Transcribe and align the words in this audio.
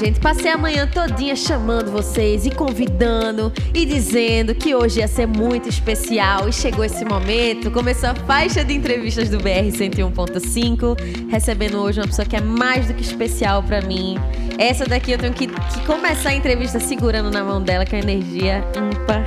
gente. 0.00 0.18
Passei 0.18 0.50
a 0.50 0.56
manhã 0.56 0.86
todinha 0.86 1.36
chamando 1.36 1.90
vocês 1.90 2.46
e 2.46 2.50
convidando 2.50 3.52
e 3.74 3.84
dizendo 3.84 4.54
que 4.54 4.74
hoje 4.74 5.00
ia 5.00 5.06
ser 5.06 5.26
muito 5.26 5.68
especial 5.68 6.48
e 6.48 6.52
chegou 6.52 6.82
esse 6.82 7.04
momento. 7.04 7.70
Começou 7.70 8.08
a 8.08 8.14
faixa 8.14 8.64
de 8.64 8.72
entrevistas 8.72 9.28
do 9.28 9.36
BR 9.36 9.68
101.5, 9.70 11.28
recebendo 11.30 11.78
hoje 11.78 12.00
uma 12.00 12.06
pessoa 12.06 12.26
que 12.26 12.34
é 12.34 12.40
mais 12.40 12.86
do 12.86 12.94
que 12.94 13.02
especial 13.02 13.62
para 13.62 13.82
mim. 13.82 14.16
Essa 14.58 14.86
daqui 14.86 15.12
eu 15.12 15.18
tenho 15.18 15.34
que, 15.34 15.46
que 15.46 15.86
começar 15.86 16.30
a 16.30 16.34
entrevista 16.34 16.80
segurando 16.80 17.30
na 17.30 17.44
mão 17.44 17.62
dela, 17.62 17.84
com 17.84 17.94
a 17.94 17.98
energia 17.98 18.64
ímpar. 18.74 19.22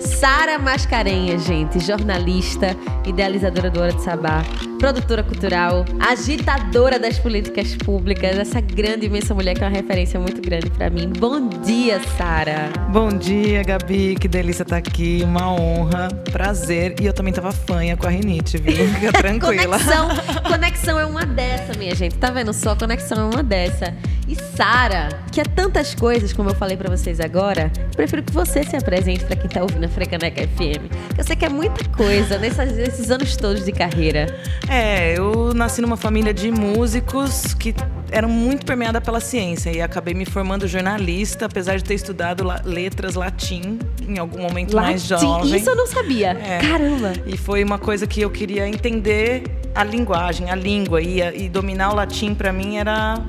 Sara 0.00 0.58
Mascarenhas, 0.58 1.44
gente, 1.44 1.78
jornalista, 1.80 2.74
idealizadora 3.06 3.70
do 3.70 3.80
Hora 3.80 3.92
de 3.92 4.02
Sabá, 4.02 4.42
produtora 4.84 5.22
cultural, 5.22 5.86
agitadora 5.98 6.98
das 6.98 7.18
políticas 7.18 7.74
públicas, 7.74 8.36
essa 8.36 8.60
grande, 8.60 9.06
imensa 9.06 9.34
mulher 9.34 9.54
que 9.54 9.64
é 9.64 9.66
uma 9.66 9.74
referência 9.74 10.20
muito 10.20 10.42
grande 10.42 10.68
para 10.68 10.90
mim. 10.90 11.10
Bom 11.18 11.48
dia, 11.64 11.98
Sara. 12.18 12.70
Bom 12.90 13.08
dia, 13.08 13.62
Gabi, 13.62 14.14
que 14.14 14.28
delícia 14.28 14.62
estar 14.62 14.82
tá 14.82 14.86
aqui, 14.86 15.22
uma 15.24 15.50
honra, 15.50 16.08
prazer. 16.30 16.96
E 17.00 17.06
eu 17.06 17.14
também 17.14 17.32
tava 17.32 17.50
fanha 17.50 17.96
com 17.96 18.06
a 18.06 18.10
rinite, 18.10 18.58
viu? 18.58 18.86
Fica 19.00 19.10
tranquila. 19.10 19.78
conexão, 19.78 20.08
conexão 20.46 21.00
é 21.00 21.06
uma 21.06 21.24
dessa, 21.24 21.72
minha 21.78 21.94
gente. 21.94 22.16
Tá 22.16 22.30
vendo 22.30 22.52
só? 22.52 22.76
Conexão 22.76 23.16
é 23.16 23.34
uma 23.34 23.42
dessa. 23.42 23.96
E 24.26 24.34
Sara, 24.56 25.08
que 25.30 25.40
é 25.40 25.44
tantas 25.44 25.94
coisas, 25.94 26.32
como 26.32 26.48
eu 26.48 26.54
falei 26.54 26.76
para 26.76 26.94
vocês 26.94 27.20
agora, 27.20 27.70
prefiro 27.94 28.22
que 28.22 28.32
você 28.32 28.64
se 28.64 28.74
apresente 28.74 29.24
para 29.24 29.36
quem 29.36 29.50
tá 29.50 29.60
ouvindo 29.62 29.84
a 29.84 29.88
Frecaneca 29.88 30.42
FM. 30.42 30.90
Eu 31.16 31.24
sei 31.24 31.36
que 31.36 31.44
é 31.44 31.48
muita 31.48 31.86
coisa 31.90 32.38
nesses, 32.38 32.72
nesses 32.76 33.10
anos 33.10 33.36
todos 33.36 33.64
de 33.64 33.72
carreira. 33.72 34.26
É, 34.68 35.18
eu 35.18 35.52
nasci 35.52 35.82
numa 35.82 35.96
família 35.96 36.32
de 36.32 36.50
músicos 36.50 37.52
que 37.54 37.74
eram 38.10 38.28
muito 38.28 38.64
permeada 38.64 39.00
pela 39.00 39.20
ciência 39.20 39.70
e 39.70 39.82
acabei 39.82 40.14
me 40.14 40.24
formando 40.24 40.66
jornalista, 40.66 41.46
apesar 41.46 41.76
de 41.76 41.84
ter 41.84 41.94
estudado 41.94 42.44
letras 42.64 43.16
latim 43.16 43.78
em 44.08 44.18
algum 44.18 44.40
momento 44.40 44.74
latim? 44.74 44.88
mais 44.88 45.02
jovem. 45.02 45.56
Isso 45.56 45.68
eu 45.68 45.76
não 45.76 45.86
sabia. 45.86 46.30
É. 46.30 46.58
Caramba! 46.60 47.12
E 47.26 47.36
foi 47.36 47.62
uma 47.62 47.78
coisa 47.78 48.06
que 48.06 48.22
eu 48.22 48.30
queria 48.30 48.66
entender 48.66 49.42
a 49.74 49.84
linguagem, 49.84 50.50
a 50.50 50.54
língua 50.54 51.02
e, 51.02 51.20
e 51.20 51.48
dominar 51.48 51.92
o 51.92 51.96
latim 51.96 52.34
para 52.34 52.52
mim 52.52 52.76
era 52.76 53.20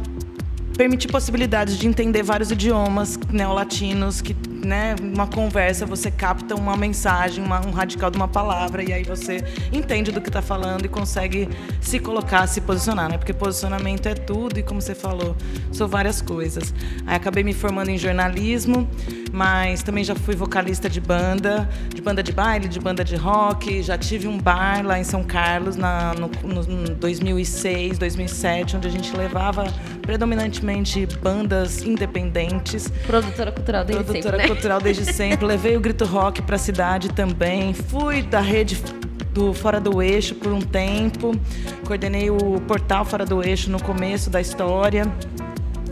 permitir 0.75 1.11
possibilidades 1.11 1.77
de 1.77 1.87
entender 1.87 2.23
vários 2.23 2.51
idiomas 2.51 3.17
neolatinos 3.31 4.21
que 4.21 4.35
né, 4.66 4.95
uma 4.99 5.27
conversa 5.27 5.85
você 5.85 6.09
capta 6.09 6.55
uma 6.55 6.75
mensagem, 6.75 7.44
uma, 7.44 7.66
um 7.66 7.71
radical 7.71 8.09
de 8.09 8.17
uma 8.17 8.27
palavra 8.27 8.83
e 8.83 8.91
aí 8.91 9.03
você 9.03 9.44
entende 9.71 10.11
do 10.11 10.19
que 10.19 10.30
está 10.30 10.41
falando 10.41 10.85
e 10.85 10.89
consegue 10.89 11.47
se 11.80 11.99
colocar, 11.99 12.47
se 12.47 12.61
posicionar, 12.61 13.09
né? 13.09 13.17
Porque 13.17 13.33
posicionamento 13.33 14.08
é 14.08 14.13
tudo 14.13 14.59
e 14.59 14.63
como 14.63 14.81
você 14.81 14.95
falou, 14.95 15.36
são 15.71 15.88
várias 15.88 16.21
coisas. 16.21 16.73
Aí 17.05 17.16
acabei 17.16 17.43
me 17.43 17.53
formando 17.53 17.89
em 17.89 17.97
jornalismo, 17.97 18.88
mas 19.31 19.83
também 19.83 20.03
já 20.03 20.16
fui 20.16 20.36
vocalista 20.36 20.89
de 20.89 20.99
banda, 20.99 21.69
de 21.93 22.02
banda 22.02 22.23
de 22.23 22.31
baile, 22.31 22.67
de 22.67 22.80
banda 22.80 23.03
de 23.03 23.16
rock, 23.16 23.83
já 23.83 23.97
tive 23.97 24.27
um 24.27 24.38
bar 24.38 24.86
lá 24.86 24.99
em 24.99 25.03
São 25.03 25.23
Carlos 25.23 25.75
na, 25.75 26.13
no, 26.13 26.30
no 26.43 26.95
2006, 26.95 27.97
2007, 27.97 28.77
onde 28.77 28.88
a 28.88 28.91
gente 28.91 29.16
levava 29.16 29.66
predominantemente 30.02 31.05
bandas 31.21 31.83
independentes. 31.83 32.91
Produtora 33.05 33.52
cultural 33.52 33.83
desde 33.83 34.03
Produtora 34.03 34.38
sempre, 34.38 34.53
né? 34.53 34.55
Cultural 34.56 34.80
desde 34.80 35.14
sempre. 35.14 35.45
Levei 35.45 35.75
o 35.75 35.81
Grito 35.81 36.06
Rock 36.06 36.42
para 36.42 36.56
a 36.56 36.59
cidade 36.59 37.09
também. 37.09 37.73
Fui 37.73 38.22
da 38.22 38.39
rede 38.39 38.81
do 39.34 39.53
Fora 39.53 39.81
do 39.81 40.02
Eixo 40.02 40.34
por 40.36 40.52
um 40.52 40.61
tempo. 40.61 41.34
Coordenei 41.86 42.30
o 42.30 42.61
portal 42.61 43.03
Fora 43.03 43.26
do 43.26 43.44
Eixo 43.44 43.70
no 43.70 43.82
começo 43.82 44.30
da 44.30 44.39
história. 44.39 45.11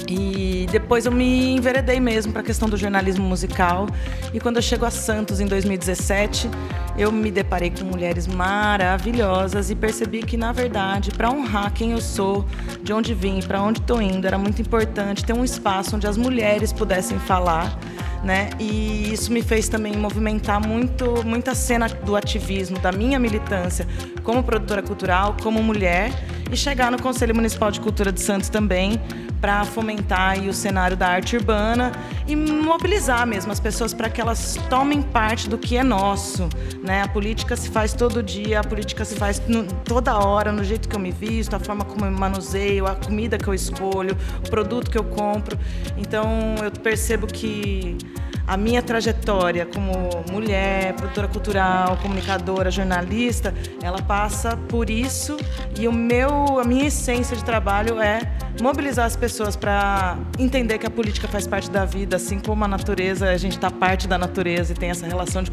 E 0.08 0.66
depois 0.72 1.06
eu 1.06 1.12
me 1.12 1.56
enveredei 1.56 2.00
mesmo 2.00 2.32
para 2.32 2.42
a 2.42 2.44
questão 2.44 2.70
do 2.70 2.78
jornalismo 2.78 3.26
musical. 3.26 3.88
E 4.34 4.40
quando 4.40 4.58
eu 4.58 4.62
chego 4.62 4.86
a 4.86 4.92
Santos 4.92 5.40
em 5.40 5.46
2017, 5.46 6.50
eu 6.98 7.12
me 7.12 7.32
deparei 7.32 7.70
com 7.70 7.84
mulheres 7.84 8.28
maravilhosas 8.28 9.70
e 9.70 9.76
percebi 9.76 10.24
que, 10.24 10.38
na 10.38 10.52
verdade, 10.52 11.12
para 11.12 11.30
honrar 11.30 11.72
quem 11.74 11.92
eu 11.92 12.02
sou, 12.02 12.46
de 12.82 12.94
onde 12.94 13.14
vim, 13.14 13.42
para 13.42 13.62
onde 13.62 13.80
estou 13.80 14.02
indo, 14.02 14.26
era 14.26 14.38
muito 14.38 14.62
importante 14.62 15.26
ter 15.26 15.34
um 15.34 15.44
espaço 15.44 15.96
onde 15.96 16.08
as 16.08 16.18
mulheres 16.18 16.72
pudessem 16.72 17.20
falar. 17.20 17.78
Né? 18.24 18.52
E 18.58 19.12
isso 19.14 19.34
me 19.34 19.42
fez 19.42 19.68
também 19.68 19.98
movimentar 19.98 20.66
muito, 20.66 21.26
muita 21.26 21.54
cena 21.54 21.90
do 21.90 22.16
ativismo, 22.16 22.80
da 22.80 22.90
minha 22.90 23.20
militância 23.20 23.86
como 24.24 24.44
produtora 24.44 24.82
cultural, 24.82 25.36
como 25.42 25.62
mulher, 25.62 26.12
e 26.52 26.56
chegar 26.56 26.92
no 26.92 27.02
Conselho 27.02 27.36
Municipal 27.36 27.72
de 27.72 27.80
Cultura 27.80 28.12
de 28.12 28.22
Santos 28.22 28.50
também, 28.50 29.00
para 29.44 29.66
fomentar 29.66 30.40
o 30.40 30.54
cenário 30.54 30.96
da 30.96 31.10
arte 31.10 31.36
urbana 31.36 31.92
e 32.26 32.34
mobilizar 32.34 33.28
mesmo 33.28 33.52
as 33.52 33.60
pessoas 33.60 33.94
para 33.94 34.10
que 34.10 34.22
elas 34.22 34.58
tomem 34.70 35.02
parte 35.02 35.50
do 35.50 35.58
que 35.58 35.76
é 35.76 35.84
nosso. 35.84 36.48
Né? 36.82 37.02
A 37.02 37.10
política 37.10 37.54
se 37.58 37.70
faz 37.70 37.94
todo 37.94 38.24
dia, 38.24 38.62
a 38.62 38.64
política 38.64 39.04
se 39.04 39.16
faz 39.16 39.42
no, 39.46 39.66
toda 39.66 40.18
hora, 40.18 40.50
no 40.50 40.64
jeito 40.64 40.88
que 40.88 40.96
eu 40.96 41.00
me 41.00 41.12
visto, 41.12 41.54
a 41.54 41.60
forma 41.60 41.84
como 41.84 42.06
eu 42.06 42.12
me 42.12 42.18
manuseio, 42.18 42.88
a 42.88 42.96
comida 42.96 43.38
que 43.38 43.46
eu 43.46 43.54
escolho, 43.54 44.16
o 44.46 44.50
produto 44.50 44.90
que 44.90 44.98
eu 44.98 45.04
compro. 45.04 45.60
Então 45.98 46.56
eu 46.64 46.72
percebo 46.72 47.28
que 47.28 47.98
a 48.46 48.58
minha 48.58 48.82
trajetória 48.82 49.66
como 49.66 49.92
mulher, 50.32 50.94
produtora 50.94 51.28
cultural, 51.28 51.98
comunicadora, 51.98 52.70
jornalista, 52.70 53.54
ela 53.82 54.02
passa 54.02 54.58
por 54.70 54.90
isso 54.90 55.38
e 55.80 55.88
o 55.88 55.94
meu, 55.94 56.60
a 56.60 56.64
minha 56.64 56.88
essência 56.88 57.36
de 57.36 57.44
trabalho 57.44 58.02
é 58.02 58.22
mobilizar 58.62 59.06
as 59.06 59.16
pessoas 59.16 59.56
para 59.56 60.18
entender 60.38 60.78
que 60.78 60.86
a 60.86 60.90
política 60.90 61.28
faz 61.28 61.48
parte 61.48 61.70
da 61.72 61.86
vida, 61.86 62.18
assim 62.18 62.40
como 62.40 62.64
a 62.64 62.68
natureza, 62.68 63.30
a 63.30 63.38
gente 63.38 63.54
está 63.54 63.72
parte 63.72 64.08
da 64.08 64.18
natureza 64.18 64.74
e 64.74 64.76
tem 64.76 64.90
essa 64.90 65.08
relação 65.08 65.42
de 65.42 65.52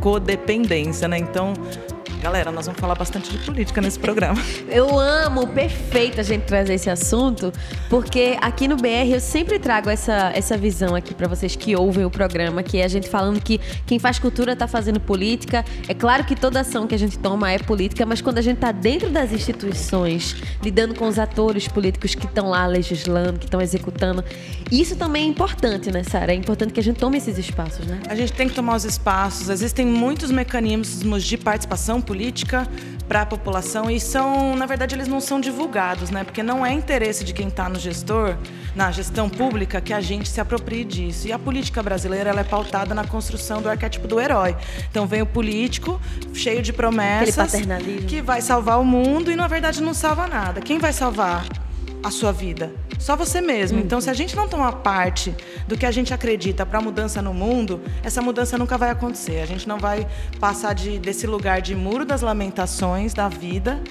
codependência, 0.00 1.06
né? 1.06 1.18
Então, 1.18 1.54
Galera, 2.20 2.52
nós 2.52 2.66
vamos 2.66 2.78
falar 2.78 2.94
bastante 2.94 3.30
de 3.30 3.38
política 3.38 3.80
nesse 3.80 3.98
programa. 3.98 4.38
Eu 4.68 4.98
amo, 4.98 5.46
perfeito 5.46 6.20
a 6.20 6.22
gente 6.22 6.42
trazer 6.42 6.74
esse 6.74 6.90
assunto, 6.90 7.50
porque 7.88 8.36
aqui 8.42 8.68
no 8.68 8.76
BR 8.76 9.08
eu 9.10 9.20
sempre 9.20 9.58
trago 9.58 9.88
essa, 9.88 10.30
essa 10.34 10.54
visão 10.54 10.94
aqui 10.94 11.14
para 11.14 11.26
vocês 11.26 11.56
que 11.56 11.74
ouvem 11.74 12.04
o 12.04 12.10
programa, 12.10 12.62
que 12.62 12.76
é 12.76 12.84
a 12.84 12.88
gente 12.88 13.08
falando 13.08 13.40
que 13.40 13.58
quem 13.86 13.98
faz 13.98 14.18
cultura 14.18 14.52
está 14.52 14.68
fazendo 14.68 15.00
política. 15.00 15.64
É 15.88 15.94
claro 15.94 16.22
que 16.24 16.36
toda 16.36 16.60
ação 16.60 16.86
que 16.86 16.94
a 16.94 16.98
gente 16.98 17.18
toma 17.18 17.50
é 17.50 17.58
política, 17.58 18.04
mas 18.04 18.20
quando 18.20 18.36
a 18.36 18.42
gente 18.42 18.56
está 18.56 18.70
dentro 18.70 19.08
das 19.08 19.32
instituições, 19.32 20.36
lidando 20.62 20.94
com 20.94 21.08
os 21.08 21.18
atores 21.18 21.68
políticos 21.68 22.14
que 22.14 22.26
estão 22.26 22.50
lá 22.50 22.66
legislando, 22.66 23.38
que 23.38 23.46
estão 23.46 23.62
executando, 23.62 24.22
isso 24.70 24.94
também 24.94 25.24
é 25.24 25.26
importante, 25.26 25.90
né, 25.90 26.02
Sara? 26.02 26.32
É 26.32 26.34
importante 26.34 26.74
que 26.74 26.80
a 26.80 26.82
gente 26.82 26.98
tome 26.98 27.16
esses 27.16 27.38
espaços, 27.38 27.86
né? 27.86 27.98
A 28.08 28.14
gente 28.14 28.34
tem 28.34 28.46
que 28.46 28.54
tomar 28.54 28.76
os 28.76 28.84
espaços. 28.84 29.48
Existem 29.48 29.86
muitos 29.86 30.30
mecanismos 30.30 31.24
de 31.24 31.38
participação 31.38 32.00
política 32.10 32.66
para 33.06 33.22
a 33.22 33.26
população 33.26 33.88
e 33.88 34.00
são, 34.00 34.56
na 34.56 34.66
verdade, 34.66 34.96
eles 34.96 35.06
não 35.06 35.20
são 35.20 35.40
divulgados, 35.40 36.10
né? 36.10 36.24
Porque 36.24 36.42
não 36.42 36.66
é 36.66 36.72
interesse 36.72 37.22
de 37.22 37.32
quem 37.32 37.46
está 37.46 37.68
no 37.68 37.78
gestor, 37.78 38.36
na 38.74 38.90
gestão 38.90 39.28
pública, 39.30 39.80
que 39.80 39.92
a 39.92 40.00
gente 40.00 40.28
se 40.28 40.40
aproprie 40.40 40.84
disso. 40.84 41.28
E 41.28 41.32
a 41.32 41.38
política 41.38 41.80
brasileira 41.84 42.30
ela 42.30 42.40
é 42.40 42.44
pautada 42.44 42.96
na 42.96 43.04
construção 43.04 43.62
do 43.62 43.68
arquétipo 43.68 44.08
do 44.08 44.20
herói. 44.20 44.56
Então 44.90 45.06
vem 45.06 45.22
o 45.22 45.26
político 45.26 46.00
cheio 46.34 46.62
de 46.62 46.72
promessas 46.72 47.52
que 48.08 48.20
vai 48.20 48.40
salvar 48.40 48.80
o 48.80 48.84
mundo 48.84 49.30
e 49.30 49.36
na 49.36 49.46
verdade 49.46 49.80
não 49.80 49.94
salva 49.94 50.26
nada. 50.26 50.60
Quem 50.60 50.80
vai 50.80 50.92
salvar 50.92 51.46
a 52.02 52.10
sua 52.10 52.32
vida? 52.32 52.72
Só 53.00 53.16
você 53.16 53.40
mesmo. 53.40 53.80
Então, 53.80 53.98
se 53.98 54.10
a 54.10 54.12
gente 54.12 54.36
não 54.36 54.46
tomar 54.46 54.72
parte 54.72 55.34
do 55.66 55.76
que 55.76 55.86
a 55.86 55.90
gente 55.90 56.12
acredita 56.12 56.66
para 56.66 56.78
a 56.78 56.82
mudança 56.82 57.22
no 57.22 57.32
mundo, 57.32 57.82
essa 58.04 58.20
mudança 58.20 58.58
nunca 58.58 58.76
vai 58.76 58.90
acontecer. 58.90 59.40
A 59.40 59.46
gente 59.46 59.66
não 59.66 59.78
vai 59.78 60.06
passar 60.38 60.74
de, 60.74 60.98
desse 60.98 61.26
lugar 61.26 61.62
de 61.62 61.74
muro 61.74 62.04
das 62.04 62.20
lamentações 62.20 63.14
da 63.14 63.26
vida 63.26 63.82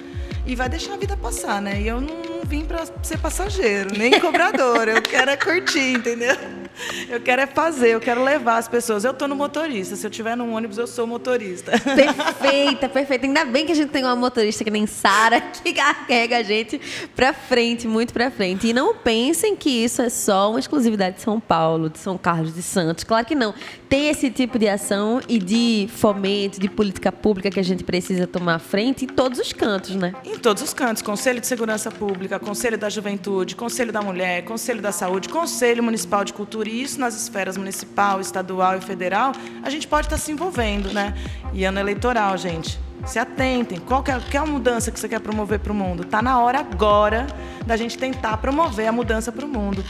e 0.46 0.54
vai 0.54 0.68
deixar 0.68 0.94
a 0.94 0.96
vida 0.96 1.16
passar, 1.16 1.60
né? 1.60 1.80
E 1.80 1.88
eu 1.88 2.00
não, 2.00 2.22
não 2.22 2.44
vim 2.44 2.64
para 2.64 2.84
ser 3.02 3.18
passageiro, 3.18 3.90
nem 3.98 4.18
cobrador. 4.20 4.88
eu 4.88 5.02
quero 5.02 5.30
é 5.30 5.36
curtir, 5.36 5.92
entendeu? 5.96 6.59
Eu 7.08 7.20
quero 7.20 7.42
é 7.42 7.46
fazer, 7.46 7.90
eu 7.90 8.00
quero 8.00 8.22
levar 8.22 8.58
as 8.58 8.68
pessoas. 8.68 9.04
Eu 9.04 9.12
tô 9.12 9.26
no 9.26 9.34
motorista. 9.34 9.96
Se 9.96 10.06
eu 10.06 10.10
tiver 10.10 10.36
no 10.36 10.50
ônibus, 10.52 10.78
eu 10.78 10.86
sou 10.86 11.06
motorista. 11.06 11.72
Perfeita, 11.80 12.88
perfeita. 12.88 13.26
Ainda 13.26 13.44
bem 13.44 13.66
que 13.66 13.72
a 13.72 13.74
gente 13.74 13.90
tem 13.90 14.04
uma 14.04 14.16
motorista 14.16 14.64
que 14.64 14.70
nem 14.70 14.86
Sara 14.86 15.40
que 15.62 15.72
carrega 15.72 16.38
a 16.38 16.42
gente 16.42 16.80
pra 17.14 17.32
frente, 17.32 17.86
muito 17.86 18.12
pra 18.12 18.30
frente. 18.30 18.68
E 18.68 18.72
não 18.72 18.94
pensem 18.94 19.56
que 19.56 19.70
isso 19.70 20.02
é 20.02 20.08
só 20.08 20.50
uma 20.50 20.58
exclusividade 20.58 21.16
de 21.16 21.22
São 21.22 21.40
Paulo, 21.40 21.88
de 21.88 21.98
São 21.98 22.16
Carlos 22.16 22.54
de 22.54 22.62
Santos. 22.62 23.04
Claro 23.04 23.26
que 23.26 23.34
não. 23.34 23.54
Tem 23.88 24.08
esse 24.08 24.30
tipo 24.30 24.58
de 24.58 24.68
ação 24.68 25.20
e 25.28 25.38
de 25.38 25.88
fomento, 25.96 26.60
de 26.60 26.68
política 26.68 27.10
pública 27.10 27.50
que 27.50 27.58
a 27.58 27.64
gente 27.64 27.82
precisa 27.82 28.26
tomar 28.26 28.58
frente 28.60 29.04
em 29.04 29.08
todos 29.08 29.38
os 29.38 29.52
cantos, 29.52 29.96
né? 29.96 30.12
Em 30.24 30.38
todos 30.38 30.62
os 30.62 30.72
cantos. 30.72 31.02
Conselho 31.02 31.40
de 31.40 31.46
Segurança 31.46 31.90
Pública, 31.90 32.38
Conselho 32.38 32.78
da 32.78 32.88
Juventude, 32.88 33.56
Conselho 33.56 33.92
da 33.92 34.00
Mulher, 34.00 34.44
Conselho 34.44 34.80
da 34.80 34.92
Saúde, 34.92 35.28
Conselho 35.28 35.82
Municipal 35.82 36.24
de 36.24 36.32
Cultura 36.32 36.59
e 36.66 36.82
isso 36.82 37.00
nas 37.00 37.14
esferas 37.14 37.56
municipal, 37.56 38.20
estadual 38.20 38.76
e 38.76 38.80
federal, 38.80 39.32
a 39.62 39.70
gente 39.70 39.86
pode 39.86 40.06
estar 40.06 40.18
se 40.18 40.32
envolvendo, 40.32 40.92
né? 40.92 41.14
E 41.52 41.64
ano 41.64 41.78
eleitoral, 41.78 42.36
gente. 42.36 42.78
Se 43.06 43.18
atentem. 43.18 43.78
Qual 43.78 44.02
que 44.02 44.10
é, 44.10 44.20
é 44.32 44.36
a 44.36 44.46
mudança 44.46 44.90
que 44.90 45.00
você 45.00 45.08
quer 45.08 45.20
promover 45.20 45.58
para 45.60 45.72
o 45.72 45.74
mundo? 45.74 46.02
Está 46.02 46.20
na 46.20 46.40
hora 46.40 46.60
agora 46.60 47.26
da 47.66 47.76
gente 47.76 47.96
tentar 47.96 48.36
promover 48.36 48.86
a 48.86 48.92
mudança 48.92 49.32
para 49.32 49.44
o 49.44 49.48
mundo. 49.48 49.84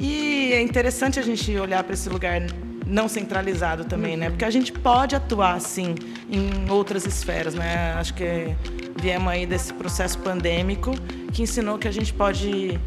E 0.00 0.52
é 0.52 0.60
interessante 0.60 1.18
a 1.18 1.22
gente 1.22 1.56
olhar 1.58 1.82
para 1.84 1.94
esse 1.94 2.08
lugar 2.08 2.42
não 2.86 3.08
centralizado 3.08 3.84
também, 3.84 4.16
né? 4.16 4.30
Porque 4.30 4.44
a 4.44 4.50
gente 4.50 4.72
pode 4.72 5.16
atuar, 5.16 5.60
sim, 5.60 5.94
em 6.30 6.70
outras 6.70 7.04
esferas, 7.04 7.54
né? 7.54 7.94
Acho 7.94 8.14
que 8.14 8.54
viemos 9.00 9.28
aí 9.28 9.44
desse 9.44 9.72
processo 9.72 10.18
pandêmico 10.20 10.92
que 11.32 11.42
ensinou 11.42 11.78
que 11.78 11.88
a 11.88 11.92
gente 11.92 12.14
pode 12.14 12.80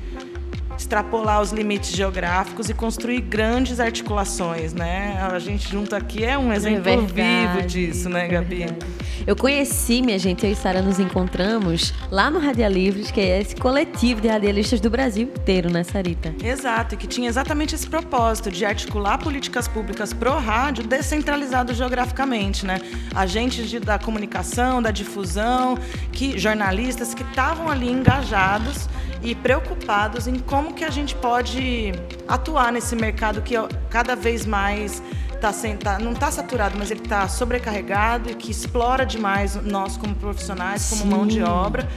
extrapolar 0.80 1.42
os 1.42 1.52
limites 1.52 1.92
geográficos 1.92 2.70
e 2.70 2.74
construir 2.74 3.20
grandes 3.20 3.82
articulações, 3.82 4.74
né? 4.74 5.20
A 5.22 5.38
gente 5.38 5.70
junto 5.70 5.94
aqui 5.94 6.24
é 6.24 6.38
um 6.38 6.54
exemplo 6.54 6.90
é 6.90 6.98
vivo 6.98 7.68
disso, 7.68 8.08
né, 8.10 8.28
Gabi? 8.28 8.64
É 8.64 9.00
eu 9.28 9.36
conheci, 9.36 10.02
minha 10.02 10.18
gente, 10.18 10.46
eu 10.46 10.52
e 10.52 10.56
Sara 10.56 10.82
nos 10.82 10.98
encontramos 10.98 11.94
lá 12.10 12.32
no 12.32 12.40
Radialivres, 12.40 13.12
que 13.12 13.20
é 13.20 13.42
esse 13.42 13.56
coletivo 13.56 14.22
de 14.22 14.30
radialistas 14.30 14.80
do 14.80 14.90
Brasil 14.90 15.24
inteiro, 15.24 15.70
né, 15.70 15.84
Sarita? 15.84 16.34
Exato, 16.42 16.96
e 16.96 16.98
que 16.98 17.06
tinha 17.06 17.28
exatamente 17.28 17.76
esse 17.76 17.88
propósito 17.88 18.50
de 18.50 18.64
articular 18.64 19.18
políticas 19.18 19.68
públicas 19.68 20.14
pro 20.14 20.40
rádio 20.40 20.84
descentralizado 20.88 21.74
geograficamente, 21.74 22.66
né? 22.66 22.80
Agentes 23.14 23.70
de, 23.70 23.80
da 23.80 24.00
comunicação, 24.00 24.82
da 24.82 24.90
difusão, 24.90 25.78
que 26.12 26.40
jornalistas 26.40 27.14
que 27.14 27.24
estavam 27.24 27.70
ali 27.70 27.92
engajados 27.92 28.88
e 29.22 29.36
preocupados 29.36 30.28
em 30.28 30.40
como 30.40 30.74
que 30.74 30.84
a 30.84 30.90
gente 30.90 31.16
pode 31.16 31.92
atuar 32.28 32.72
nesse 32.72 32.96
mercado 32.96 33.42
que 33.42 33.56
cada 33.90 34.16
vez 34.16 34.46
mais 34.46 35.02
tá 35.40 35.54
tá, 35.82 35.98
não 36.00 36.12
está 36.12 36.30
saturado, 36.30 36.76
mas 36.78 36.92
ele 36.92 37.02
está 37.02 37.28
sobrecarregado 37.28 38.30
e 38.30 38.36
que 38.36 38.52
explora 38.52 39.06
demais 39.06 39.56
nós 39.56 39.96
como 39.96 40.14
profissionais, 40.16 40.90
como 40.90 41.04
Sim. 41.04 41.10
mão 41.10 41.26
de 41.26 41.42
obra. 41.42 41.88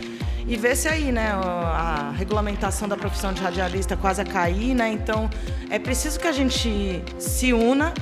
E 0.46 0.56
vê 0.56 0.74
se 0.74 0.88
aí, 0.88 1.12
né, 1.12 1.30
a 1.32 2.12
regulamentação 2.16 2.88
da 2.88 2.96
profissão 2.96 3.32
de 3.32 3.40
radialista 3.40 3.96
quase 3.96 4.20
a 4.20 4.24
cair, 4.24 4.74
né? 4.74 4.90
Então, 4.90 5.30
é 5.70 5.78
preciso 5.78 6.18
que 6.18 6.26
a 6.26 6.32
gente 6.32 7.02
se 7.18 7.52
una 7.52 7.94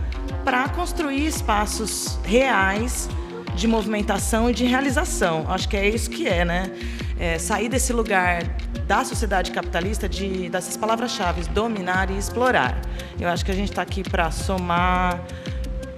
para 0.45 0.69
construir 0.71 1.27
espaços 1.27 2.19
reais 2.25 3.09
de 3.55 3.67
movimentação 3.67 4.51
e 4.51 4.55
de 4.55 4.65
realização. 4.65 5.45
Acho 5.49 5.69
que 5.69 5.77
é 5.77 5.89
isso 5.89 6.11
que 6.11 6.27
é, 6.27 6.45
né? 6.45 6.71
É, 7.19 7.39
sair 7.39 7.69
desse 7.69 7.93
lugar 7.93 8.43
da 8.87 9.05
sociedade 9.05 9.51
capitalista 9.51 10.09
de 10.09 10.49
dessas 10.49 10.77
palavras-chave, 10.77 11.43
dominar 11.51 12.11
e 12.11 12.17
explorar. 12.17 12.81
Eu 13.21 13.29
acho 13.29 13.45
que 13.45 13.51
a 13.51 13.55
gente 13.55 13.71
está 13.71 13.83
aqui 13.83 14.03
para 14.03 14.31
somar, 14.31 15.21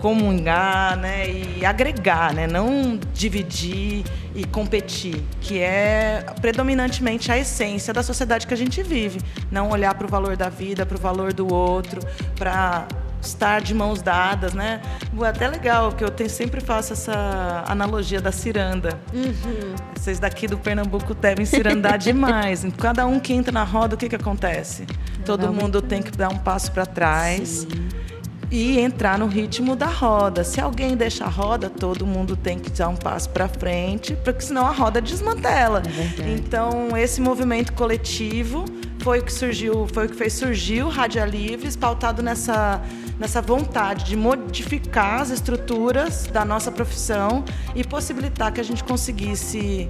comungar, 0.03 0.97
né, 0.97 1.31
e 1.31 1.65
agregar, 1.65 2.35
né, 2.35 2.49
não 2.49 2.99
dividir 3.15 4.05
e 4.35 4.45
competir, 4.45 5.23
que 5.41 5.61
é 5.61 6.27
predominantemente 6.41 7.31
a 7.31 7.39
essência 7.39 7.95
da 7.95 8.03
sociedade 8.03 8.45
que 8.45 8.53
a 8.53 8.57
gente 8.57 8.83
vive. 8.83 9.21
Não 9.49 9.71
olhar 9.71 9.95
para 9.95 10.05
o 10.05 10.11
valor 10.11 10.37
da 10.37 10.49
vida, 10.49 10.85
para 10.85 10.97
o 10.97 11.01
valor 11.01 11.33
do 11.33 11.55
outro, 11.55 12.01
para 12.35 12.89
estar 13.27 13.61
de 13.61 13.75
mãos 13.75 14.03
dadas, 14.03 14.53
né? 14.53 14.81
É 15.21 15.27
até 15.27 15.49
legal, 15.49 15.93
que 15.93 16.03
eu 16.03 16.11
tenho, 16.11 16.31
sempre 16.31 16.61
faço 16.61 16.93
essa 16.93 17.65
analogia 17.67 18.21
da 18.21 18.33
ciranda. 18.33 18.99
Uhum. 19.13 19.75
Vocês 19.95 20.19
daqui 20.19 20.47
do 20.47 20.59
Pernambuco 20.59 21.15
devem 21.15 21.45
cirandar 21.45 21.97
demais. 21.99 22.67
Cada 22.79 23.07
um 23.07 23.21
que 23.21 23.33
entra 23.33 23.53
na 23.53 23.65
roda, 23.65 23.95
o 23.95 23.99
que, 23.99 24.09
que 24.09 24.17
acontece? 24.17 24.87
Todo 25.25 25.53
mundo 25.53 25.81
tem 25.81 26.03
que 26.03 26.11
dar 26.11 26.29
um 26.29 26.39
passo 26.39 26.73
para 26.73 26.85
trás. 26.85 27.67
Sim 27.71 27.89
e 28.53 28.79
entrar 28.79 29.19
no 29.19 29.27
ritmo 29.27 29.75
da 29.75 29.87
roda. 29.87 30.45
Se 30.45 30.61
alguém 30.61 30.95
deixa 30.95 31.25
a 31.25 31.29
roda, 31.29 31.71
todo 31.71 32.07
mundo 32.07 32.37
tem 32.37 32.59
que 32.59 32.71
dar 32.71 32.89
um 32.89 32.97
passo 32.97 33.31
para 33.31 33.49
frente, 33.49 34.15
porque 34.23 34.43
senão 34.43 34.67
a 34.67 34.71
roda 34.71 35.01
desmantela. 35.01 35.83
É 36.23 36.29
então, 36.35 36.95
esse 36.95 37.19
movimento 37.19 37.73
coletivo 37.73 38.67
foi 38.99 39.21
o 39.21 39.25
que 39.25 39.33
surgiu, 39.33 39.89
foi 39.93 40.05
o 40.07 40.09
que 40.11 40.15
fez 40.15 40.35
surgir 40.35 40.83
o 40.83 40.91
Rádio 40.91 41.25
Livres, 41.25 41.77
pautado 41.77 42.23
nessa 42.23 42.83
nessa 43.23 43.41
vontade 43.41 44.05
de 44.05 44.17
modificar 44.17 45.21
as 45.21 45.31
estruturas 45.31 46.27
da 46.27 46.45
nossa 46.45 46.73
profissão 46.73 47.45
e 47.73 47.85
possibilitar 47.85 48.53
que 48.53 48.61
a 48.61 48.65
gente 48.65 48.83
conseguisse 48.83 49.89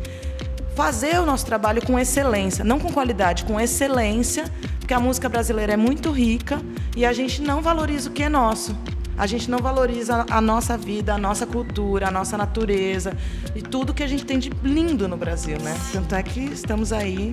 fazer 0.76 1.18
o 1.18 1.24
nosso 1.24 1.46
trabalho 1.46 1.80
com 1.80 1.98
excelência, 1.98 2.62
não 2.62 2.78
com 2.78 2.92
qualidade, 2.92 3.44
com 3.44 3.58
excelência, 3.58 4.44
porque 4.78 4.92
a 4.92 5.00
música 5.00 5.30
brasileira 5.30 5.72
é 5.72 5.76
muito 5.78 6.10
rica 6.10 6.60
e 6.94 7.06
a 7.06 7.12
gente 7.14 7.40
não 7.40 7.62
valoriza 7.62 8.10
o 8.10 8.12
que 8.12 8.22
é 8.22 8.28
nosso. 8.28 8.76
A 9.16 9.26
gente 9.26 9.50
não 9.50 9.60
valoriza 9.60 10.26
a 10.28 10.40
nossa 10.40 10.76
vida, 10.76 11.14
a 11.14 11.18
nossa 11.18 11.46
cultura, 11.46 12.08
a 12.08 12.10
nossa 12.10 12.36
natureza 12.36 13.16
e 13.54 13.62
tudo 13.62 13.94
que 13.94 14.02
a 14.02 14.06
gente 14.06 14.26
tem 14.26 14.38
de 14.38 14.50
lindo 14.62 15.08
no 15.08 15.16
Brasil, 15.16 15.56
né? 15.58 15.74
Tanto 15.90 16.14
é 16.14 16.22
que 16.22 16.40
estamos 16.40 16.92
aí 16.92 17.32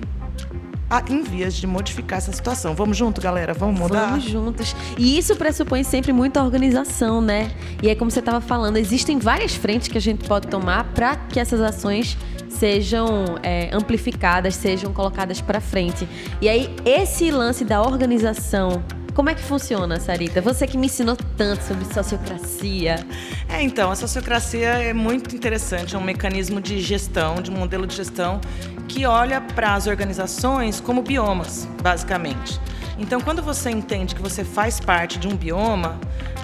em 1.08 1.22
vias 1.22 1.54
de 1.54 1.66
modificar 1.66 2.18
essa 2.18 2.32
situação. 2.32 2.74
Vamos 2.74 2.96
junto, 2.96 3.20
galera? 3.20 3.54
Vamos 3.54 3.78
mudar? 3.78 4.10
Vamos 4.10 4.24
juntos. 4.24 4.74
E 4.98 5.16
isso 5.16 5.36
pressupõe 5.36 5.84
sempre 5.84 6.12
muita 6.12 6.42
organização, 6.42 7.20
né? 7.20 7.50
E 7.82 7.88
é 7.88 7.94
como 7.94 8.10
você 8.10 8.20
estava 8.20 8.40
falando, 8.40 8.76
existem 8.76 9.18
várias 9.18 9.54
frentes 9.54 9.88
que 9.88 9.98
a 9.98 10.00
gente 10.00 10.26
pode 10.26 10.48
tomar 10.48 10.84
para 10.92 11.16
que 11.16 11.38
essas 11.38 11.60
ações 11.60 12.16
sejam 12.48 13.38
é, 13.42 13.70
amplificadas, 13.72 14.54
sejam 14.56 14.92
colocadas 14.92 15.40
para 15.40 15.60
frente. 15.60 16.06
E 16.40 16.48
aí, 16.48 16.74
esse 16.84 17.30
lance 17.30 17.64
da 17.64 17.80
organização 17.80 18.82
como 19.20 19.28
é 19.28 19.34
que 19.34 19.42
funciona, 19.42 20.00
Sarita? 20.00 20.40
Você 20.40 20.66
que 20.66 20.78
me 20.78 20.86
ensinou 20.86 21.14
tanto 21.36 21.62
sobre 21.62 21.84
sociocracia. 21.92 23.04
É, 23.50 23.60
então, 23.60 23.90
a 23.90 23.94
sociocracia 23.94 24.68
é 24.68 24.94
muito 24.94 25.36
interessante, 25.36 25.94
é 25.94 25.98
um 25.98 26.02
mecanismo 26.02 26.58
de 26.58 26.80
gestão, 26.80 27.34
de 27.34 27.50
um 27.50 27.54
modelo 27.54 27.86
de 27.86 27.94
gestão 27.94 28.40
que 28.88 29.04
olha 29.04 29.38
para 29.38 29.74
as 29.74 29.86
organizações 29.86 30.80
como 30.80 31.02
biomas, 31.02 31.68
basicamente. 31.82 32.58
Então, 32.98 33.20
quando 33.20 33.42
você 33.42 33.68
entende 33.68 34.14
que 34.14 34.22
você 34.22 34.42
faz 34.42 34.80
parte 34.80 35.18
de 35.18 35.28
um 35.28 35.36
bioma, 35.36 36.00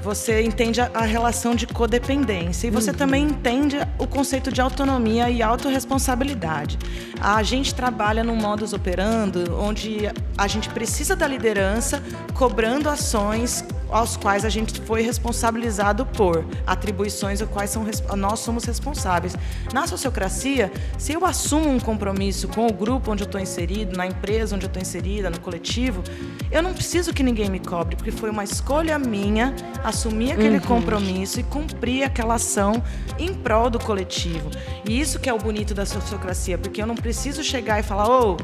você 0.07 0.41
entende 0.41 0.81
a, 0.81 0.89
a 0.95 1.01
relação 1.03 1.57
de 1.57 1.67
codependência 1.67 2.69
e 2.69 2.71
você 2.71 2.91
uhum. 2.91 2.97
também 2.97 3.25
entende 3.25 3.77
o 3.99 4.07
conceito 4.07 4.53
de 4.53 4.61
autonomia 4.61 5.29
e 5.29 5.43
autorresponsabilidade. 5.43 6.79
A 7.21 7.43
gente 7.43 7.75
trabalha 7.75 8.23
num 8.23 8.37
modus 8.37 8.73
operando 8.73 9.59
onde 9.59 10.09
a 10.39 10.47
gente 10.47 10.69
precisa 10.69 11.17
da 11.17 11.27
liderança 11.27 12.01
cobrando 12.35 12.89
ações 12.89 13.65
aos 13.91 14.17
quais 14.17 14.45
a 14.45 14.49
gente 14.49 14.81
foi 14.81 15.03
responsabilizado 15.03 16.05
por 16.07 16.45
atribuições 16.67 17.41
aos 17.41 17.51
quais 17.51 17.71
são, 17.71 17.85
nós 18.17 18.41
somos 18.41 18.65
responsáveis. 18.65 19.37
Na 19.73 19.87
sociocracia, 19.87 20.73
se 20.99 21.13
eu 21.13 21.25
assumo 21.25 21.69
um 21.69 21.79
compromisso 21.79 22.49
com 22.49 22.67
o 22.67 22.73
grupo 22.73 23.13
onde 23.13 23.23
eu 23.23 23.27
estou 23.27 23.41
inserido, 23.41 23.97
na 23.97 24.07
empresa 24.07 24.55
onde 24.55 24.67
eu 24.67 24.69
estou 24.69 24.83
inserida, 24.83 25.31
no 25.31 25.41
coletivo, 25.41 26.03
eu 26.51 26.63
não 26.63 26.75
preciso 26.75 27.13
que 27.13 27.23
ninguém 27.23 27.49
me 27.49 27.61
cobre, 27.61 27.97
porque 27.97 28.11
foi 28.11 28.31
uma 28.31 28.45
escolha 28.45 28.99
minha 28.99 29.55
assumir 29.97 30.33
aquele 30.33 30.59
uhum. 30.59 30.63
compromisso 30.63 31.41
e 31.41 31.43
cumprir 31.43 32.05
aquela 32.05 32.35
ação 32.35 32.83
em 33.19 33.33
prol 33.33 33.71
do 33.71 33.79
coletivo. 33.79 34.51
E 34.87 35.01
isso 35.01 35.19
que 35.19 35.29
é 35.29 35.33
o 35.33 35.39
bonito 35.39 35.75
da 35.75 35.87
sociocracia, 35.87 36.59
porque 36.59 36.83
eu 36.83 36.87
não 36.87 36.95
preciso 36.95 37.43
chegar 37.43 37.81
e 37.81 37.83
falar, 37.83 38.09
ô, 38.09 38.33
oh, 38.33 38.37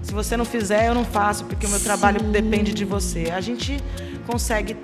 se 0.00 0.12
você 0.12 0.36
não 0.36 0.44
fizer, 0.44 0.88
eu 0.88 0.94
não 0.94 1.04
faço, 1.04 1.44
porque 1.44 1.66
o 1.66 1.68
meu 1.68 1.78
Sim. 1.78 1.84
trabalho 1.84 2.22
depende 2.22 2.72
de 2.72 2.84
você. 2.84 3.30
A 3.34 3.40
gente 3.40 3.76
consegue 4.26 4.76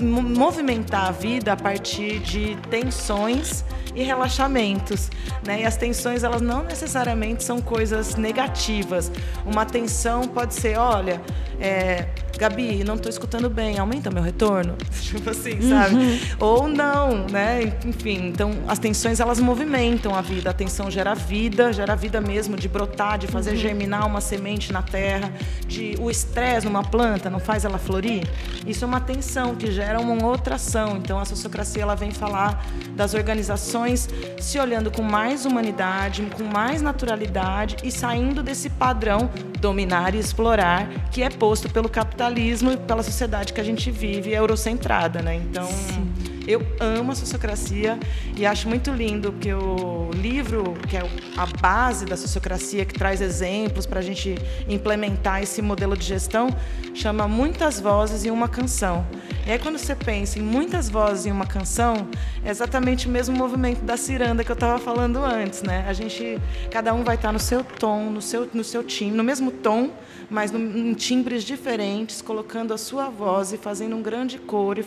movimentar 0.00 1.08
a 1.08 1.10
vida 1.10 1.52
a 1.52 1.56
partir 1.56 2.20
de 2.20 2.56
tensões 2.70 3.64
e 3.94 4.02
relaxamentos, 4.04 5.10
né? 5.44 5.62
E 5.62 5.64
as 5.64 5.76
tensões 5.76 6.22
elas 6.22 6.40
não 6.40 6.62
necessariamente 6.62 7.42
são 7.42 7.60
coisas 7.60 8.14
negativas. 8.14 9.10
Uma 9.44 9.66
tensão 9.66 10.28
pode 10.28 10.54
ser, 10.54 10.78
olha, 10.78 11.20
é, 11.58 12.06
Gabi, 12.40 12.82
não 12.84 12.94
estou 12.94 13.10
escutando 13.10 13.50
bem, 13.50 13.78
aumenta 13.78 14.10
meu 14.10 14.22
retorno, 14.22 14.74
tipo 14.98 15.28
assim, 15.28 15.60
sabe? 15.60 15.94
Uhum. 15.94 16.18
Ou 16.38 16.68
não, 16.68 17.26
né? 17.26 17.70
Enfim, 17.84 18.28
então 18.28 18.50
as 18.66 18.78
tensões 18.78 19.20
elas 19.20 19.38
movimentam 19.38 20.14
a 20.14 20.22
vida. 20.22 20.48
A 20.48 20.52
tensão 20.54 20.90
gera 20.90 21.14
vida, 21.14 21.70
gera 21.70 21.94
vida 21.94 22.18
mesmo 22.18 22.56
de 22.56 22.66
brotar, 22.66 23.18
de 23.18 23.26
fazer 23.26 23.50
uhum. 23.50 23.56
germinar 23.56 24.06
uma 24.06 24.22
semente 24.22 24.72
na 24.72 24.80
terra, 24.80 25.30
de 25.66 25.96
o 26.00 26.10
estresse 26.10 26.64
numa 26.64 26.82
planta 26.82 27.28
não 27.28 27.40
faz 27.40 27.66
ela 27.66 27.76
florir. 27.76 28.26
Isso 28.66 28.86
é 28.86 28.88
uma 28.88 29.00
tensão 29.02 29.54
que 29.54 29.70
gera 29.70 30.00
uma 30.00 30.26
outra 30.26 30.54
ação. 30.54 30.96
Então 30.96 31.18
a 31.18 31.26
sociocracia 31.26 31.82
ela 31.82 31.94
vem 31.94 32.10
falar 32.10 32.64
das 32.96 33.12
organizações 33.12 34.08
se 34.40 34.58
olhando 34.58 34.90
com 34.90 35.02
mais 35.02 35.44
humanidade, 35.44 36.22
com 36.38 36.44
mais 36.44 36.80
naturalidade 36.80 37.76
e 37.84 37.92
saindo 37.92 38.42
desse 38.42 38.70
padrão 38.70 39.28
dominar 39.60 40.14
e 40.14 40.18
explorar 40.18 40.88
que 41.10 41.22
é 41.22 41.28
posto 41.28 41.68
pelo 41.68 41.86
capitalismo 41.86 42.29
e 42.38 42.76
pela 42.76 43.02
sociedade 43.02 43.52
que 43.52 43.60
a 43.60 43.64
gente 43.64 43.90
vive 43.90 44.32
eurocentrada, 44.32 45.22
né? 45.22 45.36
Então, 45.36 45.66
Sim. 45.66 46.09
Eu 46.52 46.66
amo 46.80 47.12
a 47.12 47.14
sociocracia 47.14 47.98
e 48.36 48.44
acho 48.44 48.68
muito 48.68 48.90
lindo 48.90 49.32
que 49.32 49.52
o 49.52 50.10
livro, 50.14 50.74
que 50.88 50.96
é 50.96 51.02
a 51.36 51.46
base 51.46 52.04
da 52.04 52.16
sociocracia, 52.16 52.84
que 52.84 52.94
traz 52.94 53.20
exemplos 53.20 53.86
para 53.86 54.00
a 54.00 54.02
gente 54.02 54.34
implementar 54.68 55.42
esse 55.42 55.62
modelo 55.62 55.96
de 55.96 56.04
gestão, 56.04 56.48
chama 56.94 57.28
Muitas 57.28 57.80
Vozes 57.80 58.24
e 58.24 58.30
uma 58.30 58.48
Canção. 58.48 59.06
E 59.46 59.52
aí 59.52 59.58
quando 59.58 59.78
você 59.78 59.94
pensa 59.94 60.38
em 60.38 60.42
muitas 60.42 60.88
vozes 60.88 61.26
em 61.26 61.32
uma 61.32 61.46
canção, 61.46 62.08
é 62.44 62.50
exatamente 62.50 63.08
o 63.08 63.10
mesmo 63.10 63.36
movimento 63.36 63.82
da 63.82 63.96
ciranda 63.96 64.44
que 64.44 64.50
eu 64.50 64.54
estava 64.54 64.78
falando 64.78 65.18
antes, 65.24 65.62
né? 65.62 65.84
A 65.88 65.92
gente, 65.92 66.38
cada 66.70 66.94
um 66.94 67.02
vai 67.02 67.16
estar 67.16 67.32
no 67.32 67.38
seu 67.38 67.64
tom, 67.64 68.10
no 68.10 68.20
seu, 68.20 68.48
no 68.52 68.62
seu 68.62 68.84
timbre, 68.84 69.16
no 69.16 69.24
mesmo 69.24 69.50
tom, 69.50 69.90
mas 70.28 70.52
em 70.54 70.94
timbres 70.94 71.42
diferentes, 71.42 72.22
colocando 72.22 72.72
a 72.72 72.78
sua 72.78 73.08
voz 73.08 73.52
e 73.52 73.56
fazendo 73.56 73.96
um 73.96 74.02
grande 74.02 74.38
coro, 74.38 74.84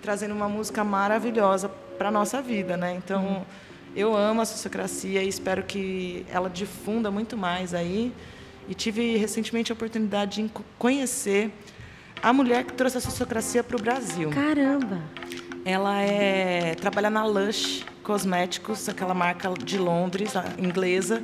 trazendo 0.00 0.34
uma 0.34 0.48
música 0.48 0.82
maravilhosa 0.84 1.68
para 1.98 2.10
nossa 2.10 2.42
vida, 2.42 2.76
né? 2.76 2.94
Então, 2.94 3.24
uhum. 3.24 3.42
eu 3.94 4.16
amo 4.16 4.40
a 4.40 4.44
sociocracia 4.44 5.22
e 5.22 5.28
espero 5.28 5.62
que 5.62 6.26
ela 6.30 6.50
difunda 6.50 7.10
muito 7.10 7.36
mais 7.36 7.74
aí. 7.74 8.12
E 8.68 8.74
tive 8.74 9.16
recentemente 9.16 9.72
a 9.72 9.74
oportunidade 9.74 10.42
de 10.42 10.50
conhecer 10.78 11.50
a 12.22 12.32
mulher 12.32 12.64
que 12.64 12.72
trouxe 12.72 12.98
a 12.98 13.00
sociocracia 13.00 13.64
para 13.64 13.76
o 13.76 13.80
Brasil. 13.80 14.30
Caramba! 14.30 15.00
Ela 15.64 16.00
é 16.00 16.74
trabalha 16.74 17.10
na 17.10 17.24
Lush 17.24 17.84
Cosméticos, 18.02 18.88
aquela 18.88 19.14
marca 19.14 19.52
de 19.64 19.78
Londres, 19.78 20.32
inglesa, 20.58 21.22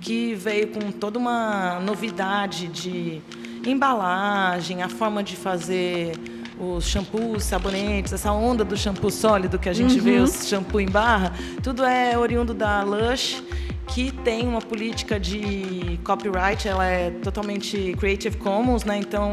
que 0.00 0.34
veio 0.34 0.68
com 0.68 0.90
toda 0.90 1.18
uma 1.18 1.78
novidade 1.80 2.66
de 2.68 3.22
embalagem, 3.64 4.82
a 4.82 4.88
forma 4.88 5.22
de 5.22 5.36
fazer 5.36 6.12
os 6.58 6.86
shampoos, 6.86 7.44
sabonetes, 7.44 8.12
essa 8.12 8.32
onda 8.32 8.64
do 8.64 8.76
shampoo 8.76 9.10
sólido 9.10 9.58
que 9.58 9.68
a 9.68 9.72
gente 9.72 9.98
uhum. 9.98 10.04
vê, 10.04 10.18
o 10.18 10.26
shampoo 10.26 10.80
em 10.80 10.88
barra, 10.88 11.32
tudo 11.62 11.84
é 11.84 12.16
oriundo 12.16 12.54
da 12.54 12.82
Lush 12.82 13.42
que 13.88 14.10
tem 14.10 14.46
uma 14.46 14.60
política 14.60 15.18
de 15.18 15.98
copyright, 16.04 16.66
ela 16.66 16.84
é 16.84 17.10
totalmente 17.10 17.94
Creative 17.98 18.36
Commons, 18.36 18.84
né? 18.84 18.98
Então 18.98 19.32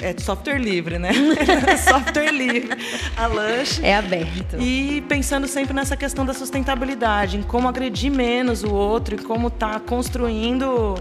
é 0.00 0.14
software 0.18 0.58
livre, 0.58 0.98
né? 0.98 1.10
software 1.78 2.32
livre. 2.32 2.76
A 3.16 3.26
Lush. 3.26 3.80
É 3.82 3.96
aberto. 3.96 4.56
E 4.58 5.02
pensando 5.08 5.46
sempre 5.46 5.74
nessa 5.74 5.96
questão 5.96 6.24
da 6.24 6.34
sustentabilidade, 6.34 7.36
em 7.36 7.42
como 7.42 7.68
agredir 7.68 8.10
menos 8.10 8.64
o 8.64 8.72
outro 8.72 9.14
e 9.14 9.18
como 9.18 9.50
tá 9.50 9.78
construindo 9.78 10.94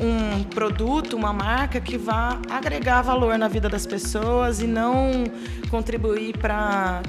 um 0.00 0.42
produto, 0.44 1.16
uma 1.16 1.32
marca 1.32 1.80
que 1.80 1.98
vá 1.98 2.40
agregar 2.50 3.02
valor 3.02 3.36
na 3.38 3.48
vida 3.48 3.68
das 3.68 3.86
pessoas 3.86 4.60
e 4.60 4.66
não 4.66 5.24
contribuir 5.70 6.36
para 6.38 7.02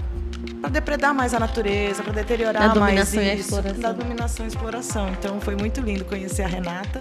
para 0.60 0.69
depredar 0.69 1.13
mais 1.13 1.33
a 1.33 1.39
natureza, 1.39 2.03
para 2.03 2.13
deteriorar 2.13 2.75
mais 2.77 3.13
isso, 3.13 3.62
da 3.79 3.91
dominação 3.91 4.45
e 4.45 4.50
exploração. 4.50 5.10
Então 5.10 5.41
foi 5.41 5.55
muito 5.55 5.81
lindo 5.81 6.05
conhecer 6.05 6.43
a 6.43 6.48
Renata. 6.48 7.00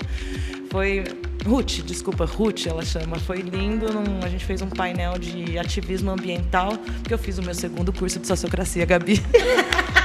Foi 0.70 1.04
Ruth, 1.44 1.82
desculpa, 1.84 2.24
Ruth 2.24 2.66
ela 2.66 2.82
chama. 2.82 3.18
Foi 3.18 3.40
lindo. 3.40 3.92
Num, 3.92 4.24
a 4.24 4.28
gente 4.28 4.44
fez 4.44 4.62
um 4.62 4.68
painel 4.68 5.18
de 5.18 5.58
ativismo 5.58 6.10
ambiental, 6.10 6.72
porque 7.00 7.12
eu 7.12 7.18
fiz 7.18 7.38
o 7.38 7.42
meu 7.42 7.54
segundo 7.54 7.92
curso 7.92 8.18
de 8.18 8.26
sociocracia, 8.26 8.86
Gabi. 8.86 9.22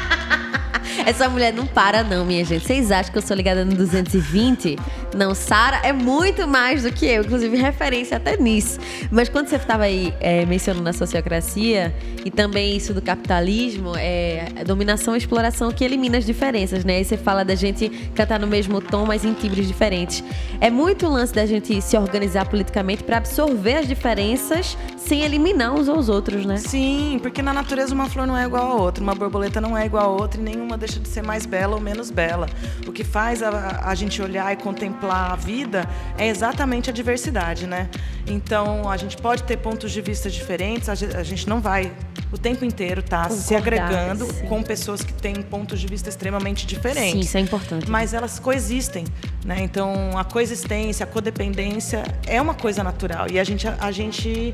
Essa 1.05 1.29
mulher 1.29 1.53
não 1.53 1.67
para, 1.67 2.03
não, 2.03 2.25
minha 2.25 2.43
gente. 2.43 2.65
Vocês 2.65 2.91
acham 2.91 3.11
que 3.11 3.17
eu 3.19 3.21
sou 3.21 3.37
ligada 3.37 3.63
no 3.63 3.75
220? 3.75 4.75
Não, 5.15 5.35
Sara 5.35 5.79
é 5.83 5.93
muito 5.93 6.47
mais 6.47 6.81
do 6.81 6.91
que 6.91 7.05
eu, 7.05 7.21
inclusive 7.21 7.55
referência 7.57 8.17
até 8.17 8.35
nisso. 8.37 8.79
Mas 9.11 9.29
quando 9.29 9.47
você 9.47 9.55
estava 9.55 9.83
aí 9.83 10.11
é, 10.19 10.45
mencionando 10.47 10.89
a 10.89 10.93
sociocracia 10.93 11.95
e 12.25 12.31
também 12.31 12.75
isso 12.75 12.91
do 12.91 13.03
capitalismo, 13.03 13.93
é 13.95 14.47
dominação 14.65 15.13
e 15.13 15.19
exploração 15.19 15.71
que 15.71 15.85
elimina 15.85 16.17
as 16.17 16.25
diferenças, 16.25 16.83
né? 16.83 17.01
E 17.01 17.05
você 17.05 17.17
fala 17.17 17.45
da 17.45 17.53
gente 17.53 17.87
cantar 18.15 18.39
no 18.39 18.47
mesmo 18.47 18.81
tom, 18.81 19.05
mas 19.05 19.23
em 19.23 19.33
timbres 19.33 19.67
diferentes. 19.67 20.23
É 20.59 20.71
muito 20.71 21.05
o 21.05 21.09
lance 21.09 21.33
da 21.33 21.45
gente 21.45 21.79
se 21.83 21.95
organizar 21.95 22.49
politicamente 22.49 23.03
para 23.03 23.17
absorver 23.17 23.75
as 23.75 23.87
diferenças 23.87 24.75
sem 24.97 25.21
eliminar 25.21 25.71
uns 25.71 25.87
aos 25.87 26.09
outros, 26.09 26.47
né? 26.47 26.57
Sim, 26.57 27.19
porque 27.21 27.43
na 27.43 27.53
natureza 27.53 27.93
uma 27.93 28.09
flor 28.09 28.25
não 28.25 28.35
é 28.35 28.45
igual 28.45 28.71
a 28.71 28.73
outra, 28.73 29.03
uma 29.03 29.13
borboleta 29.13 29.61
não 29.61 29.77
é 29.77 29.85
igual 29.85 30.05
a 30.05 30.21
outra 30.21 30.41
e 30.41 30.43
nenhuma 30.43 30.75
deixa 30.77 30.94
de 30.99 31.07
ser 31.07 31.21
mais 31.21 31.45
bela 31.45 31.75
ou 31.75 31.81
menos 31.81 32.11
bela. 32.11 32.47
O 32.87 32.91
que 32.91 33.03
faz 33.03 33.41
a, 33.41 33.81
a 33.83 33.95
gente 33.95 34.21
olhar 34.21 34.51
e 34.53 34.55
contemplar 34.55 35.31
a 35.31 35.35
vida 35.35 35.87
é 36.17 36.27
exatamente 36.27 36.89
a 36.89 36.93
diversidade, 36.93 37.67
né? 37.67 37.89
Então 38.27 38.89
a 38.89 38.97
gente 38.97 39.17
pode 39.17 39.43
ter 39.43 39.57
pontos 39.57 39.91
de 39.91 40.01
vista 40.01 40.29
diferentes, 40.29 40.89
a 40.89 41.23
gente 41.23 41.47
não 41.47 41.61
vai 41.61 41.91
o 42.31 42.37
tempo 42.37 42.65
inteiro 42.65 42.99
estar 42.99 43.29
tá 43.29 43.29
se 43.29 43.55
agregando 43.55 44.25
sim. 44.25 44.45
com 44.47 44.61
pessoas 44.61 45.03
que 45.03 45.13
têm 45.13 45.35
pontos 45.41 45.79
de 45.79 45.87
vista 45.87 46.09
extremamente 46.09 46.65
diferentes. 46.65 47.11
Sim, 47.11 47.19
isso 47.19 47.37
é 47.37 47.39
importante. 47.39 47.89
Mas 47.89 48.13
elas 48.13 48.39
coexistem, 48.39 49.05
né? 49.45 49.57
Então 49.61 50.17
a 50.17 50.23
coexistência, 50.23 51.03
a 51.03 51.07
codependência 51.07 52.03
é 52.27 52.41
uma 52.41 52.53
coisa 52.53 52.83
natural 52.83 53.27
e 53.31 53.39
a 53.39 53.43
gente 53.43 53.67
a, 53.67 53.77
a 53.79 53.91
gente 53.91 54.53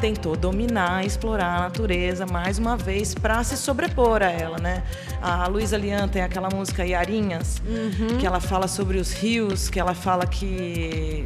tentou 0.00 0.34
dominar, 0.34 1.04
explorar 1.04 1.58
a 1.58 1.60
natureza 1.60 2.24
mais 2.26 2.58
uma 2.58 2.76
vez 2.76 3.14
para 3.14 3.44
se 3.44 3.56
sobrepor 3.56 4.22
a 4.22 4.30
ela, 4.30 4.58
né? 4.58 4.82
A 5.20 5.46
Luísa 5.46 5.76
Lian 5.76 6.08
tem 6.08 6.22
aquela 6.22 6.48
música 6.48 6.84
Iarinhas, 6.86 7.62
uhum. 7.66 8.16
que 8.18 8.26
ela 8.26 8.40
fala 8.40 8.66
sobre 8.66 8.98
os 8.98 9.12
rios, 9.12 9.68
que 9.68 9.78
ela 9.78 9.94
fala 9.94 10.26
que 10.26 11.24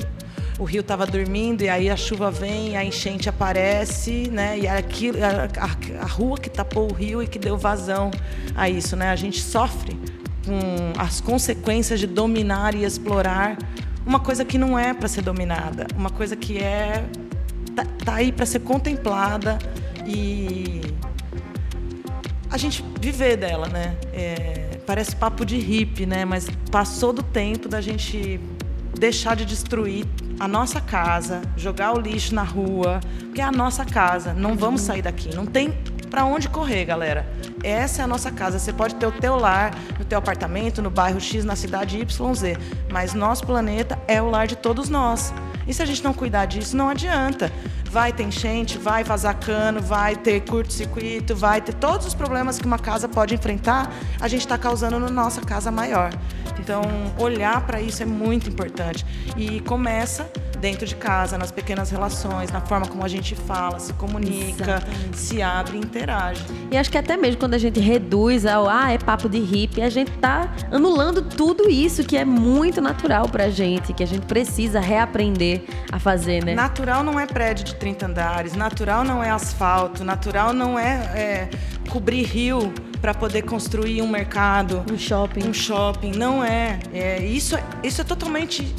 o 0.58 0.64
rio 0.64 0.80
estava 0.80 1.06
dormindo 1.06 1.62
e 1.62 1.68
aí 1.68 1.88
a 1.88 1.96
chuva 1.96 2.30
vem, 2.30 2.76
a 2.76 2.84
enchente 2.84 3.28
aparece, 3.28 4.28
né? 4.30 4.58
E 4.58 4.66
aquilo, 4.66 5.18
a, 5.24 5.48
a, 5.60 6.02
a 6.02 6.06
rua 6.06 6.36
que 6.38 6.50
tapou 6.50 6.90
o 6.90 6.94
rio 6.94 7.22
e 7.22 7.26
que 7.26 7.38
deu 7.38 7.56
vazão 7.56 8.10
a 8.56 8.68
isso, 8.68 8.96
né? 8.96 9.10
A 9.10 9.16
gente 9.16 9.40
sofre 9.40 9.96
com 10.44 11.00
as 11.00 11.20
consequências 11.20 12.00
de 12.00 12.06
dominar 12.06 12.74
e 12.74 12.84
explorar 12.84 13.56
uma 14.04 14.20
coisa 14.20 14.44
que 14.44 14.58
não 14.58 14.78
é 14.78 14.92
para 14.92 15.08
ser 15.08 15.22
dominada, 15.22 15.86
uma 15.96 16.10
coisa 16.10 16.36
que 16.36 16.58
é 16.58 17.04
tá, 17.74 17.84
tá 18.04 18.14
aí 18.14 18.32
para 18.32 18.46
ser 18.46 18.60
contemplada 18.60 19.58
e 20.06 20.80
a 22.50 22.56
gente 22.56 22.84
viver 23.00 23.36
dela, 23.36 23.66
né? 23.68 23.96
É, 24.12 24.78
parece 24.86 25.16
papo 25.16 25.44
de 25.44 25.58
hippie, 25.58 26.06
né? 26.06 26.24
Mas 26.24 26.46
passou 26.70 27.12
do 27.12 27.22
tempo 27.22 27.68
da 27.68 27.80
gente 27.80 28.40
deixar 28.98 29.34
de 29.34 29.44
destruir 29.44 30.06
a 30.38 30.46
nossa 30.46 30.80
casa, 30.80 31.42
jogar 31.56 31.94
o 31.94 32.00
lixo 32.00 32.34
na 32.34 32.42
rua, 32.42 33.00
porque 33.18 33.40
é 33.40 33.44
a 33.44 33.52
nossa 33.52 33.84
casa. 33.84 34.32
Não 34.32 34.56
vamos 34.56 34.82
sair 34.82 35.02
daqui. 35.02 35.34
Não 35.34 35.46
tem 35.46 35.72
para 36.10 36.24
onde 36.24 36.48
correr, 36.48 36.84
galera. 36.84 37.26
Essa 37.62 38.02
é 38.02 38.04
a 38.04 38.06
nossa 38.06 38.30
casa. 38.30 38.58
Você 38.58 38.72
pode 38.72 38.94
ter 38.96 39.06
o 39.06 39.12
teu 39.12 39.36
lar, 39.36 39.74
no 39.98 40.04
teu 40.04 40.18
apartamento, 40.18 40.80
no 40.80 40.90
bairro 40.90 41.20
X, 41.20 41.44
na 41.44 41.56
cidade 41.56 41.98
YZ, 41.98 42.56
mas 42.90 43.14
nosso 43.14 43.44
planeta 43.44 43.98
é 44.06 44.22
o 44.22 44.30
lar 44.30 44.46
de 44.46 44.54
todos 44.56 44.88
nós. 44.88 45.32
E 45.66 45.74
se 45.74 45.82
a 45.82 45.86
gente 45.86 46.02
não 46.02 46.12
cuidar 46.12 46.46
disso, 46.46 46.76
não 46.76 46.88
adianta. 46.88 47.52
Vai 47.90 48.12
ter 48.12 48.24
enchente, 48.24 48.76
vai 48.76 49.04
vazar 49.04 49.38
cano, 49.38 49.80
vai 49.80 50.16
ter 50.16 50.40
curto-circuito, 50.40 51.34
vai 51.34 51.60
ter 51.60 51.74
todos 51.74 52.06
os 52.06 52.14
problemas 52.14 52.58
que 52.58 52.66
uma 52.66 52.78
casa 52.78 53.08
pode 53.08 53.34
enfrentar, 53.34 53.92
a 54.20 54.26
gente 54.26 54.40
está 54.40 54.58
causando 54.58 54.98
na 54.98 55.08
nossa 55.08 55.40
casa 55.40 55.70
maior. 55.70 56.10
Então, 56.58 56.82
olhar 57.18 57.60
para 57.66 57.80
isso 57.80 58.02
é 58.02 58.06
muito 58.06 58.48
importante. 58.48 59.04
E 59.36 59.60
começa 59.60 60.30
dentro 60.64 60.86
de 60.86 60.96
casa, 60.96 61.36
nas 61.36 61.52
pequenas 61.52 61.90
relações, 61.90 62.50
na 62.50 62.62
forma 62.62 62.86
como 62.86 63.04
a 63.04 63.08
gente 63.08 63.34
fala, 63.34 63.78
se 63.78 63.92
comunica, 63.92 64.76
Exatamente. 64.80 65.18
se 65.18 65.42
abre 65.42 65.76
e 65.76 65.80
interage. 65.80 66.42
E 66.70 66.76
acho 66.78 66.90
que 66.90 66.96
até 66.96 67.18
mesmo 67.18 67.38
quando 67.38 67.52
a 67.52 67.58
gente 67.58 67.78
reduz 67.78 68.46
ao 68.46 68.66
ah, 68.66 68.90
é 68.90 68.96
papo 68.96 69.28
de 69.28 69.38
hippie, 69.38 69.82
a 69.82 69.90
gente 69.90 70.10
tá 70.12 70.50
anulando 70.72 71.20
tudo 71.20 71.68
isso 71.68 72.02
que 72.02 72.16
é 72.16 72.24
muito 72.24 72.80
natural 72.80 73.28
pra 73.28 73.50
gente, 73.50 73.92
que 73.92 74.02
a 74.02 74.06
gente 74.06 74.24
precisa 74.24 74.80
reaprender 74.80 75.64
a 75.92 75.98
fazer, 75.98 76.42
né? 76.42 76.54
Natural 76.54 77.04
não 77.04 77.20
é 77.20 77.26
prédio 77.26 77.66
de 77.66 77.74
30 77.74 78.06
andares, 78.06 78.54
natural 78.54 79.04
não 79.04 79.22
é 79.22 79.28
asfalto, 79.28 80.02
natural 80.02 80.54
não 80.54 80.78
é, 80.78 80.94
é 81.14 81.50
cobrir 81.90 82.22
rio 82.22 82.72
para 83.02 83.12
poder 83.12 83.42
construir 83.42 84.00
um 84.00 84.08
mercado, 84.08 84.82
um 84.90 84.96
shopping. 84.96 85.46
Um 85.46 85.52
shopping, 85.52 86.12
não 86.12 86.42
é. 86.42 86.78
é 86.90 87.22
isso, 87.22 87.54
isso 87.82 88.00
é 88.00 88.04
totalmente 88.04 88.74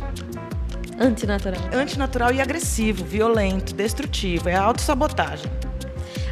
Antinatural. 0.98 1.60
Antinatural 1.74 2.34
e 2.34 2.42
agressivo, 2.42 3.04
violento, 3.04 3.74
destrutivo. 3.74 4.48
É 4.48 4.56
autossabotagem. 4.56 5.52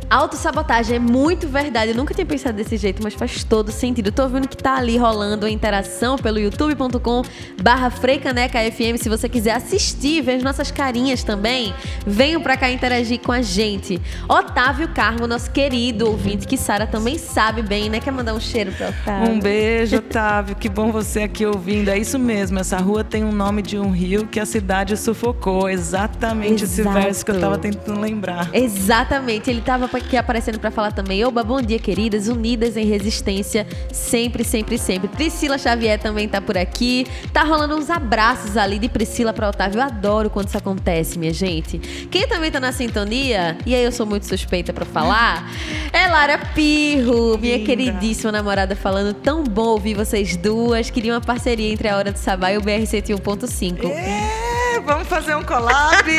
Autossabotagem 0.10 0.98
é 0.98 1.00
muito 1.00 1.48
verdade. 1.48 1.92
Eu 1.92 1.98
nunca 1.98 2.14
tinha 2.14 2.26
pensado 2.26 2.56
desse 2.56 2.78
jeito, 2.78 3.02
mas 3.04 3.14
faz 3.14 3.44
todo 3.44 3.72
sentido. 3.72 4.12
tô 4.12 4.28
vendo 4.28 4.48
que 4.48 4.58
tá 4.58 4.76
ali 4.76 4.98
rolando 4.98 5.46
a 5.46 5.50
interação 5.50 6.18
pelo 6.18 6.40
youtube.com 6.40 7.22
barra 7.62 7.90
FM. 7.92 9.02
Se 9.02 9.10
você 9.10 9.28
quiser 9.28 9.52
assistir, 9.52 10.22
ver 10.22 10.36
as 10.36 10.44
nossas 10.44 10.72
carinhas 10.72 11.24
também, 11.24 11.74
venham 12.06 12.42
pra 12.42 12.58
cá 12.58 12.70
interagir 12.70 13.20
com 13.20 13.32
a 13.32 13.42
gente. 13.42 14.02
Otávio 14.28 14.88
Carmo, 14.90 15.28
nosso 15.28 15.52
querido 15.52 16.08
ouvinte, 16.08 16.48
que 16.48 16.58
Sara 16.58 16.86
também 16.86 17.18
sabe 17.18 17.62
bem, 17.62 17.90
né? 17.90 18.00
Quer 18.00 18.12
mandar 18.12 18.34
um 18.34 18.40
cheiro 18.40 18.72
pra 18.72 18.90
Otávio? 18.90 19.34
Um 19.34 19.40
beijo, 19.40 19.98
Otávio. 19.98 20.56
que 20.56 20.70
bom 20.70 20.92
você 20.92 21.24
aqui 21.24 21.46
ouvindo. 21.46 21.90
É 21.90 21.98
isso 21.98 22.20
mesmo, 22.20 22.60
essa 22.60 22.78
rua 22.78 23.04
tem 23.04 23.24
um 23.24 23.32
nome 23.32 23.62
de 23.62 23.78
um 23.78 23.92
rio 23.92 24.28
que 24.28 24.40
a 24.40 24.46
cidade 24.46 24.96
sufocou. 24.98 25.70
Exatamente 25.70 26.64
Exato. 26.64 26.90
esse 26.90 27.04
verso 27.04 27.26
que 27.26 27.32
eu 27.32 27.40
tava 27.40 27.58
tentando 27.58 28.00
lembrar. 28.00 28.50
Exatamente. 28.54 29.50
Ele 29.50 29.62
tava 29.62 29.88
aqui 29.98 30.18
aparecendo 30.18 30.60
para 30.60 30.72
falar 30.72 30.92
também. 30.92 31.24
Oba, 31.26 31.44
bom 31.44 31.62
dia, 31.62 31.80
queridas, 31.80 32.28
unidas 32.28 32.78
em 32.78 32.86
resistência, 32.86 33.68
sempre, 33.92 34.44
sempre, 34.44 34.78
sempre. 34.78 35.08
Priscila 35.08 35.58
Xavier 35.58 36.00
também 36.00 36.28
tá 36.28 36.42
por 36.42 36.58
aqui. 36.58 37.06
Tá 37.32 37.44
rolando 37.44 37.76
uns 37.76 37.90
abraços 37.90 38.58
ali 38.58 38.80
de 38.80 38.90
Priscila 38.90 39.34
para 39.34 39.50
Otávio. 39.50 39.80
Eu 39.80 39.84
adoro 39.84 40.30
quando 40.30 40.48
isso 40.48 40.58
acontece, 40.58 41.18
minha 41.18 41.34
gente. 41.34 41.78
Quem 42.10 42.28
também 42.28 42.52
tá 42.52 42.60
na 42.60 42.72
sintonia, 42.72 43.58
e 43.66 43.74
aí 43.76 43.84
eu 43.84 43.92
sou 43.92 44.06
muito 44.06 44.26
suspeita 44.26 44.74
para 44.74 44.86
falar, 44.86 45.50
é 45.92 46.08
Lara 46.08 46.38
Pirro, 46.54 47.38
minha 47.38 47.58
Linda. 47.58 47.66
queridíssima 47.66 48.32
namorada, 48.32 48.76
falando 48.76 49.14
tão 49.14 49.44
bom 49.44 49.68
ouvir 49.68 49.94
vocês 49.94 50.36
duas. 50.36 50.90
Queria 50.90 51.14
uma 51.14 51.22
parceria 51.22 51.72
entre 51.72 51.88
a 51.88 51.98
Hora 51.98 52.12
do 52.12 52.18
Sabá 52.18 52.52
e 52.52 52.58
o 52.58 52.62
BR 52.62 52.84
101.5. 52.84 53.90
É, 53.90 54.43
vamos 54.86 55.08
fazer 55.08 55.36
um 55.36 55.44
collab! 55.44 56.04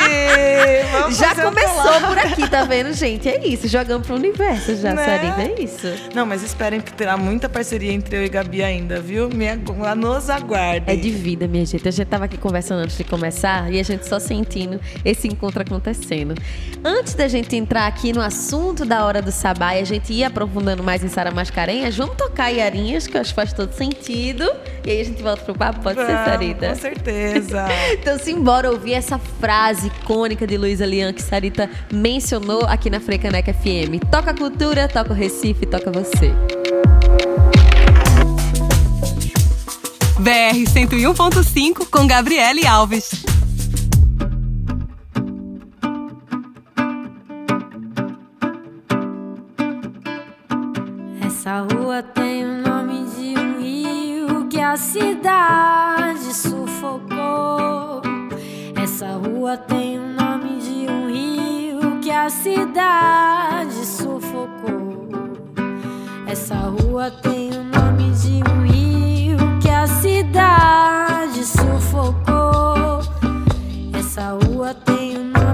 Vamos 0.92 1.16
já 1.16 1.34
começou 1.34 1.96
um 1.96 2.00
por 2.08 2.18
aqui, 2.18 2.48
tá 2.48 2.64
vendo, 2.64 2.92
gente? 2.92 3.28
É 3.28 3.46
isso, 3.46 3.66
jogamos 3.68 4.06
pro 4.06 4.16
universo 4.16 4.76
já, 4.76 4.94
né? 4.94 5.04
Sarita, 5.04 5.42
é 5.42 5.62
isso. 5.62 5.88
Não, 6.14 6.24
mas 6.24 6.42
esperem 6.42 6.80
que 6.80 6.92
terá 6.92 7.16
muita 7.16 7.48
parceria 7.48 7.92
entre 7.92 8.16
eu 8.16 8.24
e 8.24 8.28
Gabi 8.28 8.62
ainda, 8.62 9.00
viu? 9.00 9.28
Minha, 9.28 9.56
nos 9.96 10.30
aguarde. 10.30 10.84
É 10.90 10.96
de 10.96 11.10
vida, 11.10 11.48
minha 11.48 11.66
gente. 11.66 11.86
A 11.86 11.90
gente 11.90 12.06
tava 12.06 12.24
aqui 12.26 12.38
conversando 12.38 12.80
antes 12.80 12.96
de 12.96 13.04
começar 13.04 13.72
e 13.72 13.80
a 13.80 13.82
gente 13.82 14.06
só 14.06 14.18
sentindo 14.18 14.80
esse 15.04 15.26
encontro 15.26 15.62
acontecendo. 15.62 16.34
Antes 16.84 17.14
da 17.14 17.26
gente 17.28 17.56
entrar 17.56 17.86
aqui 17.86 18.12
no 18.12 18.20
assunto 18.20 18.84
da 18.84 19.04
Hora 19.04 19.20
do 19.20 19.32
Sabá 19.32 19.74
e 19.74 19.80
a 19.80 19.84
gente 19.84 20.12
ir 20.12 20.24
aprofundando 20.24 20.82
mais 20.82 21.02
em 21.02 21.08
Sara 21.08 21.30
Mascarenhas, 21.30 21.96
vamos 21.96 22.16
tocar 22.16 22.50
Iarinhas, 22.50 23.06
que 23.06 23.16
eu 23.16 23.20
acho 23.20 23.30
que 23.30 23.36
faz 23.36 23.52
todo 23.52 23.72
sentido. 23.72 24.48
E 24.84 24.90
aí 24.90 25.00
a 25.00 25.04
gente 25.04 25.22
volta 25.22 25.42
pro 25.42 25.54
papo, 25.54 25.80
pode 25.80 25.96
vamos, 25.96 26.10
ser, 26.10 26.24
Sarita? 26.24 26.68
Com 26.68 26.74
certeza. 26.76 27.66
então, 27.92 28.18
simbora 28.18 28.53
ouvir 28.62 28.92
essa 28.92 29.18
frase 29.18 29.88
icônica 29.88 30.46
de 30.46 30.56
Luísa 30.56 30.86
Lian 30.86 31.12
que 31.12 31.20
Sarita 31.20 31.68
mencionou 31.92 32.64
aqui 32.66 32.88
na 32.88 33.00
Frecaneca 33.00 33.52
FM. 33.52 33.98
Toca 34.10 34.30
a 34.30 34.34
cultura, 34.34 34.86
toca 34.86 35.10
o 35.10 35.14
Recife, 35.14 35.66
toca 35.66 35.90
você. 35.90 36.32
BR 40.20 40.56
101.5 40.72 41.86
com 41.90 42.06
Gabriele 42.06 42.64
Alves. 42.66 43.24
Essa 51.26 51.66
rua 51.72 52.02
tem 52.02 52.44
o 52.44 52.62
nome 52.62 53.04
de 53.16 53.38
um 53.38 53.60
rio 53.60 54.48
que 54.48 54.60
a 54.60 54.76
cidade. 54.76 56.03
Essa 58.94 59.16
rua 59.16 59.56
tem 59.56 59.98
o 59.98 60.06
nome 60.06 60.60
de 60.60 60.88
um 60.88 61.08
rio 61.08 61.98
que 62.00 62.12
a 62.12 62.30
cidade 62.30 63.84
sufocou. 63.84 65.08
Essa 66.28 66.54
rua 66.54 67.10
tem 67.10 67.50
o 67.50 67.64
nome 67.64 68.12
de 68.12 68.40
um 68.48 68.62
rio 68.64 69.36
que 69.60 69.68
a 69.68 69.84
cidade 69.88 71.44
sufocou. 71.44 73.00
Essa 73.98 74.38
rua 74.46 74.72
tem 74.72 75.16
o 75.16 75.24
nome 75.24 75.53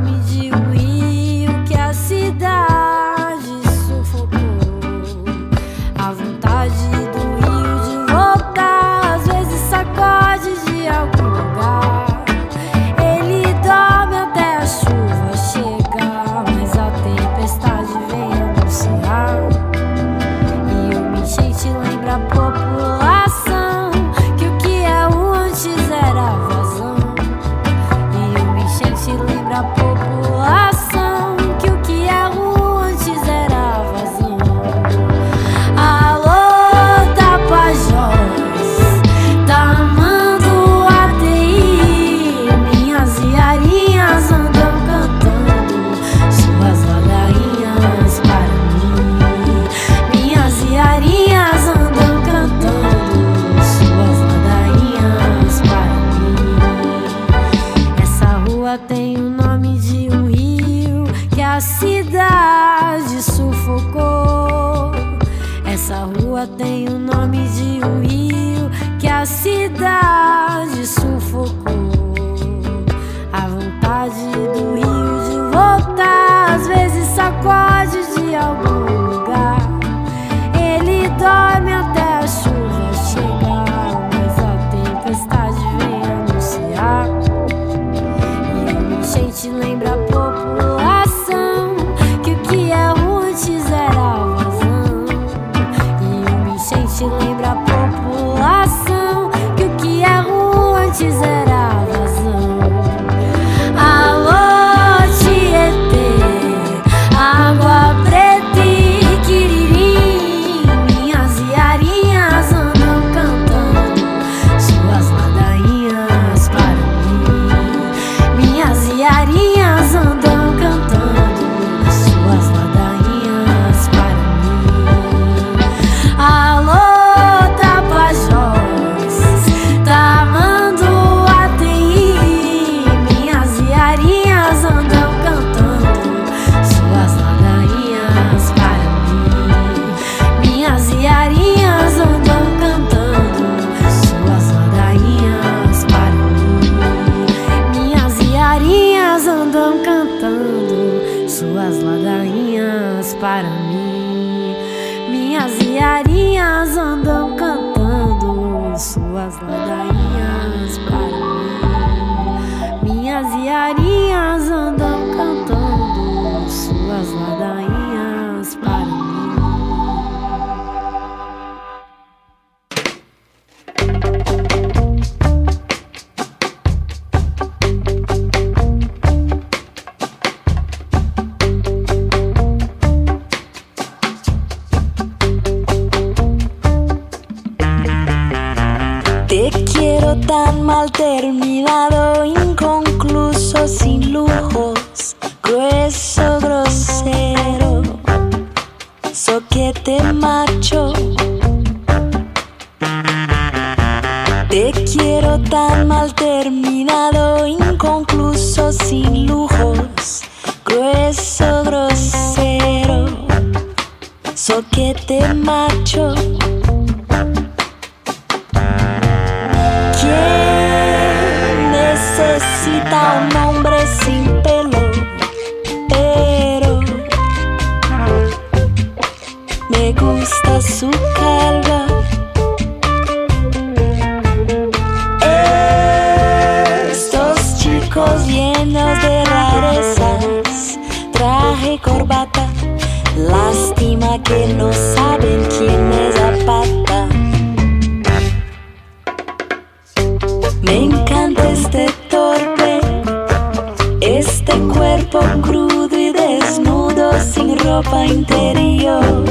ropa 257.82 258.04
interior, 258.04 259.24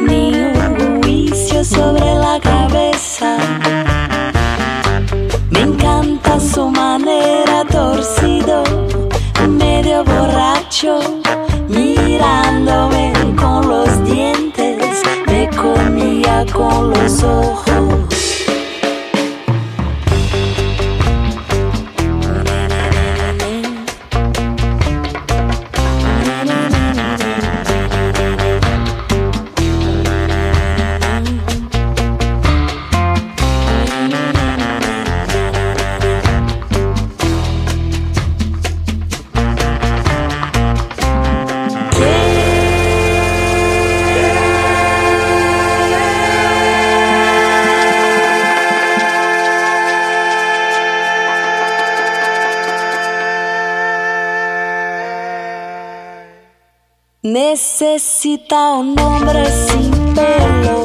ni 0.00 0.32
un 0.32 1.02
juicio 1.02 1.64
sobre 1.64 2.14
la 2.14 2.38
cabeza. 2.40 3.36
Me 5.50 5.60
encanta 5.60 6.38
su 6.38 6.68
manera 6.70 7.64
torcido, 7.64 8.62
medio 9.48 10.04
borracho, 10.04 11.00
mirándome 11.68 13.12
con 13.36 13.68
los 13.68 14.04
dientes, 14.04 15.02
me 15.26 15.48
comía 15.50 16.44
con 16.52 16.90
los 16.90 17.22
ojos. 17.24 18.01
Necesita 58.24 58.74
un 58.74 58.96
hombre 59.00 59.44
sin 59.46 59.90
pelo, 60.14 60.81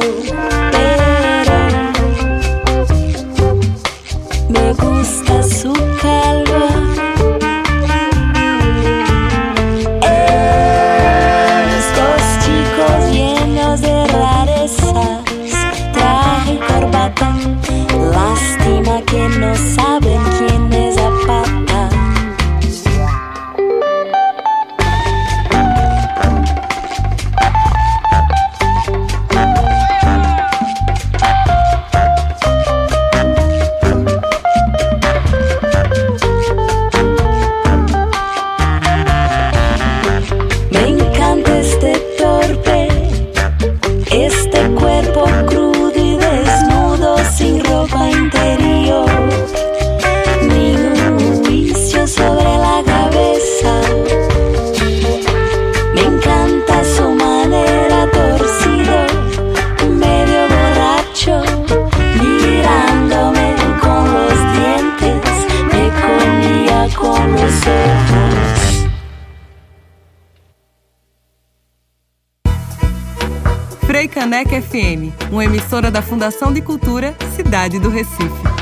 FM, 74.49 75.12
uma 75.31 75.43
emissora 75.43 75.91
da 75.91 76.01
Fundação 76.01 76.53
de 76.53 76.62
Cultura 76.62 77.15
Cidade 77.36 77.79
do 77.79 77.89
Recife. 77.89 78.57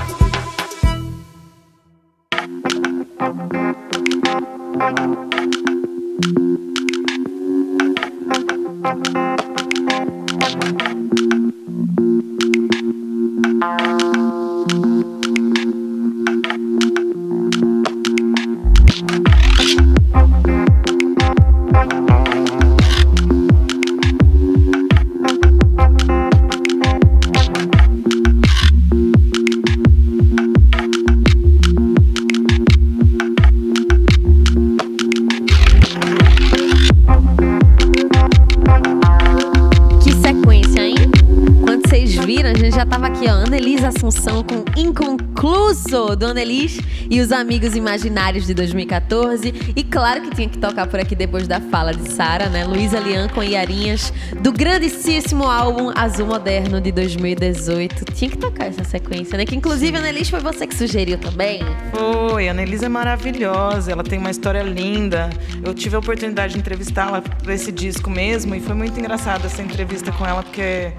E 47.10 47.22
os 47.22 47.32
Amigos 47.32 47.76
Imaginários 47.76 48.46
de 48.46 48.54
2014. 48.54 49.54
E 49.76 49.84
claro 49.84 50.22
que 50.22 50.36
tinha 50.36 50.50
que 50.50 50.58
tocar 50.58 50.88
por 50.88 51.00
aqui 51.00 51.16
depois 51.16 51.48
da 51.48 51.60
fala 51.60 51.94
de 51.94 52.12
Sara, 52.12 52.50
né? 52.50 52.66
Luísa 52.66 53.00
Lian 53.00 53.28
com 53.30 53.44
Iarinhas, 53.44 54.12
do 54.42 54.52
grandíssimo 54.52 55.44
álbum 55.44 55.92
Azul 55.96 56.28
Moderno 56.28 56.82
de 56.82 56.92
2018. 56.92 58.06
Tinha 58.14 58.32
que 58.32 58.38
tocar 58.38 58.66
essa 58.66 58.84
sequência, 58.84 59.38
né? 59.38 59.46
Que 59.46 59.56
inclusive, 59.56 59.98
Annelise, 59.98 60.32
foi 60.32 60.40
você 60.40 60.68
que 60.68 60.76
sugeriu 60.76 61.18
também. 61.18 61.62
Foi, 61.92 62.48
a 62.48 62.52
Annelise 62.52 62.86
é 62.86 62.90
maravilhosa, 62.90 63.92
ela 63.92 64.04
tem 64.04 64.20
uma 64.20 64.32
história 64.32 64.64
linda. 64.64 65.30
Eu 65.64 65.74
tive 65.74 65.96
a 65.96 66.00
oportunidade 66.00 66.54
de 66.54 66.60
entrevistá-la 66.60 67.22
para 67.22 67.54
esse 67.54 67.72
disco 67.72 68.10
mesmo 68.10 68.56
e 68.56 68.60
foi 68.60 68.76
muito 68.76 69.00
engraçada 69.00 69.48
essa 69.48 69.62
entrevista 69.62 70.12
com 70.12 70.26
ela, 70.26 70.44
porque 70.44 70.92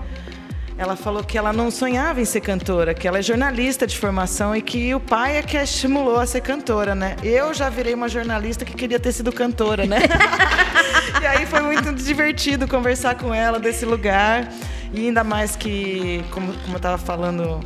ela 0.79 0.95
falou 0.95 1.25
que 1.25 1.39
ela 1.39 1.53
não 1.53 1.71
sonhava 1.71 2.21
em 2.21 2.25
ser 2.25 2.41
cantora, 2.41 2.93
que 2.93 3.09
ela 3.09 3.19
é 3.19 3.23
jornalista 3.23 3.87
de 3.87 3.97
formação 3.97 4.55
e 4.55 4.61
que 4.61 4.95
o 4.95 5.01
pai 5.01 5.39
é 5.39 5.43
que 5.43 5.57
a 5.57 5.65
estimulou 5.65 6.19
a 6.19 6.27
ser 6.27 6.43
cantora, 6.43 6.95
né? 6.95 7.17
Eu 7.23 7.55
já 7.55 7.71
virei 7.71 7.95
uma 7.95 8.09
jornalista 8.09 8.65
que 8.65 8.75
queria 8.75 9.01
ter 9.01 9.13
sido 9.13 9.33
cantora, 9.33 9.87
né? 9.87 10.01
e 11.23 11.27
aí 11.27 11.47
foi 11.47 11.63
muito 11.63 11.93
divertido 11.93 12.69
conversar 12.69 13.15
com 13.15 13.33
ela 13.33 13.59
desse 13.59 13.87
lugar. 13.87 14.53
E 14.93 15.07
ainda 15.07 15.25
mais 15.25 15.57
que, 15.57 16.23
como, 16.31 16.53
como 16.53 16.75
eu 16.75 16.77
estava 16.77 16.99
falando 16.99 17.61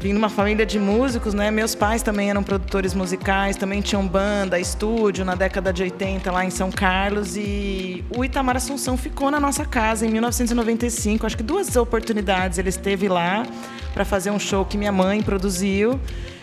vim 0.00 0.12
de 0.12 0.16
uma 0.16 0.30
família 0.30 0.64
de 0.64 0.78
músicos, 0.78 1.34
né? 1.34 1.50
Meus 1.50 1.74
pais 1.74 2.02
também 2.02 2.30
eram 2.30 2.42
produtores 2.42 2.94
musicais, 2.94 3.54
também 3.56 3.82
tinham 3.82 4.06
banda, 4.06 4.58
estúdio 4.58 5.26
na 5.26 5.34
década 5.34 5.72
de 5.74 5.82
80 5.82 6.32
lá 6.32 6.42
em 6.42 6.48
São 6.48 6.70
Carlos 6.70 7.36
e 7.36 8.02
o 8.16 8.24
Itamar 8.24 8.56
Assunção 8.56 8.96
ficou 8.96 9.30
na 9.30 9.38
nossa 9.38 9.64
casa 9.66 10.06
em 10.06 10.10
1995. 10.10 11.26
Acho 11.26 11.36
que 11.36 11.42
duas 11.42 11.76
oportunidades 11.76 12.58
ele 12.58 12.70
esteve 12.70 13.08
lá 13.08 13.46
para 13.92 14.06
fazer 14.06 14.30
um 14.30 14.38
show 14.38 14.64
que 14.64 14.78
minha 14.78 14.92
mãe 14.92 15.22
produziu. 15.22 16.00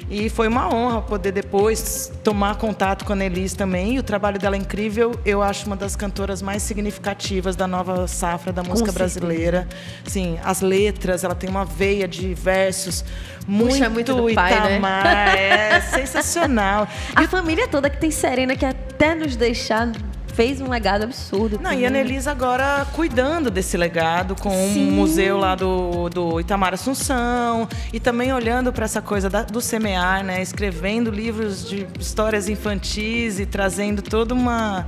E 0.09 0.29
foi 0.29 0.47
uma 0.47 0.73
honra 0.73 1.01
poder 1.01 1.33
depois 1.33 2.11
tomar 2.23 2.55
contato 2.55 3.03
com 3.03 3.11
a 3.11 3.15
Nelis 3.15 3.53
também. 3.53 3.95
E 3.95 3.99
o 3.99 4.03
trabalho 4.03 4.39
dela 4.39 4.55
é 4.55 4.59
incrível. 4.59 5.19
Eu 5.25 5.41
acho 5.41 5.65
uma 5.65 5.75
das 5.75 5.95
cantoras 5.95 6.41
mais 6.41 6.63
significativas 6.63 7.55
da 7.55 7.67
nova 7.67 8.07
safra 8.07 8.53
da 8.53 8.63
música 8.63 8.91
brasileira. 8.91 9.67
Sim, 10.05 10.39
as 10.43 10.61
letras, 10.61 11.23
ela 11.25 11.35
tem 11.35 11.49
uma 11.49 11.65
veia 11.65 12.07
de 12.07 12.33
versos 12.33 13.03
muito, 13.45 13.71
Puxa 13.71 13.89
muito 13.89 14.15
do 14.15 14.33
pai, 14.33 14.59
né? 14.59 14.71
Itamar. 14.71 15.37
É 15.37 15.81
sensacional. 15.81 16.87
A 17.13 17.27
família 17.27 17.67
toda 17.67 17.89
que 17.89 17.97
tem 17.97 18.11
Serena, 18.11 18.55
que 18.55 18.65
até 18.65 19.13
nos 19.13 19.35
deixar 19.35 19.91
fez 20.37 20.61
um 20.61 20.69
legado 20.69 21.01
absurdo. 21.03 21.59
Não, 21.59 21.73
e 21.73 21.83
a 21.83 21.87
Annelise 21.89 22.29
agora 22.29 22.85
cuidando 22.93 23.49
desse 23.49 23.75
legado 23.75 24.35
com 24.35 24.51
Sim. 24.51 24.89
um 24.89 24.91
museu 24.91 25.35
lá 25.35 25.55
do, 25.55 26.09
do 26.09 26.39
Itamar 26.39 26.75
Assunção 26.75 27.67
e 27.91 27.99
também 27.99 28.31
olhando 28.31 28.71
para 28.71 28.85
essa 28.85 29.01
coisa 29.01 29.31
da- 29.31 29.41
do 29.41 29.59
semear, 29.59 30.23
né? 30.23 30.39
Escrevendo 30.39 31.09
livros 31.09 31.67
de 31.67 31.87
histórias 31.99 32.47
infantis 32.47 33.39
e 33.39 33.47
trazendo 33.47 34.03
toda 34.03 34.35
uma, 34.35 34.85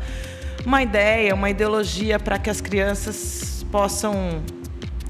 uma 0.64 0.84
ideia, 0.84 1.34
uma 1.34 1.50
ideologia 1.50 2.20
para 2.20 2.38
que 2.38 2.52
as 2.52 2.62
crianças 2.62 3.66
possam 3.72 4.44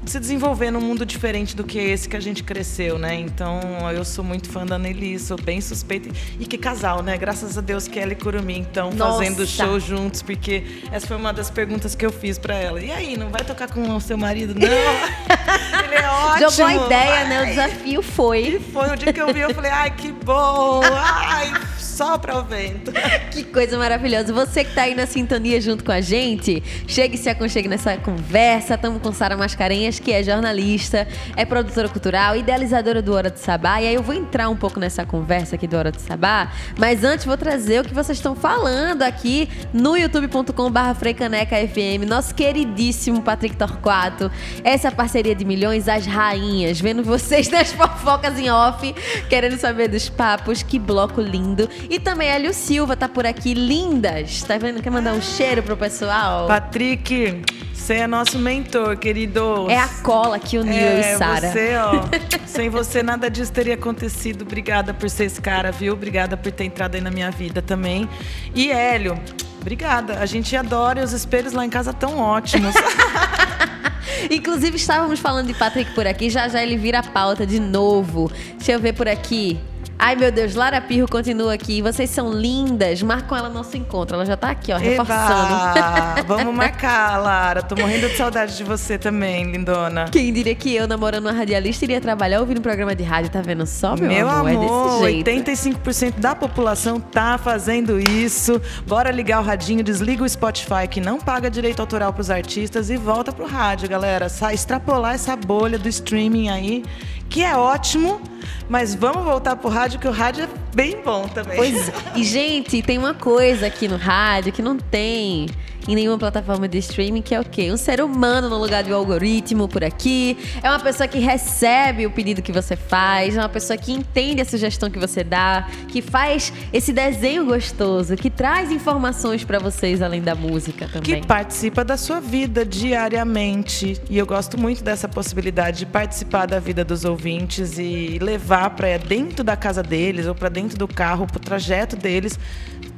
se 0.06 0.18
desenvolver 0.18 0.70
num 0.70 0.80
mundo 0.80 1.04
diferente 1.04 1.54
do 1.54 1.64
que 1.64 1.78
esse 1.78 2.08
que 2.08 2.16
a 2.16 2.20
gente 2.20 2.42
cresceu, 2.42 2.98
né? 2.98 3.14
Então, 3.14 3.60
eu 3.92 4.04
sou 4.04 4.24
muito 4.24 4.48
fã 4.48 4.64
da 4.64 4.76
Annelise, 4.76 5.26
sou 5.26 5.40
bem 5.40 5.60
suspeita. 5.60 6.08
E 6.38 6.46
que 6.46 6.56
casal, 6.56 7.02
né? 7.02 7.16
Graças 7.16 7.58
a 7.58 7.60
Deus 7.60 7.86
que 7.86 7.98
ela 7.98 8.12
e 8.12 8.16
Curumim 8.16 8.62
estão 8.62 8.92
fazendo 8.92 9.46
show 9.46 9.78
juntos, 9.78 10.22
porque 10.22 10.64
essa 10.90 11.06
foi 11.06 11.16
uma 11.16 11.32
das 11.32 11.50
perguntas 11.50 11.94
que 11.94 12.04
eu 12.04 12.10
fiz 12.12 12.38
pra 12.38 12.54
ela. 12.54 12.80
E 12.80 12.90
aí, 12.90 13.16
não 13.16 13.28
vai 13.28 13.44
tocar 13.44 13.70
com 13.70 13.94
o 13.94 14.00
seu 14.00 14.16
marido? 14.16 14.54
Não! 14.54 14.68
Ele 15.84 15.94
é 15.94 16.08
ótimo! 16.08 16.50
Jogou 16.50 16.66
a 16.66 16.86
ideia, 16.86 17.24
né? 17.24 17.42
O 17.42 17.46
desafio 17.46 18.02
foi. 18.02 18.40
E 18.40 18.60
foi 18.60 18.90
o 18.90 18.96
dia 18.96 19.12
que 19.12 19.20
eu 19.20 19.32
vi, 19.32 19.40
eu 19.40 19.54
falei, 19.54 19.70
ai, 19.70 19.90
que 19.90 20.10
bom! 20.10 20.80
Ai, 20.82 21.52
sopra 22.00 22.38
o 22.38 22.42
vento. 22.42 22.92
Que 23.30 23.44
coisa 23.44 23.78
maravilhosa. 23.78 24.32
Você 24.32 24.64
que 24.64 24.74
tá 24.74 24.82
aí 24.82 24.94
na 24.94 25.06
sintonia 25.06 25.60
junto 25.60 25.84
com 25.84 25.92
a 25.92 26.00
gente, 26.00 26.62
chegue 26.86 27.14
e 27.14 27.18
se 27.18 27.28
aconchegue 27.28 27.68
nessa 27.68 27.96
conversa. 27.96 28.74
Estamos 28.74 29.00
com 29.00 29.12
Sara 29.12 29.36
Mascarenhas, 29.36 29.99
que 30.00 30.12
é 30.12 30.22
jornalista, 30.22 31.06
é 31.36 31.44
produtora 31.44 31.88
cultural, 31.88 32.36
idealizadora 32.36 33.00
do 33.00 33.12
Hora 33.12 33.30
do 33.30 33.38
Sabá. 33.38 33.80
E 33.80 33.88
aí 33.88 33.94
eu 33.94 34.02
vou 34.02 34.14
entrar 34.14 34.48
um 34.48 34.56
pouco 34.56 34.80
nessa 34.80 35.04
conversa 35.04 35.56
aqui 35.56 35.66
do 35.66 35.76
Hora 35.76 35.92
do 35.92 36.00
Sabá, 36.00 36.50
mas 36.78 37.04
antes 37.04 37.24
vou 37.24 37.36
trazer 37.36 37.80
o 37.80 37.84
que 37.84 37.94
vocês 37.94 38.18
estão 38.18 38.34
falando 38.34 39.02
aqui 39.02 39.48
no 39.72 39.96
youtube.com.br 39.96 40.94
Freicaneca 40.98 41.56
FM, 41.56 42.08
nosso 42.08 42.34
queridíssimo 42.34 43.22
Patrick 43.22 43.56
Torquato. 43.56 44.30
Essa 44.64 44.90
parceria 44.90 45.34
de 45.34 45.44
milhões, 45.44 45.88
as 45.88 46.06
rainhas, 46.06 46.80
vendo 46.80 47.02
vocês 47.02 47.48
nas 47.52 47.72
fofocas 47.72 48.38
em 48.38 48.50
off, 48.50 48.94
querendo 49.28 49.58
saber 49.58 49.88
dos 49.88 50.08
papos. 50.08 50.62
Que 50.62 50.78
bloco 50.78 51.20
lindo. 51.20 51.68
E 51.88 51.98
também 51.98 52.28
Hélio 52.28 52.52
Silva 52.52 52.96
tá 52.96 53.08
por 53.08 53.26
aqui, 53.26 53.54
lindas. 53.54 54.42
Tá 54.42 54.58
vendo? 54.58 54.82
Quer 54.82 54.90
mandar 54.90 55.12
um 55.12 55.22
cheiro 55.22 55.62
pro 55.62 55.76
pessoal? 55.76 56.46
Patrick, 56.46 57.42
você 57.80 57.94
é 57.94 58.06
nosso 58.06 58.38
mentor, 58.38 58.96
querido. 58.96 59.66
É 59.68 59.78
a 59.78 59.88
cola 60.02 60.38
que 60.38 60.58
uniu 60.58 60.74
eu 60.74 60.80
É, 60.80 61.14
e 61.14 61.16
Sara. 61.16 61.50
você, 61.50 61.76
ó. 61.76 62.04
sem 62.46 62.68
você 62.68 63.02
nada 63.02 63.30
disso 63.30 63.50
teria 63.52 63.74
acontecido. 63.74 64.42
Obrigada 64.42 64.92
por 64.92 65.08
ser 65.08 65.24
esse 65.24 65.40
cara, 65.40 65.72
viu? 65.72 65.94
Obrigada 65.94 66.36
por 66.36 66.52
ter 66.52 66.64
entrado 66.64 66.94
aí 66.94 67.00
na 67.00 67.10
minha 67.10 67.30
vida 67.30 67.62
também. 67.62 68.08
E 68.54 68.70
Hélio, 68.70 69.18
obrigada. 69.60 70.18
A 70.20 70.26
gente 70.26 70.54
adora 70.54 71.00
e 71.00 71.04
os 71.04 71.12
espelhos 71.12 71.52
lá 71.52 71.64
em 71.64 71.70
casa 71.70 71.92
tão 71.92 72.18
ótimos. 72.18 72.74
Inclusive, 74.30 74.76
estávamos 74.76 75.18
falando 75.18 75.46
de 75.46 75.54
Patrick 75.54 75.94
por 75.94 76.06
aqui, 76.06 76.28
já 76.28 76.46
já 76.48 76.62
ele 76.62 76.76
vira 76.76 76.98
a 76.98 77.02
pauta 77.02 77.46
de 77.46 77.58
novo. 77.58 78.30
Deixa 78.56 78.72
eu 78.72 78.80
ver 78.80 78.92
por 78.92 79.08
aqui. 79.08 79.58
Ai, 80.02 80.16
meu 80.16 80.32
Deus, 80.32 80.54
Lara 80.54 80.80
Pirro 80.80 81.06
continua 81.06 81.52
aqui. 81.52 81.82
Vocês 81.82 82.08
são 82.08 82.32
lindas. 82.32 83.02
Marcam 83.02 83.36
ela 83.36 83.48
no 83.50 83.56
nosso 83.56 83.76
encontro. 83.76 84.16
Ela 84.16 84.24
já 84.24 84.34
tá 84.34 84.48
aqui, 84.48 84.72
ó, 84.72 84.78
reforçando. 84.78 85.78
Eba! 85.78 86.22
Vamos 86.26 86.54
marcar, 86.54 87.18
Lara. 87.18 87.62
Tô 87.62 87.76
morrendo 87.76 88.08
de 88.08 88.16
saudade 88.16 88.56
de 88.56 88.64
você 88.64 88.96
também, 88.96 89.44
lindona. 89.52 90.06
Quem 90.10 90.32
diria 90.32 90.54
que 90.54 90.74
eu, 90.74 90.88
namorando 90.88 91.26
uma 91.26 91.32
radialista, 91.32 91.84
iria 91.84 92.00
trabalhar 92.00 92.40
ouvindo 92.40 92.60
um 92.60 92.62
programa 92.62 92.94
de 92.94 93.02
rádio, 93.02 93.30
tá 93.30 93.42
vendo 93.42 93.66
só, 93.66 93.94
meu, 93.94 94.08
Meu 94.08 94.26
amor? 94.26 94.48
amor, 94.48 95.04
é 95.04 95.04
desse 95.04 95.12
jeito. 95.26 95.30
85% 95.30 96.18
da 96.18 96.34
população 96.34 96.98
tá 96.98 97.36
fazendo 97.36 98.00
isso. 98.00 98.58
Bora 98.86 99.10
ligar 99.10 99.42
o 99.42 99.44
radinho, 99.44 99.84
desliga 99.84 100.24
o 100.24 100.28
Spotify 100.28 100.88
que 100.90 101.02
não 101.02 101.18
paga 101.20 101.50
direito 101.50 101.78
autoral 101.80 102.10
pros 102.10 102.30
artistas 102.30 102.88
e 102.88 102.96
volta 102.96 103.32
pro 103.32 103.46
rádio, 103.46 103.86
galera. 103.86 104.30
Sa 104.30 104.54
extrapolar 104.54 105.14
essa 105.16 105.36
bolha 105.36 105.78
do 105.78 105.90
streaming 105.90 106.48
aí, 106.48 106.82
que 107.30 107.42
é 107.44 107.56
ótimo, 107.56 108.20
mas 108.68 108.94
vamos 108.94 109.24
voltar 109.24 109.54
pro 109.56 109.70
rádio, 109.70 110.00
que 110.00 110.08
o 110.08 110.10
rádio 110.10 110.44
é 110.44 110.48
bem 110.74 111.00
bom 111.02 111.28
também. 111.28 111.56
Pois 111.56 111.88
é. 111.88 111.92
E, 112.16 112.24
gente, 112.24 112.82
tem 112.82 112.98
uma 112.98 113.14
coisa 113.14 113.68
aqui 113.68 113.86
no 113.86 113.96
rádio 113.96 114.52
que 114.52 114.60
não 114.60 114.76
tem 114.76 115.48
em 115.90 115.94
nenhuma 115.96 116.16
plataforma 116.16 116.68
de 116.68 116.78
streaming, 116.78 117.20
que 117.20 117.34
é 117.34 117.40
o 117.40 117.44
quê? 117.44 117.72
Um 117.72 117.76
ser 117.76 118.00
humano 118.00 118.48
no 118.48 118.56
lugar 118.56 118.84
um 118.86 118.94
algoritmo 118.94 119.66
por 119.66 119.82
aqui. 119.82 120.38
É 120.62 120.70
uma 120.70 120.78
pessoa 120.78 121.08
que 121.08 121.18
recebe 121.18 122.06
o 122.06 122.12
pedido 122.12 122.40
que 122.40 122.52
você 122.52 122.76
faz, 122.76 123.36
é 123.36 123.40
uma 123.40 123.48
pessoa 123.48 123.76
que 123.76 123.90
entende 123.90 124.40
a 124.40 124.44
sugestão 124.44 124.88
que 124.88 125.00
você 125.00 125.24
dá, 125.24 125.68
que 125.88 126.00
faz 126.00 126.52
esse 126.72 126.92
desenho 126.92 127.44
gostoso, 127.44 128.14
que 128.14 128.30
traz 128.30 128.70
informações 128.70 129.42
pra 129.42 129.58
vocês 129.58 130.00
além 130.00 130.22
da 130.22 130.36
música 130.36 130.86
também. 130.86 131.20
que 131.20 131.26
participa 131.26 131.84
da 131.84 131.96
sua 131.96 132.20
vida 132.20 132.64
diariamente. 132.64 134.00
E 134.08 134.16
eu 134.16 134.26
gosto 134.26 134.56
muito 134.56 134.84
dessa 134.84 135.08
possibilidade 135.08 135.80
de 135.80 135.86
participar 135.86 136.46
da 136.46 136.60
vida 136.60 136.84
dos 136.84 137.04
ouvintes 137.04 137.78
e 137.78 138.16
levar 138.20 138.70
para 138.70 138.96
dentro 138.96 139.42
da 139.42 139.56
casa 139.56 139.82
deles 139.82 140.26
ou 140.26 140.36
para 140.36 140.48
dentro 140.48 140.78
do 140.78 140.86
carro, 140.86 141.26
para 141.26 141.38
o 141.38 141.40
trajeto 141.40 141.96
deles, 141.96 142.38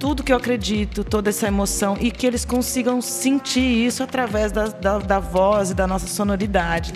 tudo 0.02 0.24
que 0.24 0.32
eu 0.32 0.36
acredito, 0.36 1.04
toda 1.04 1.30
essa 1.30 1.46
emoção 1.46 1.96
e 2.00 2.10
que 2.10 2.26
eles 2.26 2.44
consigam 2.44 3.00
sentir 3.00 3.86
isso 3.86 4.02
através 4.02 4.50
da, 4.50 4.66
da, 4.66 4.98
da 4.98 5.20
voz 5.20 5.70
e 5.70 5.74
da 5.74 5.86
nossa 5.86 6.08
sonoridade. 6.08 6.92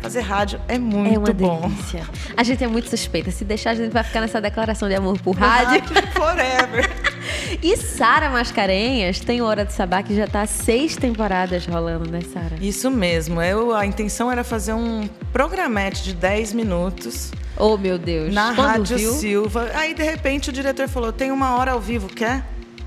Fazer 0.00 0.20
rádio 0.20 0.60
é 0.68 0.78
muito 0.78 1.14
É 1.14 1.18
uma 1.18 1.32
bom. 1.32 1.60
delícia. 1.68 2.02
A 2.36 2.42
gente 2.42 2.62
é 2.62 2.66
muito 2.68 2.88
suspeita. 2.88 3.30
Se 3.30 3.44
deixar, 3.44 3.70
a 3.70 3.74
gente 3.74 3.92
vai 3.92 4.04
ficar 4.04 4.20
nessa 4.20 4.40
declaração 4.40 4.88
de 4.88 4.94
amor 4.94 5.20
por 5.20 5.36
rádio. 5.36 5.82
Forever. 6.12 6.88
E 7.62 7.76
Sara 7.76 8.30
Mascarenhas 8.30 9.20
tem 9.20 9.42
Hora 9.42 9.64
de 9.64 9.72
Sabá 9.72 10.02
que 10.02 10.14
já 10.14 10.26
tá 10.26 10.42
há 10.42 10.46
seis 10.46 10.96
temporadas 10.96 11.66
rolando, 11.66 12.10
né, 12.10 12.20
Sara? 12.32 12.56
Isso 12.60 12.90
mesmo. 12.90 13.42
Eu, 13.42 13.74
a 13.74 13.84
intenção 13.84 14.30
era 14.30 14.44
fazer 14.44 14.72
um 14.74 15.08
programete 15.32 16.02
de 16.04 16.14
10 16.14 16.52
minutos. 16.52 17.32
Oh, 17.56 17.76
meu 17.76 17.98
Deus. 17.98 18.32
Na 18.32 18.54
Quando 18.54 18.66
Rádio 18.66 18.98
viu? 18.98 19.12
Silva. 19.14 19.70
Aí, 19.74 19.92
de 19.94 20.02
repente, 20.02 20.50
o 20.50 20.52
diretor 20.52 20.88
falou: 20.88 21.12
tem 21.12 21.32
uma 21.32 21.56
hora 21.56 21.72
ao 21.72 21.80
vivo, 21.80 22.06
quer? 22.08 22.44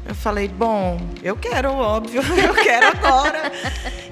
Eu 0.08 0.15
falei, 0.15 0.47
bom, 0.47 1.00
eu 1.21 1.36
quero, 1.36 1.71
óbvio, 1.74 2.21
eu 2.38 2.54
quero 2.56 2.88
agora. 2.88 3.52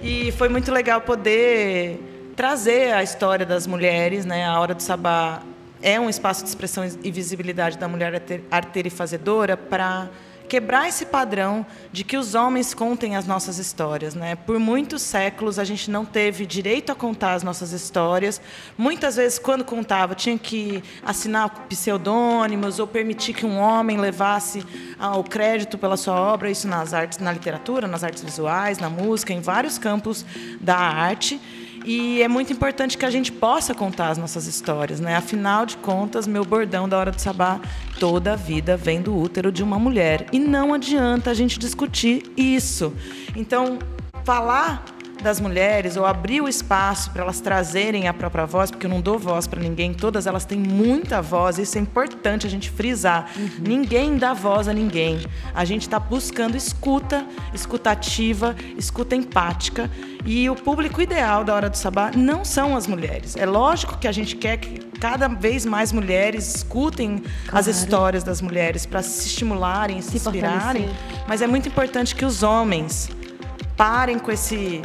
e 0.04 0.32
foi 0.34 0.50
muito 0.50 0.72
legal 0.72 1.02
poder 1.02 2.09
trazer 2.39 2.93
a 2.93 3.04
história 3.04 3.45
das 3.45 3.67
mulheres, 3.67 4.23
né? 4.23 4.45
A 4.45 4.58
Hora 4.62 4.73
do 4.73 4.82
Sabá 4.82 5.41
é 5.82 5.99
um 5.99 6.10
espaço 6.10 6.41
de 6.41 6.47
expressão 6.47 6.89
e 7.04 7.12
visibilidade 7.12 7.78
da 7.78 7.86
mulher 7.86 8.13
arte- 8.13 8.41
arteira 8.49 8.88
e 8.88 8.91
fazedora 8.91 9.58
para 9.58 10.08
quebrar 10.47 10.88
esse 10.88 11.06
padrão 11.06 11.65
de 11.91 12.06
que 12.06 12.15
os 12.15 12.36
homens 12.36 12.73
contem 12.73 13.17
as 13.17 13.28
nossas 13.28 13.58
histórias, 13.58 14.15
né? 14.15 14.38
Por 14.38 14.58
muitos 14.58 15.02
séculos 15.02 15.60
a 15.60 15.65
gente 15.65 15.91
não 15.91 16.06
teve 16.06 16.45
direito 16.45 16.93
a 16.93 16.95
contar 16.95 17.34
as 17.34 17.43
nossas 17.43 17.73
histórias. 17.73 18.39
Muitas 18.78 19.17
vezes 19.17 19.38
quando 19.38 19.65
contava 19.65 20.15
tinha 20.15 20.38
que 20.38 20.82
assinar 21.04 21.67
pseudônimos 21.67 22.80
ou 22.80 22.88
permitir 22.88 23.34
que 23.34 23.45
um 23.45 23.60
homem 23.60 23.97
levasse 23.97 24.65
ah, 24.97 25.17
o 25.17 25.25
crédito 25.25 25.78
pela 25.78 25.97
sua 25.97 26.17
obra, 26.17 26.49
isso 26.49 26.69
nas 26.69 26.93
artes, 26.93 27.17
na 27.17 27.34
literatura, 27.34 27.86
nas 27.86 28.02
artes 28.02 28.23
visuais, 28.23 28.80
na 28.80 28.89
música, 28.89 29.34
em 29.34 29.41
vários 29.41 29.78
campos 29.78 30.25
da 30.62 30.78
arte. 30.78 31.38
E 31.86 32.22
é 32.22 32.28
muito 32.28 32.52
importante 32.54 32.98
que 32.98 33.06
a 33.06 33.10
gente 33.10 33.32
possa 33.32 33.74
contar 33.74 34.10
as 34.10 34.18
nossas 34.18 34.48
histórias, 34.48 35.00
né? 35.00 35.15
Afinal 35.15 35.65
de 35.65 35.78
contas, 35.78 36.28
meu 36.28 36.44
bordão 36.44 36.88
da 36.88 36.98
hora 36.98 37.12
do 37.12 37.20
sabá, 37.20 37.60
toda 38.00 38.34
a 38.34 38.36
vida 38.36 38.78
vem 38.78 39.02
do 39.02 39.15
útero 39.15 39.52
de 39.52 39.63
uma 39.63 39.80
mulher. 39.80 40.28
E 40.32 40.39
não 40.39 40.74
adianta 40.74 41.32
a 41.32 41.34
gente 41.34 41.58
discutir 41.58 42.32
isso. 42.38 42.94
Então, 43.36 43.80
falar 44.24 44.84
das 45.22 45.40
mulheres 45.40 45.98
ou 45.98 46.06
abrir 46.06 46.42
o 46.42 46.48
espaço 46.48 47.12
para 47.12 47.24
elas 47.24 47.40
trazerem 47.40 48.08
a 48.08 48.14
própria 48.14 48.46
voz, 48.46 48.72
porque 48.72 48.86
eu 48.86 48.90
não 48.90 49.02
dou 49.02 49.18
voz 49.20 49.48
para 49.48 49.60
ninguém, 49.62 49.94
todas 49.94 50.28
elas 50.28 50.46
têm 50.46 50.58
muita 50.60 51.22
voz, 51.22 51.58
isso 51.58 51.78
é 51.78 51.82
importante 51.82 52.48
a 52.48 52.50
gente 52.50 52.70
frisar. 52.70 53.30
Ninguém 53.60 54.18
dá 54.18 54.34
voz 54.34 54.68
a 54.68 54.74
ninguém. 54.74 55.20
A 55.54 55.66
gente 55.66 55.82
está 55.84 56.00
buscando 56.00 56.56
escuta, 56.56 57.26
escutativa, 57.54 58.56
escuta 58.78 59.16
empática. 59.16 59.90
E 60.26 60.50
o 60.50 60.56
público 60.56 61.02
ideal 61.02 61.44
da 61.44 61.56
Hora 61.56 61.70
do 61.70 61.78
Sabá 61.78 62.12
não 62.16 62.44
são 62.44 62.76
as 62.76 62.88
mulheres. 62.88 63.36
É 63.36 63.46
lógico 63.46 63.98
que 63.98 64.08
a 64.08 64.12
gente 64.12 64.36
quer 64.36 64.58
que 64.58 64.80
cada 65.00 65.28
vez 65.30 65.66
mais 65.66 65.94
mulheres 65.94 66.56
escutem 66.56 67.24
as 67.54 67.68
histórias 67.68 68.24
das 68.24 68.42
mulheres 68.42 68.86
para 68.86 69.02
se 69.02 69.28
estimularem, 69.28 70.02
se, 70.02 70.12
Se 70.12 70.18
inspirarem. 70.18 70.88
fortalecer. 70.88 71.26
Mas 71.28 71.42
é 71.42 71.48
muito 71.48 71.70
importante 71.70 72.14
que 72.16 72.26
os 72.26 72.44
homens 72.44 73.10
parem 73.78 74.20
com 74.20 74.30
esse 74.30 74.82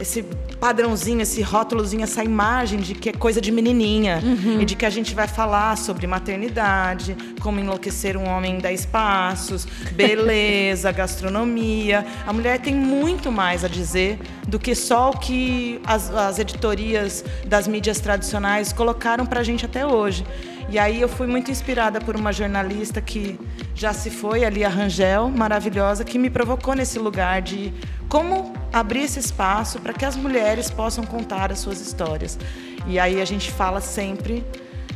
esse 0.00 0.22
padrãozinho, 0.60 1.20
esse 1.22 1.40
rótulozinho, 1.42 2.02
essa 2.02 2.22
imagem 2.24 2.80
de 2.80 2.94
que 2.94 3.08
é 3.10 3.12
coisa 3.12 3.40
de 3.40 3.50
menininha 3.52 4.20
Uhum. 4.22 4.60
e 4.60 4.64
de 4.64 4.74
que 4.76 4.84
a 4.86 4.90
gente 4.90 5.14
vai 5.14 5.26
falar 5.28 5.76
sobre 5.76 6.06
maternidade, 6.06 7.16
como 7.40 7.60
enlouquecer 7.60 8.16
um 8.16 8.28
homem 8.28 8.56
em 8.56 8.58
10 8.58 8.86
passos, 8.86 9.66
beleza, 9.92 10.90
gastronomia. 10.92 12.04
A 12.26 12.32
mulher 12.32 12.60
tem 12.60 12.74
muito 12.74 13.30
mais 13.30 13.64
a 13.64 13.68
dizer 13.68 14.18
do 14.46 14.58
que 14.58 14.74
só 14.74 15.10
o 15.10 15.18
que 15.18 15.80
as, 15.86 16.10
as 16.10 16.38
editorias 16.38 17.24
das 17.46 17.68
mídias 17.68 18.00
tradicionais 18.00 18.72
colocaram 18.72 19.24
pra 19.26 19.42
gente 19.42 19.64
até 19.64 19.86
hoje. 19.86 20.24
E 20.70 20.78
aí 20.78 21.00
eu 21.00 21.08
fui 21.08 21.26
muito 21.26 21.50
inspirada 21.50 21.98
por 21.98 22.14
uma 22.14 22.30
jornalista 22.30 23.00
que 23.00 23.38
já 23.74 23.94
se 23.94 24.10
foi, 24.10 24.44
ali 24.44 24.62
a 24.64 24.68
Rangel, 24.68 25.28
maravilhosa, 25.30 26.04
que 26.04 26.18
me 26.18 26.28
provocou 26.28 26.74
nesse 26.74 26.98
lugar 26.98 27.40
de 27.40 27.72
como 28.08 28.52
abrir 28.72 29.02
esse 29.02 29.18
espaço 29.18 29.78
para 29.80 29.92
que 29.92 30.04
as 30.04 30.16
mulheres 30.16 30.70
possam 30.70 31.04
contar 31.04 31.52
as 31.52 31.58
suas 31.58 31.80
histórias. 31.80 32.38
E 32.86 32.98
aí 32.98 33.20
a 33.20 33.24
gente 33.24 33.50
fala 33.50 33.80
sempre 33.80 34.44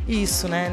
isso, 0.07 0.47
né? 0.47 0.69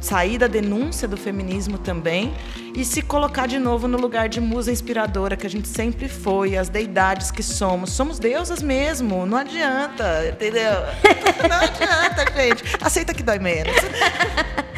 Sair 0.00 0.38
da 0.38 0.46
denúncia 0.46 1.08
do 1.08 1.16
feminismo 1.16 1.78
também 1.78 2.32
e 2.76 2.84
se 2.84 3.02
colocar 3.02 3.46
de 3.46 3.58
novo 3.58 3.88
no 3.88 3.98
lugar 3.98 4.28
de 4.28 4.40
musa 4.40 4.70
inspiradora 4.70 5.36
que 5.36 5.46
a 5.46 5.50
gente 5.50 5.66
sempre 5.66 6.08
foi, 6.08 6.56
as 6.56 6.68
deidades 6.68 7.30
que 7.30 7.42
somos. 7.42 7.90
Somos 7.90 8.18
deusas 8.18 8.62
mesmo, 8.62 9.26
não 9.26 9.38
adianta, 9.38 10.28
entendeu? 10.28 10.72
Não 11.48 11.56
adianta, 11.56 12.32
gente. 12.36 12.64
Aceita 12.80 13.14
que 13.14 13.22
dói 13.22 13.38
menos. 13.38 13.72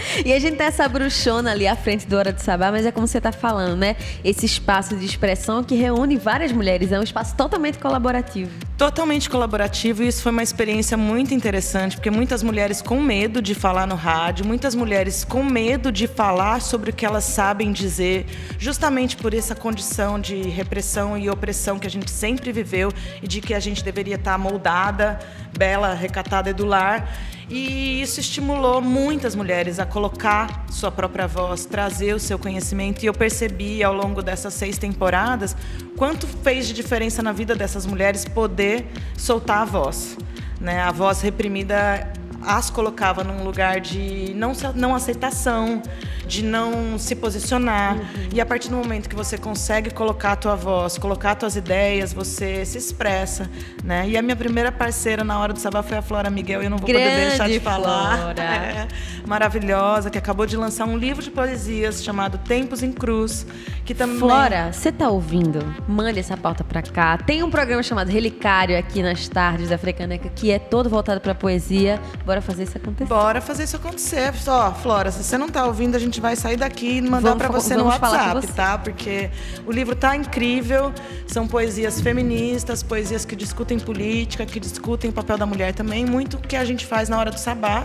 E 0.25 0.33
a 0.33 0.39
gente 0.39 0.57
tem 0.57 0.67
essa 0.67 0.89
bruxona 0.89 1.53
ali 1.53 1.67
à 1.67 1.75
frente 1.75 2.07
do 2.07 2.17
Hora 2.17 2.33
de 2.33 2.43
Sabá, 2.43 2.71
mas 2.71 2.85
é 2.87 2.93
como 2.93 3.07
você 3.07 3.21
tá 3.21 3.33
falando, 3.33 3.77
né? 3.77 3.97
Esse 4.23 4.47
espaço 4.47 4.97
de 4.97 5.05
expressão 5.05 5.63
que 5.65 5.75
reúne 5.75 6.17
várias 6.17 6.53
mulheres. 6.53 6.93
É 6.93 6.99
um 6.99 7.03
espaço 7.03 7.35
totalmente 7.35 7.79
colaborativo. 7.79 8.51
Totalmente 8.77 9.29
colaborativo 9.29 10.03
e 10.03 10.09
isso 10.09 10.23
foi 10.23 10.33
uma 10.33 10.43
experiência 10.43 10.97
muito 10.97 11.35
interessante, 11.35 11.97
porque 11.97 12.11
muitas 12.11 12.43
mulheres 12.43 12.81
com 12.81 13.01
medo 13.01 13.43
de 13.43 13.55
falar 13.55 13.87
no 13.87 13.95
rádio, 13.95 14.47
muitas 14.47 14.75
mulheres 14.75 15.25
com 15.25 15.45
medo 15.45 15.93
de 15.93 16.07
falar 16.07 16.63
sobre 16.63 16.91
o 16.91 16.93
que 16.93 17.05
elas 17.05 17.25
sabem 17.25 17.73
dizer, 17.73 18.27
justamente 18.59 19.17
por 19.17 19.35
essa 19.35 19.55
condição 19.55 20.19
de 20.19 20.43
repressão 20.43 21.19
e 21.19 21.29
opressão 21.29 21.79
que 21.79 21.87
a 21.87 21.91
gente 21.91 22.11
sempre 22.11 22.53
viveu 22.53 22.91
e 23.23 23.29
de 23.29 23.41
que 23.41 23.53
a 23.53 23.61
gente 23.61 23.85
deveria 23.85 24.15
estar 24.15 24.39
moldada, 24.39 25.19
bela, 25.57 25.93
recatada 25.93 26.49
e 26.49 26.55
do 26.55 26.65
lar. 26.65 27.09
E 27.51 28.01
isso 28.01 28.21
estimulou 28.21 28.81
muitas 28.81 29.35
mulheres 29.35 29.81
a 29.81 29.85
colocar 29.85 30.65
sua 30.71 30.93
própria 30.93 31.27
voz, 31.27 31.65
trazer 31.65 32.15
o 32.15 32.21
seu 32.21 32.39
conhecimento. 32.39 33.03
E 33.03 33.07
eu 33.07 33.13
percebi 33.13 33.83
ao 33.83 33.93
longo 33.93 34.23
dessas 34.23 34.55
seis 34.55 34.79
temporadas 34.79 35.57
quanto 35.97 36.29
fez 36.29 36.69
de 36.69 36.73
diferença 36.73 37.25
na 37.25 37.33
vida 37.33 37.57
dessas 37.57 37.85
mulheres 37.85 38.25
poder 38.25 38.87
soltar 39.19 39.63
a 39.63 39.65
voz. 39.65 40.17
Né? 40.61 40.81
A 40.81 40.93
voz 40.93 41.21
reprimida 41.23 42.13
as 42.43 42.71
colocava 42.71 43.23
num 43.23 43.45
lugar 43.45 43.81
de 43.81 44.33
não, 44.35 44.53
não 44.75 44.95
aceitação, 44.95 45.83
de 46.27 46.45
não 46.45 46.99
se 46.99 47.15
posicionar. 47.15 47.97
E 48.33 48.41
a 48.41 48.47
partir 48.47 48.69
do 48.69 48.77
momento 48.77 49.09
que 49.09 49.17
você 49.17 49.37
consegue 49.37 49.91
colocar 49.91 50.33
a 50.33 50.37
tua 50.37 50.57
voz, 50.57 50.97
colocar 50.97 51.33
as 51.33 51.39
tuas 51.39 51.57
ideias, 51.57 52.13
você 52.13 52.65
se 52.65 52.79
expressa. 52.79 53.51
Né? 53.85 54.09
E 54.09 54.17
a 54.17 54.23
minha 54.23 54.37
primeira 54.37 54.71
parceira 54.71 55.25
na 55.25 55.39
hora 55.39 55.53
do 55.53 55.59
sabá 55.59 55.83
foi 55.83 55.99
a 55.99 56.03
Flora 56.03 56.31
Miguel, 56.31 56.63
e 56.63 56.67
eu 56.67 56.71
não 56.71 56.79
vou 56.79 56.87
poder 56.87 57.01
Grande 57.01 57.29
deixar 57.29 57.49
de 57.49 57.61
falar. 57.61 58.19
Flora. 58.19 58.41
É, 58.51 58.87
maravilhosa, 59.27 60.11
que 60.11 60.19
acabou 60.19 60.45
de 60.47 60.57
lançar 60.57 60.85
um 60.87 60.97
livro 60.97 61.23
de 61.23 61.31
poesias 61.31 62.03
chamado 62.03 62.39
Tempos 62.39 62.83
em 62.83 62.93
Cruz, 62.93 63.47
que 63.91 63.95
também 63.95 64.19
Flora, 64.19 64.73
você 64.73 64.93
tá 64.93 65.09
ouvindo? 65.09 65.59
Mande 65.89 66.21
essa 66.21 66.37
pauta 66.37 66.63
pra 66.63 66.81
cá. 66.81 67.19
Tem 67.19 67.43
um 67.43 67.51
programa 67.51 67.83
chamado 67.83 68.09
Relicário 68.09 68.79
aqui 68.79 69.03
nas 69.03 69.27
tardes 69.29 69.69
da 69.71 69.77
Frecaneca, 69.77 70.29
que 70.29 70.53
é 70.53 70.61
todo 70.61 70.89
voltado 70.89 71.21
pra 71.21 71.35
poesia. 71.35 72.01
Bora 72.25 72.41
fazer 72.41 72.63
isso 72.63 72.77
acontecer. 72.79 73.09
Bora 73.09 73.41
fazer 73.41 73.65
isso 73.65 73.75
acontecer. 73.77 74.33
Só, 74.35 74.73
Flora, 74.73 75.11
se 75.11 75.25
você 75.25 75.37
não 75.37 75.49
tá 75.49 75.65
ouvindo, 75.67 75.97
a 75.97 75.99
gente 75.99 76.21
vai 76.21 76.37
sair 76.37 76.57
daqui 76.57 76.99
e 76.99 77.03
mandar 77.03 77.37
fa- 77.37 77.49
você 77.49 77.77
no 77.77 77.87
WhatsApp, 77.87 78.47
você. 78.47 78.53
tá? 78.53 78.79
Porque 78.79 79.29
o 79.67 79.73
livro 79.73 79.97
tá 79.97 80.15
incrível. 80.15 80.93
São 81.27 81.49
poesias 81.49 82.01
feministas, 82.01 82.85
poesias 82.85 83.25
que 83.25 83.35
discutem 83.35 83.79
política, 83.81 84.47
que 84.47 84.61
discutem 84.61 85.11
o 85.11 85.13
papel 85.13 85.37
da 85.37 85.47
mulher 85.47 85.75
também, 85.75 86.07
muito 86.07 86.39
que 86.39 86.55
a 86.55 86.65
gente 86.65 86.87
faz 86.87 87.09
na 87.09 87.19
hora 87.19 87.33
do 87.33 87.39
sabá. 87.41 87.83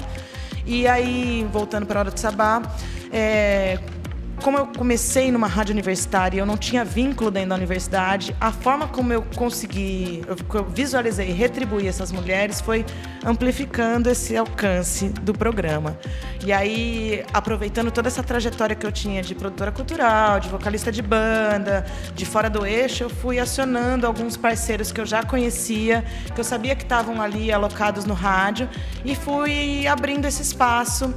E 0.68 0.88
aí, 0.88 1.48
voltando 1.52 1.86
para 1.88 2.00
a 2.00 2.02
hora 2.02 2.12
do 2.12 2.20
sabá, 2.20 2.62
é, 3.12 3.78
como 4.42 4.58
eu 4.58 4.68
comecei 4.68 5.32
numa 5.32 5.48
rádio 5.48 5.74
universitária 5.74 6.38
e 6.38 6.40
eu 6.40 6.46
não 6.46 6.58
tinha 6.58 6.84
vínculo 6.84 7.32
dentro 7.32 7.50
da 7.50 7.56
universidade, 7.56 8.36
a 8.40 8.52
forma 8.52 8.88
como 8.88 9.12
eu 9.12 9.24
consegui, 9.36 10.24
eu, 10.28 10.66
visualizei 10.66 11.30
e 11.30 11.32
retribuir 11.32 11.88
essas 11.88 12.12
mulheres 12.12 12.62
foi 12.62 12.86
amplificando 13.26 14.10
esse 14.10 14.36
alcance 14.36 15.10
do 15.10 15.34
programa. 15.34 15.98
E 16.46 16.54
aí, 16.54 17.24
aproveitando 17.34 17.92
toda 17.92 18.08
essa 18.08 18.22
trajetória 18.22 18.76
que 18.76 18.86
eu 18.86 18.92
tinha 18.92 19.22
de 19.22 19.34
produtora 19.34 19.72
cultural, 19.72 20.40
de 20.40 20.48
vocalista 20.50 20.92
de 20.92 21.02
banda, 21.02 21.86
de 22.14 22.26
fora 22.26 22.50
do 22.50 22.66
eixo, 22.66 23.04
eu 23.04 23.10
fui 23.10 23.40
acionando 23.40 24.06
alguns 24.06 24.38
parceiros 24.38 24.92
que 24.92 25.02
eu 25.02 25.06
já 25.06 25.24
conhecia, 25.24 26.04
que 26.34 26.40
eu 26.40 26.44
sabia 26.44 26.76
que 26.76 26.84
estavam 26.84 27.22
ali 27.22 27.52
alocados 27.52 28.06
no 28.06 28.14
rádio, 28.14 28.70
e 29.04 29.16
fui 29.16 29.88
abrindo 29.88 30.26
esse 30.26 30.42
espaço 30.42 31.14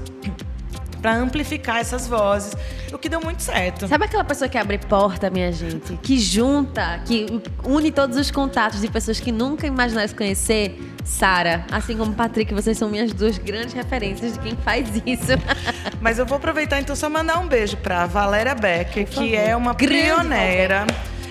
para 1.00 1.14
amplificar 1.14 1.78
essas 1.78 2.06
vozes, 2.06 2.54
o 2.92 2.98
que 2.98 3.08
deu 3.08 3.20
muito 3.20 3.42
certo. 3.42 3.86
Sabe 3.88 4.04
aquela 4.04 4.24
pessoa 4.24 4.48
que 4.48 4.58
abre 4.58 4.78
porta, 4.78 5.30
minha 5.30 5.52
gente? 5.52 5.96
Que 6.02 6.18
junta, 6.18 7.00
que 7.04 7.26
une 7.64 7.90
todos 7.90 8.16
os 8.16 8.30
contatos 8.30 8.80
de 8.80 8.88
pessoas 8.88 9.20
que 9.20 9.32
nunca 9.32 9.66
imaginaram 9.66 10.08
se 10.08 10.14
conhecer? 10.14 10.78
Sara, 11.04 11.64
assim 11.72 11.96
como 11.96 12.12
Patrick, 12.12 12.52
vocês 12.52 12.76
são 12.76 12.90
minhas 12.90 13.12
duas 13.14 13.38
grandes 13.38 13.72
referências 13.72 14.34
de 14.34 14.38
quem 14.40 14.56
faz 14.56 14.88
isso. 15.06 15.32
Mas 16.02 16.18
eu 16.18 16.26
vou 16.26 16.36
aproveitar 16.36 16.80
então 16.80 16.94
só 16.94 17.08
mandar 17.08 17.38
um 17.38 17.48
beijo 17.48 17.78
para 17.78 18.04
Valéria 18.04 18.54
Becker, 18.54 19.06
que 19.06 19.34
é 19.34 19.56
uma 19.56 19.72
Grande 19.72 20.02
pioneira. 20.02 20.86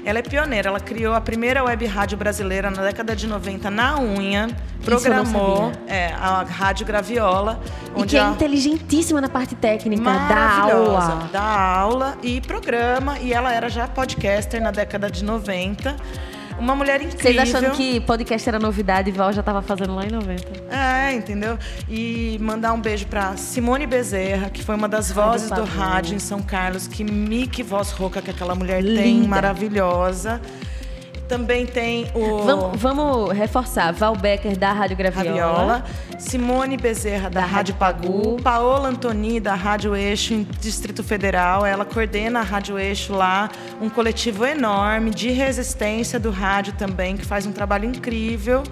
Ela 0.08 0.20
é 0.20 0.22
pioneira, 0.22 0.70
ela 0.70 0.80
criou 0.80 1.14
a 1.14 1.20
primeira 1.20 1.62
web 1.66 1.86
rádio 1.86 2.18
brasileira 2.18 2.72
na 2.72 2.82
década 2.82 3.14
de 3.14 3.28
90 3.28 3.70
na 3.70 4.00
unha, 4.00 4.48
programou 4.82 5.70
é, 5.86 6.14
a 6.14 6.44
Rádio 6.44 6.86
Graviola, 6.86 7.60
E 7.94 8.00
onde 8.02 8.08
que 8.12 8.18
é 8.18 8.22
a- 8.22 8.30
inteligentíssima 8.30 9.20
na 9.20 9.28
parte 9.28 9.54
técnica, 9.54 10.02
da 10.04 10.62
aula. 10.62 11.30
dá 11.30 11.44
aula 11.44 12.18
e 12.24 12.40
programa, 12.40 13.20
e 13.20 13.34
ela 13.34 13.54
era 13.54 13.68
já 13.70 13.86
podcaster 13.86 14.62
na 14.62 14.72
década 14.72 15.12
de 15.12 15.26
90. 15.26 15.98
Uma 16.60 16.76
mulher 16.76 17.02
incrível. 17.02 17.34
Vocês 17.44 17.56
achando 17.56 17.72
que 17.76 18.00
podcast 18.02 18.50
era 18.50 18.60
novidade 18.60 19.10
e 19.10 19.14
Val 19.14 19.32
já 19.32 19.44
tava 19.44 19.62
fazendo 19.62 19.94
lá 19.96 20.06
em 20.06 20.12
90? 20.12 20.44
É, 20.72 21.14
entendeu? 21.14 21.58
E 21.90 22.38
mandar 22.42 22.74
um 22.74 22.82
beijo 22.82 23.06
pra 23.08 23.38
Simone 23.38 23.86
Bezerra, 23.86 24.50
que 24.50 24.64
foi 24.64 24.76
uma 24.76 24.88
das 24.90 25.12
vozes 25.12 25.50
do 25.52 25.64
rádio 25.64 26.16
em 26.16 26.20
São 26.20 26.42
Carlos. 26.42 26.88
Que 26.88 27.04
mique 27.04 27.62
voz 27.62 27.92
rouca 27.92 28.22
que 28.22 28.32
aquela 28.32 28.56
mulher 28.56 28.82
tem, 28.84 29.18
Linda. 29.20 29.28
maravilhosa. 29.28 30.42
Também 31.28 31.66
tem 31.66 32.10
o 32.16 32.40
Vamos, 32.44 32.80
vamos 32.80 33.32
reforçar. 33.32 33.92
Val 33.92 34.16
Becker, 34.16 34.58
da 34.58 34.72
Rádio 34.72 34.96
Graviola. 34.96 35.34
Raviola, 35.34 35.86
Simone 36.18 36.78
Bezerra, 36.78 37.30
da, 37.30 37.42
Da 37.42 37.46
Rádio 37.46 37.56
Rádio 37.58 37.76
Pagu, 37.76 38.24
Pagu. 38.24 38.42
Paola 38.42 38.90
Antoni, 38.90 39.40
da 39.40 39.54
Rádio 39.54 39.96
Eixo, 39.96 40.34
em 40.34 40.44
Distrito 40.60 41.04
Federal. 41.04 41.66
Ela 41.66 41.84
coordena 41.86 42.40
a 42.40 42.44
Rádio 42.44 42.80
Eixo 42.80 43.14
lá, 43.14 43.50
um 43.82 43.90
coletivo 43.90 44.46
enorme 44.46 45.12
de 45.12 45.30
resistência 45.30 46.20
do 46.20 46.32
rádio 46.32 46.74
também, 46.74 47.18
que 47.18 47.26
faz 47.26 47.46
um 47.46 47.52
trabalho 47.52 47.86
incrível. 47.86 48.64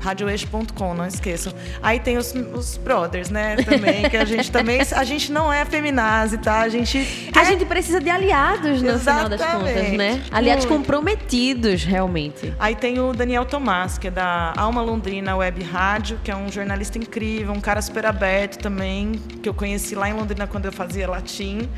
radioeixo.com, 0.00 0.94
não 0.94 1.06
esqueçam. 1.06 1.52
Aí 1.82 2.00
tem 2.00 2.16
os, 2.16 2.34
os 2.34 2.76
brothers, 2.76 3.30
né, 3.30 3.56
também, 3.56 4.08
que 4.08 4.16
a 4.16 4.24
gente 4.24 4.50
também, 4.50 4.80
a 4.80 5.04
gente 5.04 5.30
não 5.30 5.52
é 5.52 5.64
feminazi, 5.64 6.38
tá? 6.38 6.60
A 6.60 6.68
gente 6.68 7.30
A 7.34 7.44
gente 7.44 7.64
precisa 7.64 8.00
de 8.00 8.10
aliados 8.10 8.82
no 8.82 8.98
final 8.98 9.28
das 9.28 9.40
Exatamente. 9.40 9.74
contas, 9.74 9.92
né? 9.96 10.22
Aliados 10.30 10.64
Muito. 10.64 10.78
comprometidos, 10.78 11.84
realmente. 11.84 12.52
Aí 12.58 12.74
tem 12.74 12.98
o 12.98 13.12
Daniel 13.12 13.44
Tomás, 13.44 13.98
que 13.98 14.08
é 14.08 14.10
da 14.10 14.52
Alma 14.56 14.82
Londrina 14.82 15.36
Web 15.36 15.62
Rádio, 15.62 16.18
que 16.22 16.30
é 16.30 16.36
um 16.36 16.50
jornalista 16.50 16.98
incrível, 16.98 17.52
um 17.52 17.60
cara 17.60 17.80
super 17.82 18.06
aberto 18.06 18.58
também, 18.58 19.12
que 19.42 19.48
eu 19.48 19.54
conheci 19.54 19.94
lá 19.94 20.08
em 20.08 20.12
Londrina 20.12 20.46
quando 20.46 20.66
eu 20.66 20.72
fazia 20.72 21.08
latim. 21.08 21.68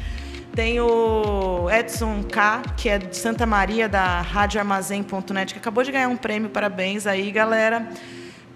Tem 0.55 0.79
o 0.81 1.71
Edson 1.71 2.23
K, 2.25 2.63
que 2.77 2.89
é 2.89 2.99
de 2.99 3.17
Santa 3.17 3.47
Maria, 3.47 3.89
da 3.89 4.21
radioarmazém.net, 4.21 5.55
que 5.55 5.59
acabou 5.59 5.83
de 5.83 5.91
ganhar 5.91 6.09
um 6.09 6.17
prêmio. 6.17 6.51
Parabéns 6.51 7.07
aí, 7.07 7.31
galera. 7.31 7.89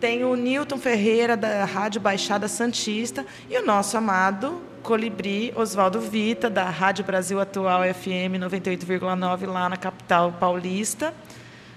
Tem 0.00 0.24
o 0.24 0.34
Newton 0.36 0.78
Ferreira, 0.78 1.36
da 1.36 1.64
Rádio 1.64 2.00
Baixada 2.00 2.48
Santista. 2.48 3.24
E 3.48 3.58
o 3.58 3.64
nosso 3.64 3.96
amado 3.96 4.60
Colibri, 4.82 5.52
Oswaldo 5.56 6.00
Vita, 6.00 6.50
da 6.50 6.64
Rádio 6.68 7.04
Brasil 7.04 7.40
Atual 7.40 7.82
FM 7.82 8.38
98,9, 8.38 9.46
lá 9.46 9.68
na 9.68 9.76
capital 9.76 10.32
paulista. 10.32 11.14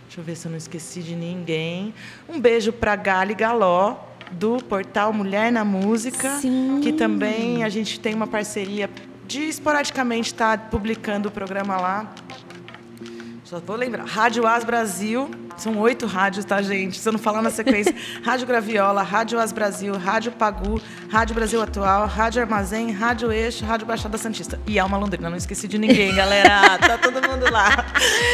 Deixa 0.05 0.20
eu 0.22 0.24
ver 0.24 0.36
se 0.36 0.47
eu 0.47 0.51
não 0.51 0.57
esqueci 0.57 1.01
de 1.01 1.15
ninguém. 1.15 1.93
Um 2.28 2.39
beijo 2.39 2.74
para 2.74 2.95
Gali 2.95 3.34
Galó, 3.34 3.95
do 4.32 4.57
portal 4.63 5.13
Mulher 5.13 5.51
na 5.51 5.63
Música, 5.63 6.38
Sim. 6.38 6.82
que 6.84 6.93
também 6.93 7.63
a 7.63 7.70
gente 7.70 7.99
tem 7.99 8.13
uma 8.13 8.28
parceria 8.28 8.89
de 9.26 9.43
esporadicamente 9.43 10.34
estar 10.34 10.70
publicando 10.70 11.30
o 11.30 11.32
programa 11.32 11.78
lá. 11.78 12.13
Só 13.50 13.60
vou 13.60 13.76
lembrar. 13.76 14.06
Rádio 14.06 14.45
As 14.45 14.64
Brasil. 14.64 15.28
São 15.58 15.76
oito 15.80 16.06
rádios, 16.06 16.45
tá, 16.45 16.62
gente? 16.62 17.00
Se 17.00 17.10
eu 17.10 17.14
não 17.14 17.20
falar 17.20 17.41
na 17.41 17.50
sequência. 17.50 17.93
Rádio 18.24 18.45
Graviola, 18.45 19.02
Rádio 19.02 19.39
As 19.39 19.52
Brasil, 19.52 19.97
Rádio 19.97 20.32
Pagu, 20.32 20.80
Rádio 21.10 21.34
Brasil 21.34 21.60
Atual, 21.60 22.06
Rádio 22.06 22.43
Armazém, 22.43 22.91
Rádio 22.91 23.32
Eixo, 23.32 23.66
Rádio 23.66 23.88
Baixada 23.88 24.20
Santista. 24.20 24.60
E 24.68 24.78
Alma 24.78 25.00
Londrina. 25.00 25.32
Não 25.32 25.36
esqueci 25.36 25.68
de 25.68 25.80
ninguém, 25.80 26.14
galera. 26.14 26.78
Tá 26.78 26.97
todo 27.00 27.28
mundo 27.28 27.52
lá. 27.52 27.72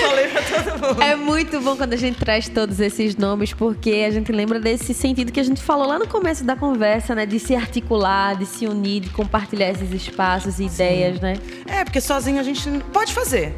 Falei 0.02 0.28
pra 0.28 0.42
todo 0.42 0.88
mundo. 0.88 1.02
É 1.02 1.16
muito 1.16 1.62
bom 1.62 1.78
quando 1.78 1.94
a 1.94 1.98
gente 1.98 2.20
traz 2.20 2.50
todos 2.50 2.82
esses 2.82 3.16
nomes, 3.16 3.54
porque 3.54 4.06
a 4.06 4.12
gente 4.12 4.34
lembra 4.34 4.60
desse 4.60 4.94
sentido 4.94 5.32
que 5.32 5.40
a 5.40 5.44
gente 5.44 5.64
falou 5.64 5.88
lá 5.88 5.98
no 5.98 6.08
começo 6.08 6.44
da 6.44 6.58
conversa, 6.58 7.16
né? 7.16 7.26
De 7.26 7.40
se 7.40 7.56
articular, 7.56 8.36
de 8.36 8.46
se 8.46 8.68
unir, 8.68 9.00
de 9.00 9.10
compartilhar 9.12 9.70
esses 9.70 9.92
espaços 9.92 10.60
e 10.60 10.66
ideias, 10.66 11.22
né? 11.22 11.36
É, 11.66 11.86
porque 11.86 12.02
sozinho 12.02 12.38
a 12.38 12.44
gente 12.44 12.70
pode 12.92 13.14
fazer. 13.14 13.58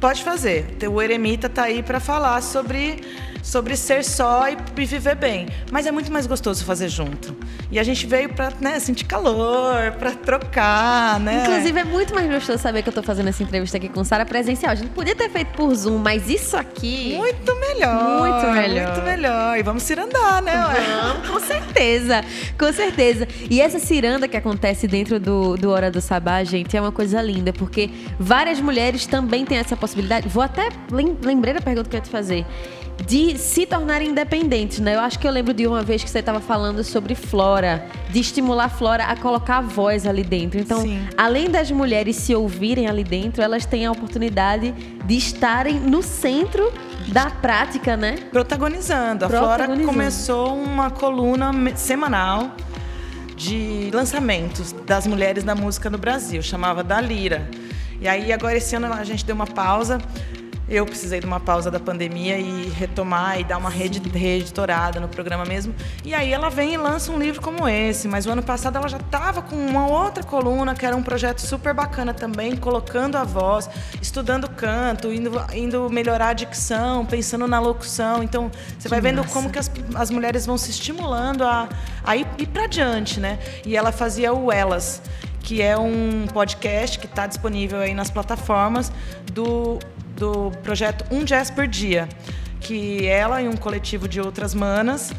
Pode 0.00 0.24
fazer. 0.24 0.64
O 0.90 1.02
Eremita 1.02 1.46
tá 1.46 1.64
aí 1.64 1.82
para 1.82 2.00
falar 2.00 2.40
sobre, 2.42 3.02
sobre 3.42 3.76
ser 3.76 4.04
só 4.04 4.48
e, 4.48 4.56
e 4.76 4.84
viver 4.84 5.14
bem. 5.14 5.46
Mas 5.70 5.86
é 5.86 5.92
muito 5.92 6.12
mais 6.12 6.26
gostoso 6.26 6.64
fazer 6.64 6.88
junto. 6.88 7.36
E 7.70 7.78
a 7.78 7.82
gente 7.82 8.06
veio 8.06 8.32
para 8.34 8.52
né, 8.60 8.78
sentir 8.80 9.04
calor, 9.04 9.92
para 9.98 10.10
trocar, 10.12 11.20
né? 11.20 11.42
Inclusive, 11.46 11.78
é 11.80 11.84
muito 11.84 12.14
mais 12.14 12.30
gostoso 12.30 12.58
saber 12.58 12.82
que 12.82 12.88
eu 12.88 12.92
tô 12.92 13.02
fazendo 13.02 13.28
essa 13.28 13.42
entrevista 13.42 13.76
aqui 13.76 13.88
com 13.88 14.02
Sara 14.04 14.26
presencial. 14.26 14.72
A 14.72 14.74
gente 14.74 14.90
podia 14.90 15.14
ter 15.14 15.30
feito 15.30 15.48
por 15.52 15.72
Zoom, 15.74 15.98
mas 15.98 16.28
isso 16.28 16.56
aqui. 16.56 17.14
Muito 17.16 17.54
melhor. 17.56 18.20
Muito 18.20 18.50
melhor. 18.52 18.86
Muito 18.92 19.02
melhor. 19.04 19.58
E 19.58 19.62
vamos 19.62 19.82
cirandar, 19.84 20.42
né? 20.42 20.52
ué? 20.66 20.80
Vamos, 21.02 21.28
com 21.28 21.40
certeza, 21.40 22.24
com 22.58 22.72
certeza. 22.72 23.26
E 23.48 23.60
essa 23.60 23.78
ciranda 23.78 24.26
que 24.28 24.36
acontece 24.36 24.86
dentro 24.86 25.18
do, 25.20 25.56
do 25.56 25.70
Hora 25.70 25.90
do 25.90 26.00
Sabá, 26.00 26.42
gente, 26.44 26.76
é 26.76 26.80
uma 26.80 26.92
coisa 26.92 27.20
linda, 27.22 27.52
porque 27.52 27.90
várias 28.18 28.60
mulheres 28.60 29.06
também 29.06 29.44
têm 29.44 29.58
essa 29.58 29.76
possibilidade. 29.76 30.28
Vou 30.28 30.42
até 30.42 30.68
lem- 30.90 31.16
lembrei 31.22 31.54
da 31.54 31.60
pergunta 31.60 31.88
que 31.88 31.96
eu 31.96 31.98
ia 31.98 32.04
te 32.04 32.10
fazer. 32.10 32.44
De 33.06 33.36
se 33.38 33.66
tornarem 33.66 34.10
independentes, 34.10 34.78
né? 34.78 34.94
Eu 34.94 35.00
acho 35.00 35.18
que 35.18 35.26
eu 35.26 35.32
lembro 35.32 35.52
de 35.52 35.66
uma 35.66 35.82
vez 35.82 36.02
que 36.02 36.10
você 36.10 36.20
estava 36.20 36.40
falando 36.40 36.84
sobre 36.84 37.14
Flora, 37.14 37.86
de 38.10 38.20
estimular 38.20 38.64
a 38.64 38.68
Flora 38.68 39.04
a 39.04 39.16
colocar 39.16 39.58
a 39.58 39.60
voz 39.60 40.06
ali 40.06 40.22
dentro. 40.22 40.60
Então, 40.60 40.82
Sim. 40.82 41.00
além 41.16 41.50
das 41.50 41.70
mulheres 41.70 42.16
se 42.16 42.34
ouvirem 42.34 42.86
ali 42.86 43.02
dentro, 43.02 43.42
elas 43.42 43.66
têm 43.66 43.86
a 43.86 43.92
oportunidade 43.92 44.72
de 45.04 45.16
estarem 45.16 45.80
no 45.80 46.02
centro 46.02 46.72
da 47.08 47.30
prática, 47.30 47.96
né? 47.96 48.16
Protagonizando. 48.30 49.24
A 49.24 49.28
Flora 49.28 49.46
Protagonizando. 49.46 49.86
começou 49.86 50.54
uma 50.54 50.90
coluna 50.90 51.52
semanal 51.76 52.52
de 53.36 53.90
lançamentos 53.92 54.72
das 54.86 55.06
mulheres 55.06 55.42
da 55.42 55.54
música 55.54 55.88
no 55.88 55.96
Brasil, 55.96 56.42
chamava 56.42 56.84
Da 56.84 57.00
Lira. 57.00 57.48
E 58.00 58.06
aí 58.06 58.32
agora 58.32 58.56
esse 58.56 58.76
ano 58.76 58.92
a 58.92 59.02
gente 59.04 59.24
deu 59.24 59.34
uma 59.34 59.46
pausa. 59.46 59.98
Eu 60.70 60.86
precisei 60.86 61.18
de 61.18 61.26
uma 61.26 61.40
pausa 61.40 61.68
da 61.68 61.80
pandemia 61.80 62.38
e 62.38 62.68
retomar 62.68 63.40
e 63.40 63.42
dar 63.42 63.58
uma 63.58 63.68
rede 63.68 64.00
reeditorada 64.08 65.00
no 65.00 65.08
programa 65.08 65.44
mesmo. 65.44 65.74
E 66.04 66.14
aí 66.14 66.32
ela 66.32 66.48
vem 66.48 66.74
e 66.74 66.76
lança 66.76 67.10
um 67.10 67.18
livro 67.18 67.42
como 67.42 67.68
esse. 67.68 68.06
Mas 68.06 68.24
o 68.24 68.30
ano 68.30 68.42
passado 68.42 68.76
ela 68.76 68.86
já 68.88 68.98
estava 68.98 69.42
com 69.42 69.56
uma 69.56 69.88
outra 69.88 70.22
coluna, 70.22 70.72
que 70.72 70.86
era 70.86 70.94
um 70.94 71.02
projeto 71.02 71.40
super 71.40 71.74
bacana 71.74 72.14
também, 72.14 72.56
colocando 72.56 73.16
a 73.16 73.24
voz, 73.24 73.68
estudando 74.00 74.48
canto, 74.48 75.12
indo, 75.12 75.32
indo 75.52 75.90
melhorar 75.90 76.28
a 76.28 76.32
dicção, 76.34 77.04
pensando 77.04 77.48
na 77.48 77.58
locução. 77.58 78.22
Então, 78.22 78.48
você 78.78 78.88
vai 78.88 79.00
vendo 79.00 79.22
massa. 79.22 79.34
como 79.34 79.50
que 79.50 79.58
as, 79.58 79.68
as 79.96 80.08
mulheres 80.08 80.46
vão 80.46 80.56
se 80.56 80.70
estimulando 80.70 81.42
a, 81.42 81.68
a 82.04 82.16
ir, 82.16 82.28
ir 82.38 82.46
para 82.46 82.68
diante, 82.68 83.18
né? 83.18 83.40
E 83.66 83.76
ela 83.76 83.90
fazia 83.90 84.32
o 84.32 84.52
Elas, 84.52 85.02
que 85.40 85.60
é 85.60 85.76
um 85.76 86.26
podcast 86.32 86.96
que 86.96 87.06
está 87.06 87.26
disponível 87.26 87.80
aí 87.80 87.92
nas 87.92 88.08
plataformas 88.08 88.92
do, 89.32 89.80
do 90.20 90.52
projeto 90.62 91.06
Um 91.10 91.24
Jazz 91.24 91.50
por 91.50 91.66
Dia, 91.66 92.06
que 92.60 93.06
ela 93.06 93.40
e 93.40 93.48
um 93.48 93.56
coletivo 93.56 94.06
de 94.06 94.20
outras 94.20 94.54
manas 94.54 95.10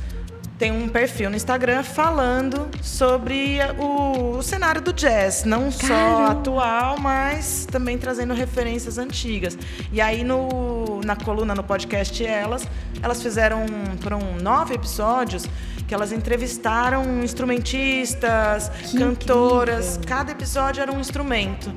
tem 0.60 0.72
um 0.72 0.88
perfil 0.88 1.28
no 1.28 1.36
Instagram 1.36 1.82
falando 1.82 2.70
sobre 2.84 3.58
o, 3.80 4.38
o 4.38 4.44
cenário 4.44 4.80
do 4.80 4.94
jazz, 4.94 5.44
não 5.44 5.72
só 5.72 6.28
atual, 6.28 7.00
mas 7.00 7.66
também 7.66 7.98
trazendo 7.98 8.36
referências 8.36 9.00
antigas. 9.00 9.58
E 9.92 10.00
aí 10.00 10.24
no, 10.24 11.02
na 11.04 11.16
coluna, 11.16 11.56
no 11.56 11.64
podcast 11.64 12.24
Elas, 12.24 12.68
elas 13.02 13.24
fizeram, 13.24 13.66
foram 14.02 14.20
nove 14.40 14.76
episódios 14.76 15.48
que 15.92 15.96
elas 15.96 16.14
entrevistaram 16.14 17.22
instrumentistas, 17.22 18.70
Que 18.70 18.98
cantoras, 18.98 19.98
incrível. 19.98 20.08
cada 20.08 20.32
episódio 20.32 20.82
era 20.82 20.90
um 20.90 21.02
instrumento. 21.02 21.70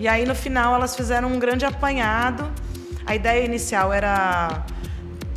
E 0.00 0.08
aí 0.08 0.24
no 0.24 0.34
final 0.34 0.74
elas 0.74 0.96
fizeram 0.96 1.28
um 1.30 1.38
grande 1.38 1.66
apanhado. 1.66 2.50
A 3.04 3.14
ideia 3.14 3.44
inicial 3.44 3.92
era 3.92 4.64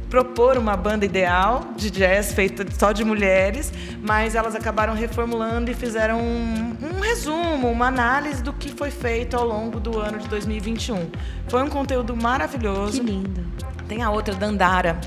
propor 0.10 0.58
uma 0.58 0.78
banda 0.78 1.04
ideal 1.06 1.72
de 1.76 1.92
jazz 1.92 2.32
feita 2.32 2.66
só 2.80 2.94
de 2.94 3.04
mulheres, 3.04 3.70
mas 4.02 4.34
elas 4.34 4.56
acabaram 4.56 4.94
reformulando 4.94 5.70
e 5.70 5.74
fizeram 5.74 6.22
um, 6.22 6.78
um 6.82 7.02
resumo, 7.02 7.70
uma 7.70 7.88
análise 7.88 8.42
do 8.42 8.54
que 8.54 8.70
foi 8.70 8.92
feito 8.92 9.36
ao 9.36 9.46
longo 9.46 9.78
do 9.78 10.00
ano 10.00 10.20
de 10.20 10.30
2021. 10.30 11.06
Foi 11.50 11.62
um 11.62 11.70
conteúdo 11.70 12.14
Que 12.14 12.24
maravilhoso. 12.24 13.04
lindo. 13.04 13.46
Tem 13.90 14.02
a 14.02 14.10
outra, 14.10 14.34
Dandara. 14.34 14.98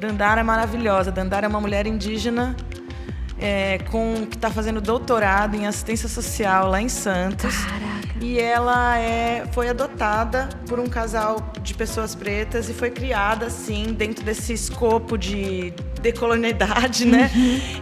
Dandara 0.00 0.40
é 0.40 0.42
maravilhosa. 0.42 1.12
Dandara 1.12 1.44
é 1.44 1.48
uma 1.48 1.60
mulher 1.60 1.86
indígena 1.86 2.56
é, 3.38 3.78
com, 3.90 4.26
que 4.26 4.36
está 4.36 4.50
fazendo 4.50 4.80
doutorado 4.80 5.54
em 5.54 5.66
assistência 5.66 6.08
social 6.08 6.70
lá 6.70 6.80
em 6.80 6.88
Santos. 6.88 7.54
Caraca. 7.64 8.00
E 8.18 8.38
ela 8.38 8.98
é, 8.98 9.46
foi 9.52 9.68
adotada 9.68 10.48
por 10.66 10.80
um 10.80 10.86
casal 10.86 11.52
de 11.62 11.74
pessoas 11.74 12.14
pretas 12.14 12.68
e 12.70 12.72
foi 12.72 12.90
criada 12.90 13.46
assim 13.46 13.92
dentro 13.92 14.24
desse 14.24 14.54
escopo 14.54 15.18
de 15.18 15.72
decolonialidade, 16.00 17.04
né? 17.04 17.30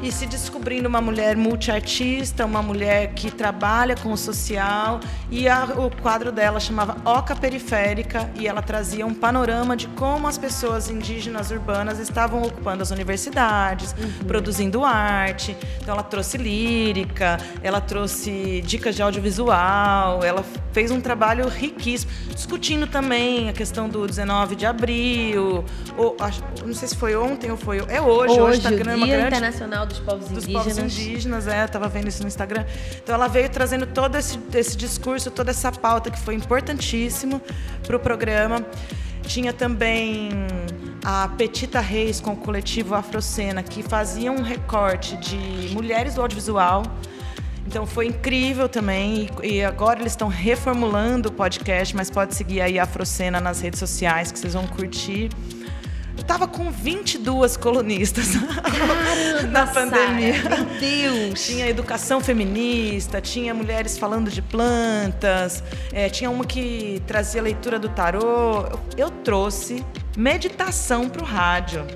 E 0.02 0.10
se 0.12 0.26
descobrindo 0.26 0.88
uma 0.88 1.00
mulher 1.00 1.36
multiartista, 1.36 2.44
uma 2.44 2.62
mulher 2.62 3.12
que 3.14 3.30
trabalha 3.30 3.94
com 3.96 4.12
o 4.12 4.16
social. 4.16 5.00
E 5.30 5.48
a- 5.48 5.64
o 5.76 5.90
quadro 6.02 6.32
dela 6.32 6.58
chamava 6.60 6.96
Oca 7.04 7.34
Periférica 7.36 8.30
e 8.38 8.46
ela 8.46 8.62
trazia 8.62 9.06
um 9.06 9.14
panorama 9.14 9.76
de 9.76 9.86
como 9.88 10.26
as 10.26 10.38
pessoas 10.38 10.88
indígenas 10.90 11.50
urbanas 11.50 11.98
estavam 11.98 12.42
ocupando 12.42 12.82
as 12.82 12.90
universidades, 12.90 13.94
produzindo 14.26 14.84
arte. 14.84 15.56
Então 15.80 15.94
ela 15.94 16.02
trouxe 16.02 16.38
lírica, 16.38 17.38
ela 17.62 17.80
trouxe 17.80 18.62
dicas 18.64 18.94
de 18.96 19.02
audiovisual, 19.02 20.22
ela 20.24 20.44
fez 20.72 20.90
um 20.90 21.00
trabalho 21.00 21.48
riquíssimo, 21.48 22.10
discutindo 22.34 22.86
também 22.86 23.48
a 23.48 23.52
questão 23.52 23.88
do 23.88 24.06
19 24.06 24.54
de 24.56 24.66
abril, 24.66 25.64
ou, 25.96 26.16
acho- 26.20 26.42
não 26.64 26.74
sei 26.74 26.88
se 26.88 26.96
foi 26.96 27.16
ontem 27.16 27.50
ou 27.50 27.56
foi 27.56 27.78
é 27.88 28.00
hoje, 28.08 28.40
Hoje, 28.40 28.58
está 28.58 28.70
o 28.70 28.74
criando 28.74 28.96
uma 28.96 29.06
Dia 29.06 29.16
grande 29.16 29.36
Internacional 29.36 29.86
dos 29.86 29.98
Povos 29.98 30.28
dos 30.28 30.44
Indígenas. 30.44 30.76
povos 30.76 30.78
indígenas, 30.98 31.46
é, 31.46 31.64
eu 31.64 31.68
tava 31.68 31.88
vendo 31.88 32.08
isso 32.08 32.22
no 32.22 32.28
Instagram. 32.28 32.64
Então 33.02 33.14
ela 33.14 33.28
veio 33.28 33.48
trazendo 33.48 33.86
todo 33.86 34.16
esse, 34.16 34.38
esse 34.54 34.76
discurso, 34.76 35.30
toda 35.30 35.50
essa 35.50 35.70
pauta 35.70 36.10
que 36.10 36.18
foi 36.18 36.34
importantíssimo 36.34 37.40
para 37.86 37.96
o 37.96 38.00
programa. 38.00 38.64
Tinha 39.22 39.52
também 39.52 40.30
a 41.04 41.28
Petita 41.28 41.80
Reis 41.80 42.20
com 42.20 42.32
o 42.32 42.36
coletivo 42.36 42.94
Afrocena, 42.94 43.62
que 43.62 43.82
fazia 43.82 44.32
um 44.32 44.42
recorte 44.42 45.16
de 45.18 45.74
mulheres 45.74 46.14
do 46.14 46.22
audiovisual. 46.22 46.82
Então 47.66 47.86
foi 47.86 48.06
incrível 48.06 48.68
também. 48.68 49.28
E, 49.42 49.56
e 49.56 49.64
agora 49.64 50.00
eles 50.00 50.12
estão 50.12 50.28
reformulando 50.28 51.28
o 51.28 51.32
podcast, 51.32 51.94
mas 51.94 52.10
pode 52.10 52.34
seguir 52.34 52.62
aí 52.62 52.78
a 52.78 52.84
Afrocena 52.84 53.40
nas 53.40 53.60
redes 53.60 53.78
sociais, 53.78 54.32
que 54.32 54.38
vocês 54.38 54.54
vão 54.54 54.66
curtir. 54.66 55.28
Eu 56.18 56.24
tava 56.24 56.48
com 56.48 56.68
22 56.68 57.56
colunistas 57.56 58.30
na 59.52 59.68
pandemia. 59.68 60.34
Meu 60.42 60.64
Deus. 60.80 61.46
Tinha 61.46 61.68
educação 61.68 62.20
feminista, 62.20 63.20
tinha 63.20 63.54
mulheres 63.54 63.96
falando 63.96 64.28
de 64.28 64.42
plantas, 64.42 65.62
é, 65.92 66.10
tinha 66.10 66.28
uma 66.28 66.44
que 66.44 67.00
trazia 67.06 67.40
leitura 67.40 67.78
do 67.78 67.88
tarô. 67.88 68.66
Eu, 68.66 68.80
eu 68.96 69.10
trouxe 69.10 69.84
meditação 70.16 71.08
para 71.08 71.22
o 71.22 71.24
rádio. 71.24 71.86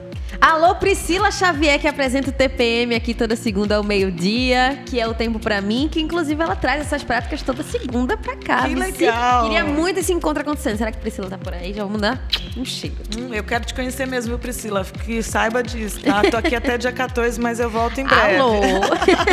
Alô, 0.40 0.74
Priscila 0.74 1.30
Xavier, 1.30 1.78
que 1.78 1.86
apresenta 1.86 2.30
o 2.30 2.32
TPM 2.32 2.94
aqui 2.94 3.14
toda 3.14 3.36
segunda 3.36 3.76
ao 3.76 3.84
meio-dia, 3.84 4.82
que 4.86 4.98
é 4.98 5.06
o 5.06 5.14
tempo 5.14 5.38
pra 5.38 5.60
mim, 5.60 5.88
que 5.90 6.00
inclusive 6.00 6.42
ela 6.42 6.56
traz 6.56 6.80
essas 6.80 7.02
práticas 7.02 7.42
toda 7.42 7.62
segunda 7.62 8.16
pra 8.16 8.36
cá. 8.36 8.62
Que 8.62 8.74
legal. 8.74 9.44
Queria 9.44 9.64
muito 9.64 10.00
esse 10.00 10.12
encontro 10.12 10.42
acontecendo. 10.42 10.78
Será 10.78 10.90
que 10.90 10.98
Priscila 10.98 11.28
tá 11.28 11.38
por 11.38 11.52
aí? 11.52 11.72
Já 11.72 11.84
vamos 11.84 12.00
dar 12.00 12.26
um 12.56 12.64
cheiro. 12.64 12.96
Hum, 13.16 13.32
eu 13.32 13.44
quero 13.44 13.64
te 13.64 13.74
conhecer 13.74 14.06
mesmo, 14.06 14.30
viu, 14.30 14.38
Priscila? 14.38 14.84
Que 15.04 15.22
saiba 15.22 15.62
disso, 15.62 16.00
tá? 16.00 16.22
Tô 16.30 16.36
aqui 16.36 16.54
até 16.54 16.76
dia 16.78 16.92
14, 16.92 17.40
mas 17.40 17.60
eu 17.60 17.70
volto 17.70 18.00
em 18.00 18.04
breve. 18.04 18.36
Alô! 18.36 18.60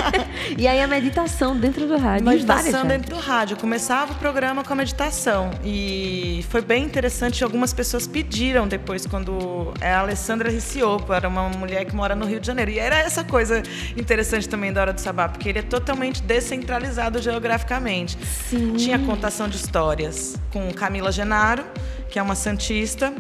e 0.58 0.68
aí 0.68 0.82
a 0.82 0.88
meditação 0.88 1.58
dentro 1.58 1.88
do 1.88 1.97
rádio. 1.97 2.26
Meditação 2.28 2.86
dentro 2.86 3.16
do 3.16 3.20
rádio. 3.20 3.56
Eu 3.56 3.60
começava 3.60 4.14
o 4.14 4.16
programa 4.16 4.64
com 4.64 4.74
a 4.74 4.76
meditação. 4.76 5.52
E 5.64 6.45
foi 6.50 6.62
bem 6.62 6.84
interessante. 6.84 7.43
Algumas 7.43 7.74
pessoas 7.74 8.06
pediram 8.06 8.68
depois, 8.68 9.06
quando 9.06 9.74
é 9.82 9.91
a 9.91 10.02
Alessandra 10.02 10.50
Ricciolo 10.50 10.89
topo. 10.90 11.14
Era 11.14 11.28
uma 11.28 11.50
mulher 11.50 11.86
que 11.86 11.96
mora 11.96 12.16
no 12.16 12.26
Rio 12.26 12.40
de 12.40 12.48
Janeiro. 12.48 12.72
E 12.72 12.80
era 12.80 12.98
essa 12.98 13.24
coisa 13.24 13.62
interessante 13.96 14.50
também 14.50 14.74
da 14.74 14.82
Hora 14.82 14.94
do 14.94 15.00
Sabá, 15.00 15.30
porque 15.30 15.50
ele 15.50 15.60
é 15.60 15.62
totalmente 15.62 16.22
descentralizado 16.24 17.22
geograficamente. 17.22 18.18
Sim. 18.50 18.74
Tinha 18.74 18.98
contação 18.98 19.48
de 19.48 19.58
histórias 19.58 20.36
com 20.52 20.72
Camila 20.74 21.12
Genaro, 21.12 21.64
que 22.10 22.18
é 22.18 22.22
uma 22.22 22.36
santista, 22.36 23.14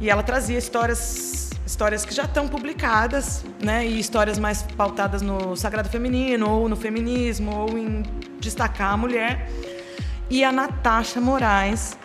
e 0.00 0.08
ela 0.08 0.22
trazia 0.22 0.58
histórias 0.58 1.50
histórias 1.64 2.04
que 2.04 2.14
já 2.14 2.24
estão 2.24 2.48
publicadas, 2.48 3.44
né, 3.62 3.86
e 3.86 3.98
histórias 3.98 4.38
mais 4.38 4.62
pautadas 4.62 5.22
no 5.22 5.56
sagrado 5.56 5.88
feminino 5.88 6.50
ou 6.50 6.68
no 6.68 6.76
feminismo 6.76 7.56
ou 7.56 7.78
em 7.78 8.02
destacar 8.38 8.92
a 8.92 8.96
mulher. 8.96 9.48
E 10.28 10.44
a 10.44 10.52
Natasha 10.52 11.18
Moraes, 11.18 11.96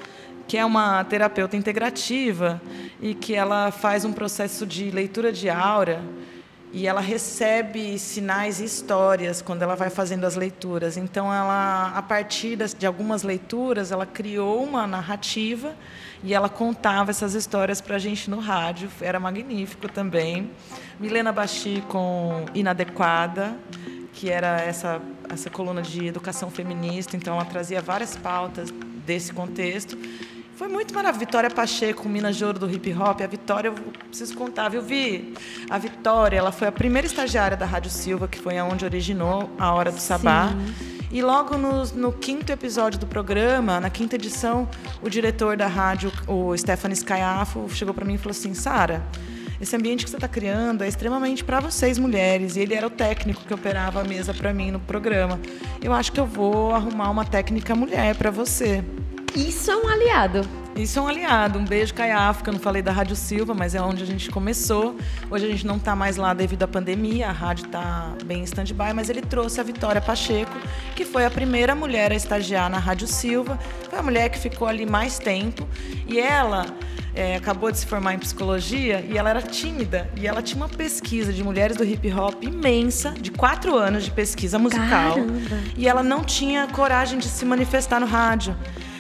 que 0.48 0.58
é 0.58 0.66
uma 0.66 1.04
terapeuta 1.04 1.58
integrativa 1.58 2.62
e 3.02 3.14
que 3.14 3.36
ela 3.36 3.70
faz 3.72 4.06
um 4.06 4.14
processo 4.14 4.66
de 4.66 4.89
leitura 4.89 5.32
de 5.32 5.50
aura 5.50 6.02
e 6.72 6.86
ela 6.86 7.00
recebe 7.00 7.98
sinais 7.98 8.60
e 8.60 8.66
histórias 8.66 9.41
quando 9.41 9.62
ela 9.62 9.76
vai 9.76 9.89
fazendo 9.89 10.26
as 10.26 10.36
leituras. 10.36 10.98
Então, 10.98 11.34
ela, 11.34 11.93
a 11.95 12.02
partir 12.02 12.58
de 12.58 12.86
algumas 12.86 13.24
leituras, 13.24 13.91
ela 13.91 14.06
criou 14.06 14.64
uma 14.64 14.86
narrativa 14.86 15.74
e 16.24 16.34
ela 16.34 16.50
contava 16.50 17.10
essas 17.10 17.34
histórias 17.36 17.80
para 17.80 17.95
a 17.95 18.00
gente 18.00 18.30
no 18.30 18.39
rádio. 18.39 18.89
Era 19.00 19.20
magnífico 19.20 19.88
também. 19.88 20.52
Milena 21.00 21.32
Bachi 21.32 21.82
com 21.88 22.45
Inadequada, 22.54 23.56
que 24.14 24.30
era 24.30 24.60
essa, 24.60 25.02
essa 25.30 25.50
coluna 25.50 25.82
de 25.82 26.06
educação 26.06 26.52
feminista. 26.52 27.16
Então, 27.16 27.36
ela 27.36 27.45
trazia 27.45 27.82
várias 27.82 28.18
pautas 28.18 28.72
desse 29.06 29.32
contexto. 29.32 29.98
Foi 30.58 30.68
muito 30.68 30.91
maravilhoso. 30.91 31.20
Vitória 31.20 31.51
Pacheco, 31.51 32.10
Minas 32.10 32.36
de 32.36 32.43
Ouro 32.43 32.58
do 32.58 32.70
hip 32.70 32.91
hop. 32.91 33.22
A 33.22 33.28
Vitória, 33.28 33.68
eu 33.68 33.74
preciso 34.10 34.36
contar, 34.36 34.70
viu, 34.70 34.82
Vi? 34.82 35.36
A 35.70 35.78
Vitória, 35.78 36.36
ela 36.36 36.51
foi 36.51 36.68
a 36.68 36.72
primeira 36.72 37.05
estagiária 37.05 37.55
da 37.55 37.66
Rádio 37.66 37.91
Silva, 37.91 38.28
que 38.28 38.39
foi 38.39 38.58
aonde 38.58 38.84
originou 38.84 39.51
a 39.60 39.72
Hora 39.72 39.91
do 39.91 39.99
Sabá. 39.99 40.49
E 41.12 41.22
logo 41.22 41.60
no, 41.60 41.86
no, 41.93 42.12
quinto 42.12 42.51
episódio 42.51 42.99
do 42.99 43.05
programa, 43.05 43.80
na 43.80 43.91
quinta 43.91 44.16
edição, 44.16 44.68
o 44.99 45.10
diretor 45.10 45.55
da 45.55 45.68
rádio, 45.68 46.12
o 46.28 46.58
Stephanie 46.58 46.97
Skyafo, 46.97 47.70
chegou 47.70 47.93
para 47.93 48.03
mim 48.03 48.16
e 48.16 48.18
falou 48.18 48.32
assim: 48.32 48.55
Sara, 48.55 49.05
esse 49.62 49.76
ambiente 49.76 50.05
que 50.05 50.10
você 50.10 50.18
está 50.18 50.28
criando 50.28 50.84
é 50.84 50.88
extremamente 50.88 51.43
para 51.43 51.60
vocês 51.60 51.99
mulheres. 51.99 52.55
E 52.55 52.62
ele 52.62 52.74
era 52.74 52.88
o 52.88 52.89
técnico 52.89 53.45
que 53.45 53.53
operava 53.53 54.01
a 54.01 54.03
mesa 54.03 54.34
para 54.34 54.51
mim 54.51 54.72
no 54.72 54.80
programa. 54.80 55.39
Eu 55.84 55.93
acho 55.93 56.12
que 56.12 56.20
eu 56.20 56.26
vou 56.26 56.74
arrumar 56.74 57.12
uma 57.12 57.24
técnica 57.24 57.76
mulher 57.76 58.16
para 58.16 58.32
você. 58.32 58.84
Isso 59.38 59.69
é 59.69 59.77
um 59.77 59.88
aliado. 59.88 60.41
Isso 60.75 60.97
é 60.97 61.01
um 61.01 61.07
aliado. 61.07 61.59
Um 61.59 61.63
beijo, 61.63 61.93
que 61.93 62.01
eu 62.01 62.53
não 62.53 62.59
falei 62.59 62.81
da 62.81 62.91
Rádio 62.91 63.15
Silva, 63.15 63.53
mas 63.53 63.75
é 63.75 63.81
onde 63.81 64.01
a 64.01 64.05
gente 64.05 64.31
começou. 64.31 64.95
Hoje 65.29 65.45
a 65.45 65.47
gente 65.47 65.65
não 65.65 65.75
está 65.77 65.95
mais 65.95 66.17
lá 66.17 66.33
devido 66.33 66.63
à 66.63 66.67
pandemia, 66.67 67.29
a 67.29 67.31
rádio 67.31 67.67
está 67.67 68.15
bem 68.25 68.39
em 68.39 68.43
stand-by, 68.43 68.93
mas 68.95 69.11
ele 69.11 69.21
trouxe 69.21 69.61
a 69.61 69.63
Vitória 69.63 70.01
Pacheco, 70.01 70.57
que 70.95 71.05
foi 71.05 71.23
a 71.23 71.29
primeira 71.29 71.75
mulher 71.75 72.11
a 72.11 72.15
estagiar 72.15 72.67
na 72.67 72.79
Rádio 72.79 73.07
Silva. 73.07 73.59
Foi 73.88 73.99
a 73.99 74.01
mulher 74.01 74.29
que 74.29 74.39
ficou 74.39 74.67
ali 74.67 74.88
mais 74.88 75.19
tempo. 75.19 75.67
E 76.07 76.19
ela 76.19 76.65
é, 77.13 77.35
acabou 77.35 77.71
de 77.71 77.77
se 77.77 77.85
formar 77.85 78.15
em 78.15 78.19
psicologia 78.19 79.05
e 79.07 79.19
ela 79.19 79.29
era 79.29 79.41
tímida. 79.41 80.09
E 80.15 80.25
ela 80.25 80.41
tinha 80.41 80.57
uma 80.57 80.69
pesquisa 80.69 81.31
de 81.31 81.43
mulheres 81.43 81.77
do 81.77 81.83
hip 81.83 82.11
hop 82.11 82.43
imensa, 82.43 83.11
de 83.11 83.29
quatro 83.29 83.77
anos 83.77 84.03
de 84.03 84.09
pesquisa 84.09 84.57
musical. 84.57 85.13
Caramba. 85.13 85.59
E 85.77 85.88
ela 85.88 86.01
não 86.01 86.23
tinha 86.23 86.65
coragem 86.67 87.19
de 87.19 87.27
se 87.27 87.45
manifestar 87.45 87.99
no 87.99 88.07
rádio. 88.07 88.55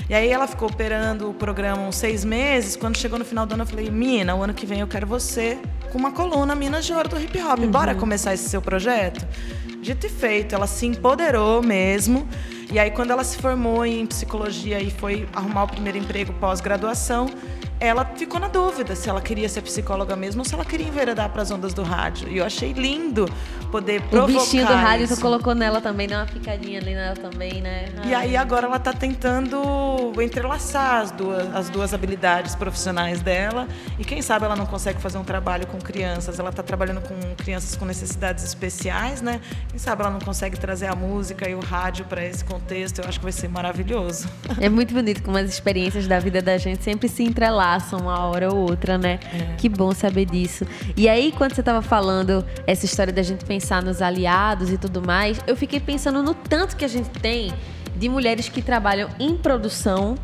E 0.09 0.13
aí 0.13 0.29
ela 0.29 0.47
ficou 0.47 0.69
operando 0.69 1.29
o 1.29 1.33
programa 1.33 1.81
uns 1.81 1.97
seis 1.97 2.23
meses. 2.23 2.77
Quando 2.77 2.97
chegou 2.97 3.19
no 3.19 3.25
final 3.25 3.45
do 3.45 3.53
ano, 3.53 3.63
eu 3.63 3.67
falei, 3.67 3.91
Mina, 3.91 4.35
o 4.35 4.41
ano 4.41 4.53
que 4.53 4.65
vem 4.65 4.79
eu 4.79 4.87
quero 4.87 5.05
você 5.05 5.59
com 5.91 5.97
uma 5.97 6.11
coluna 6.11 6.55
Minas 6.55 6.85
de 6.85 6.93
Ouro 6.93 7.09
do 7.09 7.19
hip 7.19 7.37
hop. 7.41 7.59
Bora 7.65 7.93
começar 7.93 8.33
esse 8.33 8.47
seu 8.47 8.61
projeto? 8.61 9.27
Dito 9.81 10.05
e 10.05 10.09
feito, 10.09 10.55
ela 10.55 10.65
se 10.65 10.85
empoderou 10.85 11.61
mesmo. 11.61 12.27
E 12.71 12.79
aí, 12.79 12.91
quando 12.91 13.11
ela 13.11 13.23
se 13.23 13.37
formou 13.37 13.85
em 13.85 14.05
psicologia 14.05 14.81
e 14.81 14.91
foi 14.91 15.27
arrumar 15.33 15.63
o 15.63 15.67
primeiro 15.67 15.97
emprego 15.97 16.33
pós-graduação, 16.33 17.27
ela 17.79 18.03
ficou 18.15 18.39
na 18.39 18.47
dúvida 18.47 18.95
se 18.95 19.07
ela 19.09 19.21
queria 19.21 19.47
ser 19.47 19.61
psicóloga 19.61 20.15
mesmo 20.15 20.41
ou 20.41 20.45
se 20.45 20.53
ela 20.53 20.65
queria 20.65 20.87
enveredar 20.87 21.29
para 21.29 21.41
as 21.43 21.51
ondas 21.51 21.73
do 21.73 21.83
rádio. 21.83 22.27
E 22.27 22.37
eu 22.37 22.45
achei 22.45 22.73
lindo 22.73 23.25
poder 23.71 24.01
O 24.01 24.09
provocar 24.09 24.39
bichinho 24.39 24.65
do 24.65 24.73
rádio 24.73 25.05
isso. 25.05 25.15
tu 25.15 25.21
colocou 25.21 25.53
nela 25.53 25.79
também, 25.79 26.07
deu 26.07 26.17
uma 26.17 26.25
picadinha 26.25 26.79
ali 26.79 26.95
nela 26.95 27.15
também, 27.15 27.61
né? 27.61 27.85
E 28.05 28.13
aí 28.15 28.35
agora 28.35 28.65
ela 28.65 28.77
está 28.77 28.93
tentando 28.93 30.11
entrelaçar 30.21 31.01
as 31.01 31.11
duas, 31.11 31.55
as 31.55 31.69
duas 31.69 31.93
habilidades 31.93 32.55
profissionais 32.55 33.21
dela 33.21 33.67
e 33.99 34.03
quem 34.03 34.21
sabe 34.21 34.45
ela 34.45 34.55
não 34.55 34.65
consegue 34.65 34.99
fazer 34.99 35.17
um 35.19 35.23
trabalho 35.23 35.67
com 35.67 35.77
crianças. 35.77 36.39
Ela 36.39 36.49
está 36.49 36.63
trabalhando 36.63 37.01
com 37.01 37.15
crianças 37.35 37.75
com 37.75 37.85
necessidades 37.85 38.43
especiais, 38.43 39.21
né? 39.21 39.39
Quem 39.69 39.77
sabe 39.77 40.01
ela 40.01 40.11
não 40.11 40.19
consegue 40.19 40.57
trazer 40.57 40.87
a 40.87 40.95
música 40.95 41.47
e 41.47 41.53
o 41.53 41.59
rádio 41.59 42.05
para 42.05 42.25
esse 42.25 42.43
contexto. 42.43 42.99
Eu 43.01 43.07
acho 43.07 43.19
que 43.19 43.23
vai 43.25 43.31
ser 43.31 43.49
maravilhoso. 43.49 44.27
É 44.59 44.67
muito 44.67 44.93
bonito 44.93 45.21
como 45.21 45.37
as 45.37 45.47
experiências 45.49 46.07
da 46.07 46.19
vida 46.19 46.41
da 46.41 46.57
gente 46.57 46.83
sempre 46.83 47.07
se 47.07 47.23
entrelaçam 47.23 47.66
uma 47.95 48.25
hora 48.25 48.53
ou 48.53 48.69
outra, 48.69 48.97
né? 48.97 49.19
Que 49.57 49.67
bom 49.67 49.91
saber 49.91 50.25
disso. 50.25 50.65
E 50.95 51.09
aí, 51.09 51.31
quando 51.31 51.53
você 51.53 51.63
tava 51.63 51.81
falando 51.81 52.45
essa 52.65 52.85
história 52.85 53.11
da 53.11 53.23
gente 53.23 53.43
pensar 53.45 53.81
nos 53.83 54.01
aliados 54.01 54.71
e 54.71 54.77
tudo 54.77 55.01
mais, 55.05 55.39
eu 55.45 55.55
fiquei 55.55 55.79
pensando 55.79 56.23
no 56.23 56.33
tanto 56.33 56.75
que 56.75 56.85
a 56.85 56.87
gente 56.87 57.09
tem 57.09 57.51
de 57.95 58.07
mulheres 58.07 58.47
que 58.47 58.61
trabalham 58.61 59.09
em 59.19 59.35
produção, 59.35 60.15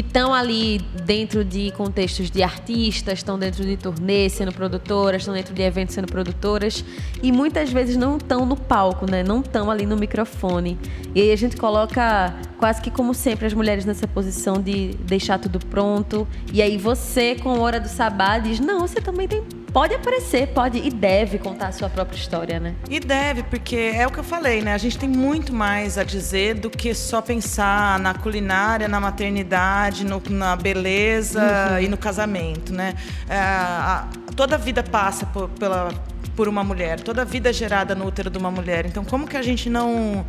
que 0.00 0.06
estão 0.06 0.32
ali 0.32 0.78
dentro 1.04 1.44
de 1.44 1.70
contextos 1.72 2.30
de 2.30 2.42
artistas, 2.42 3.18
estão 3.18 3.38
dentro 3.38 3.64
de 3.64 3.76
turnê 3.76 4.30
sendo 4.30 4.50
produtoras, 4.50 5.22
estão 5.22 5.34
dentro 5.34 5.52
de 5.52 5.60
eventos 5.60 5.94
sendo 5.94 6.06
produtoras 6.06 6.82
e 7.22 7.30
muitas 7.30 7.70
vezes 7.70 7.96
não 7.96 8.16
estão 8.16 8.46
no 8.46 8.56
palco, 8.56 9.10
né? 9.10 9.22
Não 9.22 9.40
estão 9.40 9.70
ali 9.70 9.84
no 9.84 9.96
microfone. 9.96 10.78
E 11.14 11.20
aí 11.20 11.32
a 11.32 11.36
gente 11.36 11.56
coloca 11.56 12.34
quase 12.58 12.80
que 12.80 12.90
como 12.90 13.12
sempre 13.12 13.46
as 13.46 13.52
mulheres 13.52 13.84
nessa 13.84 14.08
posição 14.08 14.54
de 14.54 14.94
deixar 15.04 15.38
tudo 15.38 15.58
pronto. 15.66 16.26
E 16.50 16.62
aí 16.62 16.78
você 16.78 17.34
com 17.34 17.60
Hora 17.60 17.78
do 17.78 17.88
Sabá 17.88 18.38
diz: 18.38 18.58
"Não, 18.58 18.80
você 18.80 19.00
também 19.02 19.28
tem 19.28 19.42
pode 19.72 19.94
aparecer, 19.94 20.48
pode 20.48 20.78
e 20.78 20.90
deve 20.90 21.38
contar 21.38 21.68
a 21.68 21.72
sua 21.72 21.88
própria 21.88 22.16
história, 22.16 22.58
né?" 22.60 22.74
E 22.88 22.98
deve, 23.00 23.42
porque 23.44 23.76
é 23.94 24.06
o 24.06 24.10
que 24.10 24.18
eu 24.18 24.24
falei, 24.24 24.60
né? 24.62 24.74
A 24.74 24.78
gente 24.78 24.98
tem 24.98 25.08
muito 25.08 25.52
mais 25.52 25.96
a 25.98 26.04
dizer 26.04 26.54
do 26.54 26.68
que 26.70 26.94
só 26.94 27.20
pensar 27.22 27.98
na 27.98 28.14
culinária, 28.14 28.88
na 28.88 29.00
maternidade, 29.00 30.04
no- 30.04 30.22
na 30.30 30.56
beleza 30.56 31.80
e 31.80 31.88
no 31.88 31.96
casamento, 31.96 32.72
né? 32.72 32.94
É, 33.28 33.36
a- 33.38 34.08
toda 34.36 34.54
a 34.56 34.58
vida 34.58 34.82
passa 34.82 35.26
por, 35.26 35.48
pela, 35.50 35.90
por 36.36 36.48
uma 36.48 36.64
mulher, 36.64 37.00
toda 37.00 37.22
a 37.22 37.24
vida 37.24 37.50
é 37.50 37.52
gerada 37.52 37.94
no 37.94 38.06
útero 38.06 38.30
de 38.30 38.38
uma 38.38 38.50
mulher. 38.50 38.86
Então, 38.86 39.04
como 39.04 39.26
que 39.26 39.36
a 39.36 39.42
gente 39.42 39.68
não 39.68 40.24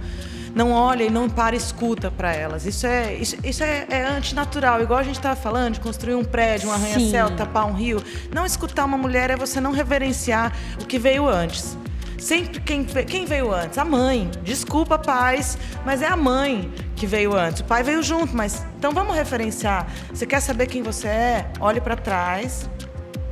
não 0.55 0.71
olha 0.71 1.03
e 1.03 1.09
não 1.09 1.29
para 1.29 1.55
e 1.55 1.57
escuta 1.57 2.11
para 2.11 2.33
elas? 2.33 2.65
Isso 2.65 2.85
é 2.85 3.13
isso, 3.13 3.35
isso 3.43 3.63
é, 3.63 3.85
é 3.89 4.03
antinatural, 4.03 4.81
igual 4.81 4.99
a 4.99 5.03
gente 5.03 5.15
estava 5.17 5.35
falando 5.35 5.75
de 5.75 5.79
construir 5.79 6.15
um 6.15 6.23
prédio, 6.23 6.69
um 6.69 6.73
arranha-céu, 6.73 7.29
tapar 7.35 7.65
um 7.65 7.73
rio. 7.73 8.03
Não 8.33 8.45
escutar 8.45 8.85
uma 8.85 8.97
mulher 8.97 9.29
é 9.29 9.35
você 9.35 9.59
não 9.61 9.71
reverenciar 9.71 10.53
o 10.81 10.85
que 10.85 10.99
veio 10.99 11.27
antes. 11.27 11.77
Sempre 12.17 12.59
quem, 12.59 12.83
quem 12.83 13.25
veio 13.25 13.51
antes? 13.51 13.79
A 13.79 13.83
mãe. 13.85 14.29
Desculpa, 14.43 14.99
pais, 14.99 15.57
mas 15.83 16.03
é 16.03 16.07
a 16.07 16.15
mãe 16.15 16.71
que 16.95 17.07
veio 17.07 17.35
antes. 17.35 17.61
O 17.61 17.63
pai 17.63 17.81
veio 17.81 18.03
junto, 18.03 18.35
mas 18.37 18.63
então 18.77 18.91
vamos 18.91 19.15
referenciar. 19.15 19.87
Você 20.13 20.27
quer 20.27 20.39
saber 20.39 20.67
quem 20.67 20.83
você 20.83 21.07
é? 21.07 21.47
Olhe 21.59 21.81
para 21.81 21.95
trás, 21.95 22.69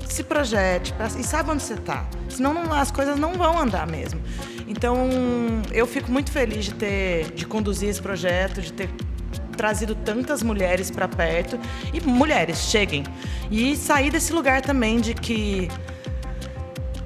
se 0.07 0.23
projete 0.23 0.91
pra- 0.93 1.05
e 1.05 1.23
sabe 1.23 1.51
onde 1.51 1.61
você 1.61 1.75
está. 1.75 2.03
Senão 2.29 2.51
não- 2.51 2.73
as 2.73 2.89
coisas 2.89 3.15
não 3.19 3.33
vão 3.33 3.59
andar 3.59 3.85
mesmo. 3.85 4.19
Então 4.69 5.09
eu 5.71 5.85
fico 5.87 6.11
muito 6.11 6.31
feliz 6.31 6.65
de 6.65 6.73
ter, 6.75 7.31
de 7.31 7.45
conduzir 7.45 7.89
esse 7.89 8.01
projeto, 8.01 8.61
de 8.61 8.71
ter 8.71 8.89
trazido 9.57 9.93
tantas 9.95 10.41
mulheres 10.43 10.89
para 10.91 11.07
perto 11.07 11.59
e 11.91 11.99
mulheres 11.99 12.59
cheguem 12.59 13.03
e 13.51 13.75
sair 13.75 14.09
desse 14.11 14.31
lugar 14.31 14.61
também 14.61 15.01
de 15.01 15.13
que 15.13 15.67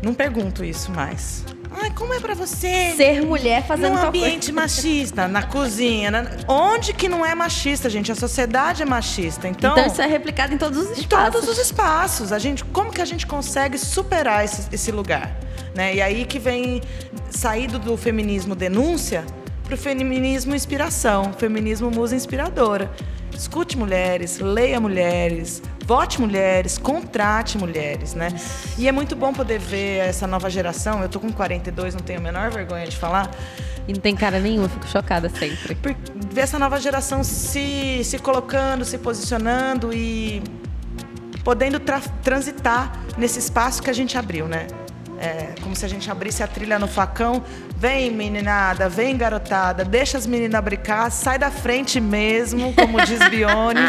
não 0.02 0.14
pergunto 0.14 0.64
isso 0.64 0.92
mais. 0.92 1.44
Ai, 1.82 1.90
como 1.96 2.14
é 2.14 2.20
para 2.20 2.36
você? 2.36 2.94
Ser 2.96 3.26
mulher 3.26 3.66
fazendo 3.66 3.94
num 3.94 3.96
tal 3.98 4.10
ambiente 4.10 4.52
machista, 4.52 5.28
na 5.28 5.42
cozinha, 5.42 6.12
na- 6.12 6.28
onde 6.48 6.94
que 6.94 7.10
não 7.10 7.26
é 7.26 7.34
machista, 7.34 7.90
gente? 7.90 8.12
A 8.12 8.16
sociedade 8.16 8.84
é 8.84 8.86
machista. 8.86 9.48
Então, 9.48 9.72
Então 9.72 9.88
isso 9.88 10.00
é 10.02 10.06
replicado 10.06 10.54
em 10.54 10.58
todos 10.58 10.78
os 10.78 10.98
em 10.98 11.02
espaços. 11.02 11.34
todos 11.34 11.50
os 11.50 11.58
espaços. 11.58 12.32
A 12.32 12.38
gente, 12.38 12.64
como 12.66 12.92
que 12.92 13.02
a 13.02 13.06
gente 13.06 13.26
consegue 13.26 13.78
superar 13.80 14.46
esse, 14.46 14.68
esse 14.72 14.92
lugar? 14.92 15.36
Né? 15.76 15.96
E 15.96 16.02
aí 16.02 16.26
que 16.26 16.40
vem 16.40 16.82
saído 17.30 17.80
do 17.80 17.98
feminismo 17.98 18.56
denúncia 18.56 19.26
para 19.64 19.76
o 19.76 19.78
feminismo 19.78 20.54
inspiração, 20.54 21.34
feminismo 21.34 21.90
musa 21.90 22.16
inspiradora. 22.16 22.92
Escute 23.34 23.78
mulheres, 23.78 24.40
leia 24.40 24.80
mulheres, 24.80 25.62
vote 25.88 26.22
mulheres, 26.22 26.78
contrate 26.78 27.58
mulheres, 27.58 28.14
né? 28.14 28.30
E 28.78 28.88
é 28.88 28.92
muito 28.92 29.16
bom 29.16 29.34
poder 29.34 29.60
ver 29.60 29.98
essa 30.00 30.28
nova 30.28 30.50
geração. 30.50 31.02
Eu 31.02 31.10
tô 31.10 31.20
com 31.20 31.32
42, 31.32 31.96
não 31.96 32.02
tenho 32.02 32.20
a 32.20 32.22
menor 32.22 32.52
vergonha 32.52 32.86
de 32.86 32.96
falar. 32.96 33.32
E 33.88 33.94
não 33.94 34.00
tem 34.00 34.16
cara 34.16 34.40
nenhuma, 34.40 34.70
fico 34.70 34.88
chocada 34.88 35.30
sempre. 35.30 35.76
Por 35.76 35.96
ver 36.32 36.42
essa 36.42 36.60
nova 36.60 36.80
geração 36.80 37.24
se, 37.24 38.02
se 38.04 38.20
colocando, 38.20 38.86
se 38.86 38.98
posicionando 38.98 39.92
e 39.92 40.42
podendo 41.44 41.80
tra 41.80 42.00
transitar 42.24 42.98
nesse 43.18 43.40
espaço 43.40 43.82
que 43.82 43.90
a 43.90 43.94
gente 43.94 44.18
abriu, 44.18 44.48
né? 44.48 44.68
É, 45.24 45.56
como 45.62 45.76
se 45.76 45.86
a 45.86 45.88
gente 45.88 46.10
abrisse 46.12 46.44
a 46.44 46.48
trilha 46.48 46.78
no 46.78 46.88
facão. 46.88 47.44
Vem, 47.78 48.12
meninada, 48.12 48.90
vem, 48.90 49.18
garotada, 49.18 49.84
deixa 49.84 50.18
as 50.18 50.28
meninas 50.28 50.64
brincar, 50.64 51.12
sai 51.12 51.38
da 51.38 51.52
frente 51.52 52.00
mesmo, 52.00 52.74
como 52.74 53.04
diz 53.06 53.20
Bione, 53.30 53.82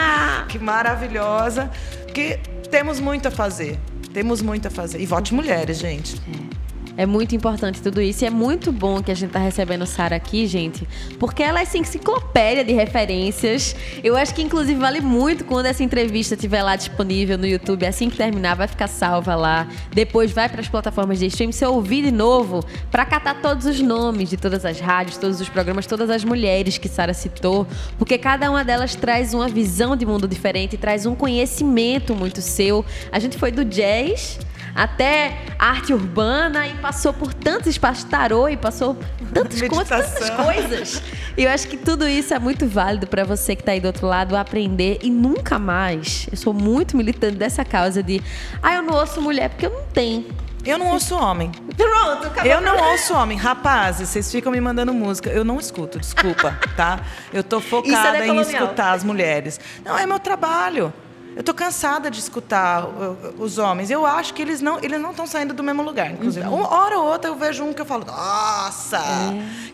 que 0.48 0.58
maravilhosa. 0.58 1.70
Porque 2.04 2.38
temos 2.70 3.00
muito 3.00 3.28
a 3.28 3.30
fazer. 3.30 3.78
Temos 4.12 4.40
muito 4.40 4.68
a 4.68 4.70
fazer. 4.70 5.00
E 5.00 5.06
vote 5.06 5.34
mulheres, 5.34 5.78
gente. 5.78 6.20
É 6.60 6.63
muito 7.04 7.34
importante 7.34 7.82
tudo 7.82 8.00
isso 8.00 8.24
e 8.24 8.26
é 8.26 8.30
muito 8.30 8.70
bom 8.70 9.02
que 9.02 9.10
a 9.10 9.14
gente 9.14 9.30
tá 9.30 9.40
recebendo 9.40 9.84
Sara 9.84 10.14
aqui, 10.14 10.46
gente, 10.46 10.86
porque 11.18 11.42
ela 11.42 11.58
é 11.58 11.62
essa 11.62 11.76
enciclopédia 11.76 12.64
de 12.64 12.72
referências. 12.72 13.74
Eu 14.02 14.16
acho 14.16 14.34
que 14.34 14.42
inclusive 14.42 14.78
vale 14.78 15.00
muito 15.00 15.44
quando 15.44 15.66
essa 15.66 15.82
entrevista 15.82 16.34
estiver 16.34 16.62
lá 16.62 16.76
disponível 16.76 17.36
no 17.36 17.46
YouTube, 17.46 17.84
assim 17.84 18.08
que 18.08 18.16
terminar 18.16 18.54
vai 18.54 18.68
ficar 18.68 18.86
salva 18.86 19.34
lá. 19.34 19.66
Depois 19.92 20.30
vai 20.30 20.48
para 20.48 20.60
as 20.60 20.68
plataformas 20.68 21.18
de 21.18 21.26
streaming, 21.26 21.52
você 21.52 21.66
ouvir 21.66 22.04
de 22.04 22.10
novo 22.12 22.64
para 22.90 23.04
catar 23.04 23.40
todos 23.40 23.66
os 23.66 23.80
nomes 23.80 24.30
de 24.30 24.36
todas 24.36 24.64
as 24.64 24.78
rádios, 24.78 25.16
todos 25.16 25.40
os 25.40 25.48
programas, 25.48 25.86
todas 25.86 26.10
as 26.10 26.22
mulheres 26.24 26.78
que 26.78 26.88
Sara 26.88 27.14
citou, 27.14 27.66
porque 27.98 28.18
cada 28.18 28.50
uma 28.50 28.64
delas 28.64 28.94
traz 28.94 29.34
uma 29.34 29.48
visão 29.48 29.96
de 29.96 30.06
mundo 30.06 30.28
diferente, 30.28 30.76
traz 30.76 31.06
um 31.06 31.14
conhecimento 31.14 32.14
muito 32.14 32.40
seu. 32.40 32.84
A 33.10 33.18
gente 33.18 33.36
foi 33.36 33.50
do 33.50 33.64
jazz 33.64 34.38
até 34.74 35.38
arte 35.58 35.92
urbana 35.92 36.66
e 36.66 36.74
passou 36.74 37.12
por 37.12 37.32
tantos 37.32 37.68
espaços 37.68 38.04
tarô 38.04 38.48
e 38.48 38.56
passou 38.56 38.94
por 38.94 39.28
tantas, 39.28 39.60
coisas, 39.62 39.88
tantas 39.88 40.30
coisas. 40.30 41.02
E 41.36 41.44
eu 41.44 41.50
acho 41.50 41.68
que 41.68 41.76
tudo 41.76 42.08
isso 42.08 42.34
é 42.34 42.38
muito 42.38 42.66
válido 42.66 43.06
para 43.06 43.24
você 43.24 43.54
que 43.54 43.62
tá 43.62 43.72
aí 43.72 43.80
do 43.80 43.86
outro 43.86 44.06
lado 44.06 44.36
aprender 44.36 44.98
e 45.02 45.10
nunca 45.10 45.58
mais. 45.58 46.26
Eu 46.30 46.36
sou 46.36 46.52
muito 46.52 46.96
militante 46.96 47.36
dessa 47.36 47.64
causa 47.64 48.02
de, 48.02 48.22
ah, 48.62 48.74
eu 48.74 48.82
não 48.82 48.94
ouço 48.94 49.20
mulher 49.20 49.50
porque 49.50 49.66
eu 49.66 49.70
não 49.70 49.84
tenho. 49.92 50.26
Eu 50.64 50.78
não 50.78 50.88
ouço 50.92 51.14
homem. 51.14 51.52
Pronto, 51.76 52.26
acabou. 52.26 52.50
Eu 52.50 52.60
não 52.60 52.90
ouço 52.90 53.14
homem. 53.14 53.36
Rapazes, 53.36 54.08
vocês 54.08 54.32
ficam 54.32 54.50
me 54.50 54.60
mandando 54.60 54.94
música. 54.94 55.28
Eu 55.28 55.44
não 55.44 55.60
escuto, 55.60 55.98
desculpa, 55.98 56.58
tá? 56.74 57.00
Eu 57.32 57.44
tô 57.44 57.60
focada 57.60 58.18
em 58.18 58.22
decolonial. 58.22 58.62
escutar 58.62 58.92
as 58.92 59.04
mulheres. 59.04 59.60
Não, 59.84 59.98
é 59.98 60.06
meu 60.06 60.18
trabalho. 60.18 60.92
Eu 61.36 61.42
tô 61.42 61.52
cansada 61.52 62.10
de 62.10 62.20
escutar 62.20 62.84
uh, 62.84 63.34
os 63.38 63.58
homens. 63.58 63.90
Eu 63.90 64.06
acho 64.06 64.34
que 64.34 64.40
eles 64.40 64.60
não 64.60 64.78
eles 64.80 65.00
não 65.00 65.10
estão 65.10 65.26
saindo 65.26 65.52
do 65.52 65.62
mesmo 65.62 65.82
lugar, 65.82 66.10
inclusive. 66.10 66.46
Uma 66.46 66.72
hora 66.72 66.98
ou 66.98 67.06
outra 67.06 67.30
eu 67.30 67.34
vejo 67.34 67.64
um 67.64 67.72
que 67.72 67.80
eu 67.80 67.86
falo, 67.86 68.04
nossa, 68.04 69.02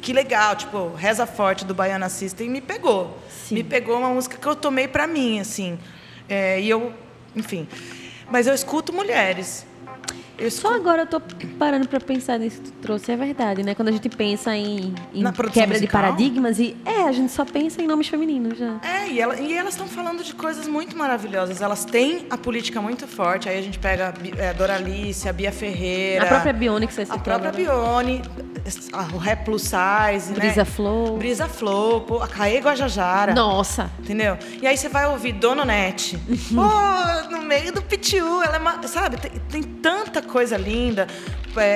que 0.00 0.12
legal. 0.12 0.56
Tipo, 0.56 0.94
Reza 0.94 1.26
Forte 1.26 1.64
do 1.64 1.74
Baiana 1.74 2.08
System 2.08 2.48
me 2.48 2.60
pegou. 2.60 3.18
Me 3.50 3.62
pegou 3.62 3.98
uma 3.98 4.08
música 4.08 4.36
que 4.36 4.46
eu 4.46 4.56
tomei 4.56 4.88
pra 4.88 5.06
mim, 5.06 5.40
assim. 5.40 5.78
É, 6.28 6.60
e 6.60 6.70
eu, 6.70 6.92
enfim. 7.34 7.68
Mas 8.30 8.46
eu 8.46 8.54
escuto 8.54 8.92
mulheres. 8.92 9.66
Eu 10.40 10.50
Só 10.50 10.74
agora 10.74 11.02
eu 11.02 11.06
tô 11.06 11.20
parando 11.58 11.86
pra 11.86 12.00
pensar 12.00 12.38
nisso 12.38 12.62
que 12.62 12.70
tu 12.70 12.78
trouxe, 12.80 13.12
é 13.12 13.16
verdade, 13.16 13.62
né? 13.62 13.74
Quando 13.74 13.88
a 13.88 13.92
gente 13.92 14.08
pensa 14.08 14.56
em, 14.56 14.94
em 15.12 15.22
quebra 15.52 15.52
de 15.52 15.66
musical? 15.84 16.00
paradigmas 16.02 16.58
e 16.58 16.74
é, 16.84 17.02
a 17.04 17.12
gente 17.12 17.30
só 17.30 17.44
pensa 17.44 17.82
em 17.82 17.86
nomes 17.86 18.08
femininos 18.08 18.58
já. 18.58 18.76
É, 18.82 19.08
e, 19.08 19.20
ela- 19.20 19.38
e 19.38 19.52
elas 19.54 19.74
estão 19.74 19.86
falando 19.86 20.24
de 20.24 20.34
coisas 20.34 20.66
muito 20.66 20.96
maravilhosas. 20.96 21.60
Elas 21.60 21.84
têm 21.84 22.26
a 22.30 22.38
política 22.38 22.80
muito 22.80 23.06
forte. 23.06 23.48
Aí 23.50 23.58
a 23.58 23.62
gente 23.62 23.78
pega 23.78 24.14
a 24.14 24.40
é, 24.42 24.48
a 24.48 24.52
Doralice, 24.54 25.28
a 25.28 25.32
Bia 25.32 25.52
Ferreira. 25.52 26.24
A 26.24 26.28
própria 26.28 26.52
Bione 26.54 26.86
que 26.86 26.94
você 26.94 27.02
A 27.02 27.06
citou 27.06 27.20
própria 27.20 27.50
agora. 27.50 28.02
Bione, 28.02 28.22
a- 28.94 29.14
o 29.14 29.18
Rap 29.18 29.44
Plus 29.44 29.62
Size, 29.62 30.32
Brisa 30.32 30.56
né? 30.60 30.64
Flow. 30.64 31.18
Brisa 31.18 31.48
Flow, 31.48 32.00
pô, 32.00 32.22
a 32.22 32.26
Caê 32.28 32.60
Guajajara. 32.60 33.34
Nossa. 33.34 33.90
Entendeu? 33.98 34.38
E 34.62 34.66
aí 34.66 34.76
você 34.76 34.88
vai 34.88 35.06
ouvir 35.06 35.32
Dononete. 35.32 36.18
Pô, 36.54 37.30
no 37.30 37.42
meio 37.42 37.72
do 37.72 37.82
pitiu, 37.82 38.42
ela 38.42 38.56
é 38.56 38.58
uma, 38.58 38.82
sabe, 38.88 39.16
tem, 39.18 39.30
tem 39.50 39.62
tanta 39.62 40.22
coisa 40.30 40.56
linda. 40.56 41.06
É, 41.56 41.60
é- 41.60 41.66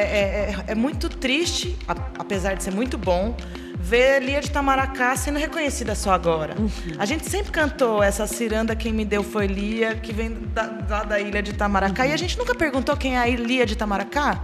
é- 0.68 0.72
é 0.72 0.74
muito 0.74 1.08
triste, 1.08 1.76
a- 1.88 1.96
apesar 2.18 2.54
de 2.54 2.62
ser 2.62 2.70
muito 2.72 2.96
bom, 2.96 3.36
ver 3.78 4.22
Lia 4.22 4.40
de 4.40 4.50
Tamaracá 4.50 5.14
sendo 5.16 5.38
reconhecida 5.38 5.94
só 5.94 6.12
agora. 6.12 6.54
A 6.98 7.04
gente 7.04 7.28
sempre 7.28 7.50
cantou 7.52 8.02
essa 8.02 8.26
ciranda 8.26 8.74
Quem 8.74 8.92
Me 8.92 9.04
Deu 9.04 9.22
Foi 9.22 9.46
Lia, 9.46 9.94
que 9.96 10.12
vem 10.12 10.30
da, 10.54 10.62
da, 10.66 11.04
da 11.04 11.20
ilha 11.20 11.42
de 11.42 11.52
Tamaracá. 11.52 12.06
E 12.06 12.12
a 12.12 12.16
gente 12.16 12.38
nunca 12.38 12.54
perguntou 12.54 12.96
quem 12.96 13.16
é 13.16 13.20
a 13.20 13.26
Lia 13.26 13.66
de 13.66 13.76
Tamaracá? 13.76 14.40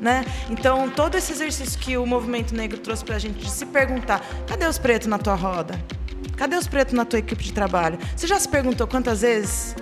Né? 0.00 0.26
Então, 0.50 0.90
todo 0.90 1.16
esse 1.16 1.32
exercício 1.32 1.78
que 1.80 1.96
o 1.96 2.04
movimento 2.04 2.54
negro 2.54 2.76
trouxe 2.78 3.02
pra 3.02 3.18
gente 3.18 3.38
de 3.42 3.50
se 3.50 3.64
perguntar: 3.64 4.20
cadê 4.46 4.66
os 4.66 4.76
pretos 4.76 5.08
na 5.08 5.18
tua 5.18 5.34
roda? 5.34 5.74
Cadê 6.36 6.54
os 6.56 6.66
pretos 6.66 6.92
na 6.92 7.06
tua 7.06 7.18
equipe 7.18 7.42
de 7.42 7.50
trabalho? 7.52 7.98
Você 8.14 8.26
já 8.26 8.38
se 8.38 8.46
perguntou 8.46 8.86
quantas 8.86 9.22
vezes, 9.22 9.74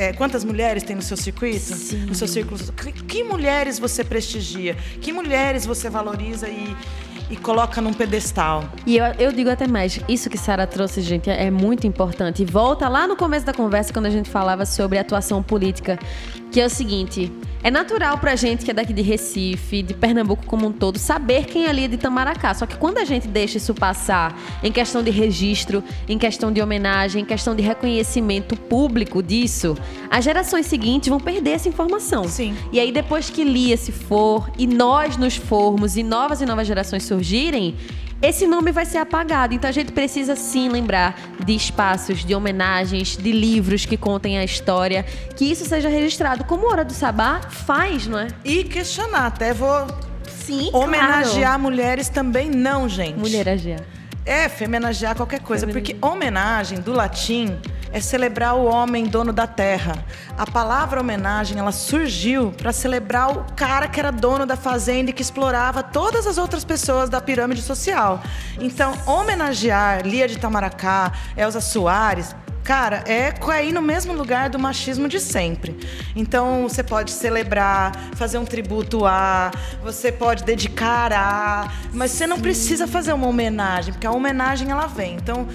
é, 0.00 0.14
quantas 0.14 0.44
mulheres 0.44 0.82
tem 0.82 0.96
no 0.96 1.02
seu 1.02 1.16
circuito? 1.16 1.74
No 2.08 2.14
seu 2.14 2.26
círculo? 2.26 2.58
Que, 2.72 2.90
que 2.90 3.22
mulheres 3.22 3.78
você 3.78 4.02
prestigia? 4.02 4.74
Que 4.98 5.12
mulheres 5.12 5.66
você 5.66 5.90
valoriza 5.90 6.48
e, 6.48 6.74
e 7.30 7.36
coloca 7.36 7.80
num 7.80 7.92
pedestal? 7.92 8.64
E 8.86 8.96
eu, 8.96 9.04
eu 9.18 9.32
digo 9.32 9.48
até 9.48 9.66
mais, 9.66 10.00
isso 10.08 10.28
que 10.28 10.36
Sara 10.36 10.66
trouxe, 10.66 11.00
gente, 11.00 11.30
é, 11.30 11.46
é 11.46 11.50
muito 11.50 11.86
importante. 11.86 12.42
E 12.42 12.44
volta 12.44 12.88
lá 12.88 13.06
no 13.06 13.16
começo 13.16 13.46
da 13.46 13.52
conversa, 13.52 13.92
quando 13.92 14.06
a 14.06 14.10
gente 14.10 14.28
falava 14.28 14.66
sobre 14.66 14.98
atuação 14.98 15.42
política, 15.42 15.98
que 16.50 16.60
é 16.60 16.66
o 16.66 16.70
seguinte: 16.70 17.32
é 17.62 17.70
natural 17.70 18.16
pra 18.18 18.34
gente 18.36 18.64
que 18.64 18.70
é 18.70 18.74
daqui 18.74 18.92
de 18.92 19.02
Recife, 19.02 19.82
de 19.82 19.92
Pernambuco 19.92 20.44
como 20.46 20.66
um 20.66 20.72
todo, 20.72 20.98
saber 20.98 21.44
quem 21.44 21.66
é 21.66 21.68
ali 21.68 21.84
é 21.84 21.88
de 21.88 21.94
Itamaracá. 21.94 22.54
Só 22.54 22.66
que 22.66 22.76
quando 22.76 22.98
a 22.98 23.04
gente 23.04 23.28
deixa 23.28 23.58
isso 23.58 23.74
passar 23.74 24.36
em 24.62 24.72
questão 24.72 25.02
de 25.02 25.10
registro, 25.10 25.84
em 26.08 26.18
questão 26.18 26.50
de 26.50 26.60
homenagem, 26.62 27.22
em 27.22 27.24
questão 27.24 27.54
de 27.54 27.62
reconhecimento 27.62 28.56
público 28.56 29.22
disso, 29.22 29.76
as 30.10 30.24
gerações 30.24 30.66
seguintes 30.66 31.08
vão 31.08 31.20
perder 31.20 31.50
essa 31.50 31.68
informação. 31.68 32.24
Sim. 32.24 32.56
E 32.72 32.80
aí, 32.80 32.90
depois 32.90 33.28
que 33.28 33.44
Lia 33.44 33.76
se 33.76 33.92
for 33.92 34.50
e 34.58 34.66
nós 34.66 35.16
nos 35.16 35.36
formos 35.36 35.96
e 35.96 36.02
novas 36.02 36.40
e 36.40 36.46
novas 36.46 36.66
gerações 36.66 37.04
surgirem, 37.04 37.19
esse 38.22 38.46
nome 38.46 38.70
vai 38.70 38.84
ser 38.84 38.98
apagado. 38.98 39.54
Então 39.54 39.68
a 39.68 39.72
gente 39.72 39.92
precisa 39.92 40.36
sim 40.36 40.68
lembrar 40.68 41.18
de 41.44 41.54
espaços, 41.54 42.24
de 42.24 42.34
homenagens, 42.34 43.16
de 43.16 43.32
livros 43.32 43.86
que 43.86 43.96
contem 43.96 44.38
a 44.38 44.44
história, 44.44 45.04
que 45.36 45.44
isso 45.44 45.64
seja 45.64 45.88
registrado. 45.88 46.44
Como 46.44 46.70
Hora 46.70 46.84
do 46.84 46.92
Sabá 46.92 47.40
faz, 47.40 48.06
não 48.06 48.18
é? 48.18 48.28
E 48.44 48.64
questionar, 48.64 49.26
até 49.26 49.54
vou 49.54 49.86
Sim, 50.28 50.70
homenagear 50.72 51.58
mulheres 51.58 52.08
também 52.08 52.50
não, 52.50 52.88
gente. 52.88 53.18
Mulher 53.18 53.48
agiar. 53.48 53.80
É, 54.24 54.48
femenagear 54.48 55.16
qualquer 55.16 55.40
coisa, 55.40 55.66
porque 55.66 55.96
homenagem 56.00 56.80
do 56.80 56.92
latim 56.92 57.56
é 57.92 58.00
celebrar 58.00 58.54
o 58.54 58.64
homem 58.64 59.06
dono 59.06 59.32
da 59.32 59.46
terra. 59.46 60.04
A 60.36 60.46
palavra 60.46 61.00
homenagem, 61.00 61.58
ela 61.58 61.72
surgiu 61.72 62.52
para 62.52 62.72
celebrar 62.72 63.30
o 63.30 63.44
cara 63.54 63.88
que 63.88 63.98
era 63.98 64.10
dono 64.10 64.46
da 64.46 64.56
fazenda 64.56 65.10
e 65.10 65.12
que 65.12 65.22
explorava 65.22 65.82
todas 65.82 66.26
as 66.26 66.38
outras 66.38 66.64
pessoas 66.64 67.08
da 67.10 67.20
pirâmide 67.20 67.62
social. 67.62 68.22
Então, 68.58 68.94
homenagear 69.06 70.06
Lia 70.06 70.28
de 70.28 70.38
Tamaracá, 70.38 71.12
Elza 71.36 71.60
Soares, 71.60 72.34
Cara, 72.62 73.02
é 73.06 73.32
cair 73.32 73.72
no 73.72 73.80
mesmo 73.80 74.12
lugar 74.12 74.50
do 74.50 74.58
machismo 74.58 75.08
de 75.08 75.18
sempre. 75.18 75.76
Então, 76.14 76.68
você 76.68 76.82
pode 76.82 77.10
celebrar, 77.10 77.92
fazer 78.14 78.38
um 78.38 78.44
tributo 78.44 79.06
a, 79.06 79.50
você 79.82 80.12
pode 80.12 80.44
dedicar 80.44 81.12
a, 81.12 81.72
mas 81.92 82.12
você 82.12 82.26
não 82.26 82.38
precisa 82.38 82.86
fazer 82.86 83.12
uma 83.12 83.26
homenagem, 83.26 83.92
porque 83.92 84.06
a 84.06 84.12
homenagem 84.12 84.70
ela 84.70 84.86
vem. 84.86 85.14
Então, 85.14 85.48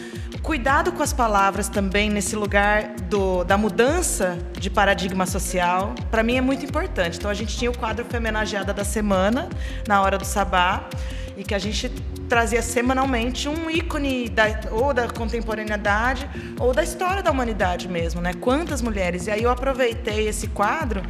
cuidado 0.45 0.91
com 0.91 1.01
as 1.01 1.11
palavras 1.11 1.67
também 1.67 2.07
nesse 2.07 2.35
lugar 2.35 2.91
do, 3.09 3.43
da 3.43 3.57
mudança 3.57 4.37
de 4.53 4.69
paradigma 4.69 5.25
social, 5.25 5.95
para 6.11 6.21
mim 6.21 6.37
é 6.37 6.41
muito 6.41 6.63
importante. 6.63 7.17
Então, 7.17 7.31
a 7.31 7.33
gente 7.33 7.57
tinha 7.57 7.71
o 7.71 7.75
quadro 7.75 8.05
Femenageada 8.05 8.71
da 8.71 8.83
Semana, 8.83 9.49
na 9.87 10.03
hora 10.03 10.19
do 10.19 10.23
sabá, 10.23 10.87
e 11.35 11.43
que 11.43 11.55
a 11.55 11.57
gente 11.57 11.89
trazia 12.29 12.61
semanalmente 12.61 13.49
um 13.49 13.71
ícone 13.71 14.29
da, 14.29 14.45
ou 14.71 14.93
da 14.93 15.07
contemporaneidade 15.07 16.29
ou 16.59 16.75
da 16.75 16.83
história 16.83 17.23
da 17.23 17.31
humanidade 17.31 17.87
mesmo, 17.87 18.21
né? 18.21 18.31
Quantas 18.35 18.83
mulheres. 18.83 19.25
E 19.25 19.31
aí 19.31 19.41
eu 19.41 19.49
aproveitei 19.49 20.27
esse 20.27 20.47
quadro 20.49 21.01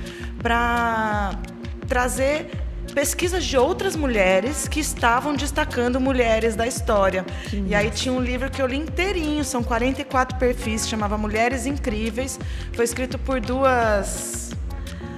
para 0.42 1.38
trazer 1.90 2.65
pesquisas 3.00 3.44
de 3.44 3.58
outras 3.58 3.96
mulheres 3.96 4.68
que 4.70 4.80
estavam 4.80 5.36
destacando 5.36 6.00
mulheres 6.00 6.56
da 6.56 6.66
história. 6.66 7.26
E 7.52 7.76
aí 7.76 7.92
tinha 7.92 8.14
um 8.14 8.22
livro 8.22 8.50
que 8.50 8.62
eu 8.62 8.66
li 8.66 8.78
inteirinho, 8.78 9.44
são 9.44 9.62
44 9.62 10.38
perfis, 10.40 10.88
chamava 10.88 11.18
Mulheres 11.18 11.66
Incríveis. 11.66 12.40
Foi 12.74 12.86
escrito 12.86 13.20
por 13.20 13.40
duas 13.42 14.44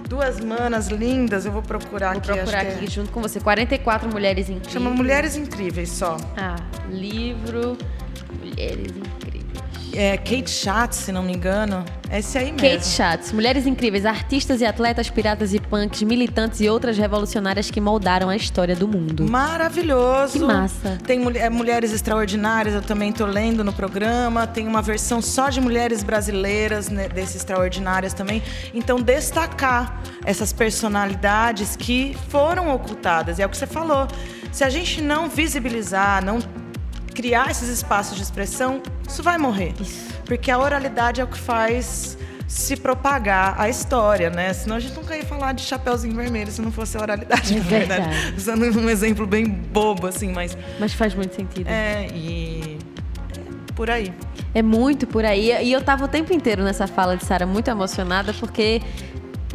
duas 0.10 0.40
manas 0.40 0.88
lindas, 0.88 1.46
eu 1.46 1.52
vou 1.52 1.62
procurar 1.62 2.12
Vou 2.14 2.20
aqui. 2.20 2.32
procurar 2.32 2.60
acho 2.60 2.66
que 2.68 2.74
é- 2.74 2.76
aqui 2.78 2.90
junto 2.90 3.12
com 3.12 3.22
você. 3.22 3.40
44 3.42 4.10
mulheres 4.10 4.48
incríveis. 4.50 4.74
Chama 4.74 4.90
Mulheres 4.90 5.36
Incríveis 5.36 5.90
só. 5.90 6.16
Ah, 6.38 6.56
livro 6.90 7.78
Mulheres 8.42 8.88
Incríveis. 8.96 9.27
É, 9.98 10.16
Kate 10.16 10.50
Schatz, 10.50 10.98
se 10.98 11.12
não 11.12 11.24
me 11.24 11.34
engano. 11.34 11.84
É 12.08 12.20
esse 12.20 12.38
aí 12.38 12.52
mesmo. 12.52 12.60
Kate 12.60 12.86
Schatz, 12.86 13.32
mulheres 13.32 13.66
incríveis, 13.66 14.06
artistas 14.06 14.62
e 14.62 14.66
atletas, 14.66 15.10
piratas 15.10 15.56
e 15.56 15.60
punks, 15.60 16.04
militantes 16.04 16.62
e 16.62 16.70
outras 16.70 16.98
revolucionárias 16.98 17.72
que 17.72 17.82
moldaram 17.82 18.30
a 18.30 18.36
história 18.36 18.76
do 18.76 18.88
mundo. 18.88 19.28
Maravilhoso. 19.28 20.34
Que 20.34 20.46
massa. 20.46 20.98
Tem 21.04 21.20
é, 21.38 21.50
Mulheres 21.50 21.92
Extraordinárias, 21.92 22.76
eu 22.76 22.82
também 22.82 23.12
tô 23.12 23.26
lendo 23.26 23.64
no 23.64 23.74
programa. 23.74 24.46
Tem 24.46 24.68
uma 24.68 24.84
versão 24.84 25.20
só 25.20 25.50
de 25.50 25.60
mulheres 25.60 26.04
brasileiras, 26.04 26.90
né, 26.90 27.10
desse 27.10 27.38
Extraordinárias 27.38 28.14
também. 28.14 28.44
Então, 28.76 29.02
destacar 29.02 30.00
essas 30.24 30.54
personalidades 30.54 31.76
que 31.76 32.16
foram 32.30 32.74
ocultadas. 32.74 33.40
E 33.40 33.42
é 33.42 33.46
o 33.46 33.50
que 33.50 33.58
você 33.58 33.66
falou. 33.66 34.08
Se 34.52 34.64
a 34.64 34.70
gente 34.70 35.02
não 35.02 35.28
visibilizar, 35.28 36.24
não 36.24 36.40
criar 37.18 37.50
esses 37.50 37.68
espaços 37.68 38.16
de 38.16 38.22
expressão, 38.22 38.80
isso 39.10 39.24
vai 39.24 39.40
morrer. 39.40 39.74
Porque 40.24 40.52
a 40.52 40.60
oralidade 40.60 41.20
é 41.20 41.24
o 41.24 41.28
que 41.28 41.38
faz 41.40 42.16
se 42.48 42.78
propagar 42.78 43.60
a 43.60 43.68
história, 43.68 44.30
né? 44.30 44.54
Senão 44.54 44.76
a 44.76 44.80
gente 44.80 44.94
nunca 44.96 45.18
ia 45.18 45.26
falar 45.26 45.52
de 45.54 45.64
Chapeuzinho 45.64 46.16
Vermelho 46.16 46.52
se 46.52 46.62
não 46.62 46.72
fosse 46.72 46.96
a 46.96 47.02
oralidade, 47.02 47.54
É 47.56 47.58
na 47.58 47.64
verdade. 47.64 48.02
verdade. 48.10 48.34
Usando 48.38 48.64
um 48.80 48.88
exemplo 48.90 49.26
bem 49.26 49.46
bobo, 49.50 50.06
assim, 50.06 50.32
mas 50.32 50.56
Mas 50.80 50.94
faz 50.94 51.16
muito 51.16 51.36
sentido. 51.36 51.68
é, 51.68 52.08
e 52.14 52.78
é 53.70 53.74
por 53.74 53.90
aí. 53.90 54.14
É 54.54 54.62
muito 54.62 55.08
por 55.08 55.26
aí. 55.26 55.52
E 55.66 55.72
eu 55.72 55.82
tava 55.82 56.06
o 56.06 56.08
tempo 56.08 56.32
inteiro 56.34 56.64
nessa 56.64 56.86
fala 56.88 57.18
de 57.18 57.26
Sara 57.26 57.46
muito 57.48 57.68
emocionada 57.68 58.32
porque. 58.34 58.82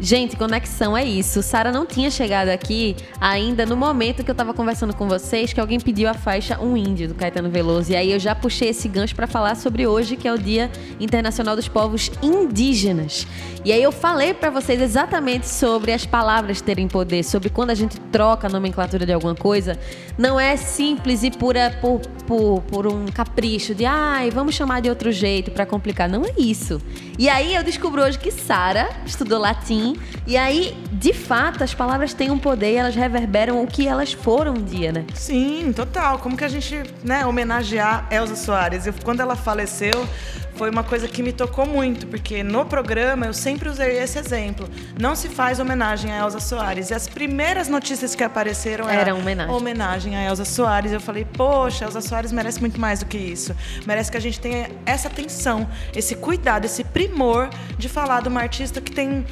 Gente, 0.03 0.35
conexão 0.35 0.97
é 0.97 1.05
isso. 1.05 1.41
Sara 1.41 1.71
não 1.71 1.85
tinha 1.85 2.11
chegado 2.11 2.49
aqui 2.49 2.93
ainda 3.21 3.65
no 3.65 3.77
momento 3.77 4.21
que 4.21 4.29
eu 4.29 4.35
tava 4.35 4.53
conversando 4.53 4.93
com 4.93 5.07
vocês 5.07 5.53
que 5.53 5.61
alguém 5.61 5.79
pediu 5.79 6.09
a 6.09 6.13
faixa 6.13 6.59
Um 6.59 6.75
Índio 6.75 7.07
do 7.07 7.15
Caetano 7.15 7.49
Veloso. 7.49 7.93
E 7.93 7.95
aí 7.95 8.11
eu 8.11 8.19
já 8.19 8.35
puxei 8.35 8.67
esse 8.67 8.89
gancho 8.89 9.15
pra 9.15 9.27
falar 9.27 9.55
sobre 9.55 9.87
hoje, 9.87 10.17
que 10.17 10.27
é 10.27 10.33
o 10.33 10.37
Dia 10.37 10.69
Internacional 10.99 11.55
dos 11.55 11.69
Povos 11.69 12.11
Indígenas. 12.21 13.25
E 13.63 13.71
aí 13.71 13.81
eu 13.81 13.93
falei 13.93 14.33
pra 14.33 14.49
vocês 14.49 14.81
exatamente 14.81 15.47
sobre 15.47 15.93
as 15.93 16.05
palavras 16.05 16.59
terem 16.59 16.85
poder, 16.85 17.23
sobre 17.23 17.49
quando 17.49 17.69
a 17.69 17.75
gente 17.75 17.97
troca 18.11 18.47
a 18.47 18.49
nomenclatura 18.49 19.05
de 19.05 19.13
alguma 19.13 19.35
coisa, 19.35 19.79
não 20.17 20.37
é 20.37 20.57
simples 20.57 21.23
e 21.23 21.31
pura 21.31 21.77
por, 21.79 22.01
por, 22.27 22.61
por 22.63 22.87
um 22.87 23.05
capricho 23.05 23.73
de 23.73 23.85
ai, 23.85 24.29
vamos 24.31 24.53
chamar 24.53 24.81
de 24.81 24.89
outro 24.89 25.13
jeito 25.13 25.49
pra 25.51 25.65
complicar. 25.65 26.09
Não 26.09 26.25
é 26.25 26.33
isso. 26.37 26.81
E 27.17 27.29
aí 27.29 27.55
eu 27.55 27.63
descubro 27.63 28.03
hoje 28.03 28.19
que 28.19 28.31
Sara 28.31 28.89
estudou 29.05 29.39
latim 29.39 29.92
e 30.25 30.37
aí, 30.37 30.75
de 30.91 31.13
fato, 31.13 31.63
as 31.63 31.73
palavras 31.73 32.13
têm 32.13 32.31
um 32.31 32.37
poder 32.37 32.73
e 32.73 32.75
elas 32.75 32.95
reverberam 32.95 33.61
o 33.61 33.67
que 33.67 33.87
elas 33.87 34.13
foram 34.13 34.53
um 34.53 34.63
dia, 34.63 34.91
né? 34.91 35.05
Sim, 35.13 35.73
total. 35.75 36.19
Como 36.19 36.37
que 36.37 36.43
a 36.43 36.47
gente, 36.47 36.83
né, 37.03 37.25
homenagear 37.25 38.07
Elza 38.11 38.35
Soares? 38.35 38.85
Eu, 38.87 38.93
quando 39.03 39.19
ela 39.19 39.35
faleceu, 39.35 40.07
foi 40.55 40.69
uma 40.69 40.83
coisa 40.83 41.07
que 41.07 41.23
me 41.23 41.31
tocou 41.33 41.65
muito, 41.65 42.05
porque 42.07 42.43
no 42.43 42.65
programa 42.65 43.25
eu 43.25 43.33
sempre 43.33 43.69
usei 43.69 43.97
esse 43.97 44.17
exemplo. 44.19 44.69
Não 44.99 45.15
se 45.15 45.29
faz 45.29 45.59
homenagem 45.59 46.11
a 46.11 46.19
Elza 46.19 46.39
Soares. 46.39 46.89
E 46.89 46.93
as 46.93 47.07
primeiras 47.07 47.67
notícias 47.67 48.13
que 48.15 48.23
apareceram 48.23 48.87
Era 48.89 49.01
eram 49.01 49.19
homenagem. 49.19 49.53
homenagem 49.55 50.15
a 50.15 50.23
Elza 50.23 50.45
Soares. 50.45 50.91
Eu 50.91 51.01
falei, 51.01 51.25
poxa, 51.25 51.85
Elza 51.85 52.01
Soares 52.01 52.31
merece 52.31 52.59
muito 52.59 52.79
mais 52.79 52.99
do 52.99 53.05
que 53.05 53.17
isso. 53.17 53.55
Merece 53.85 54.11
que 54.11 54.17
a 54.17 54.21
gente 54.21 54.39
tenha 54.39 54.69
essa 54.85 55.07
atenção, 55.07 55.67
esse 55.95 56.15
cuidado, 56.15 56.65
esse 56.65 56.83
primor 56.83 57.49
de 57.77 57.89
falar 57.89 58.21
de 58.21 58.27
uma 58.29 58.41
artista 58.41 58.79
que 58.79 58.91
tem 58.91 59.25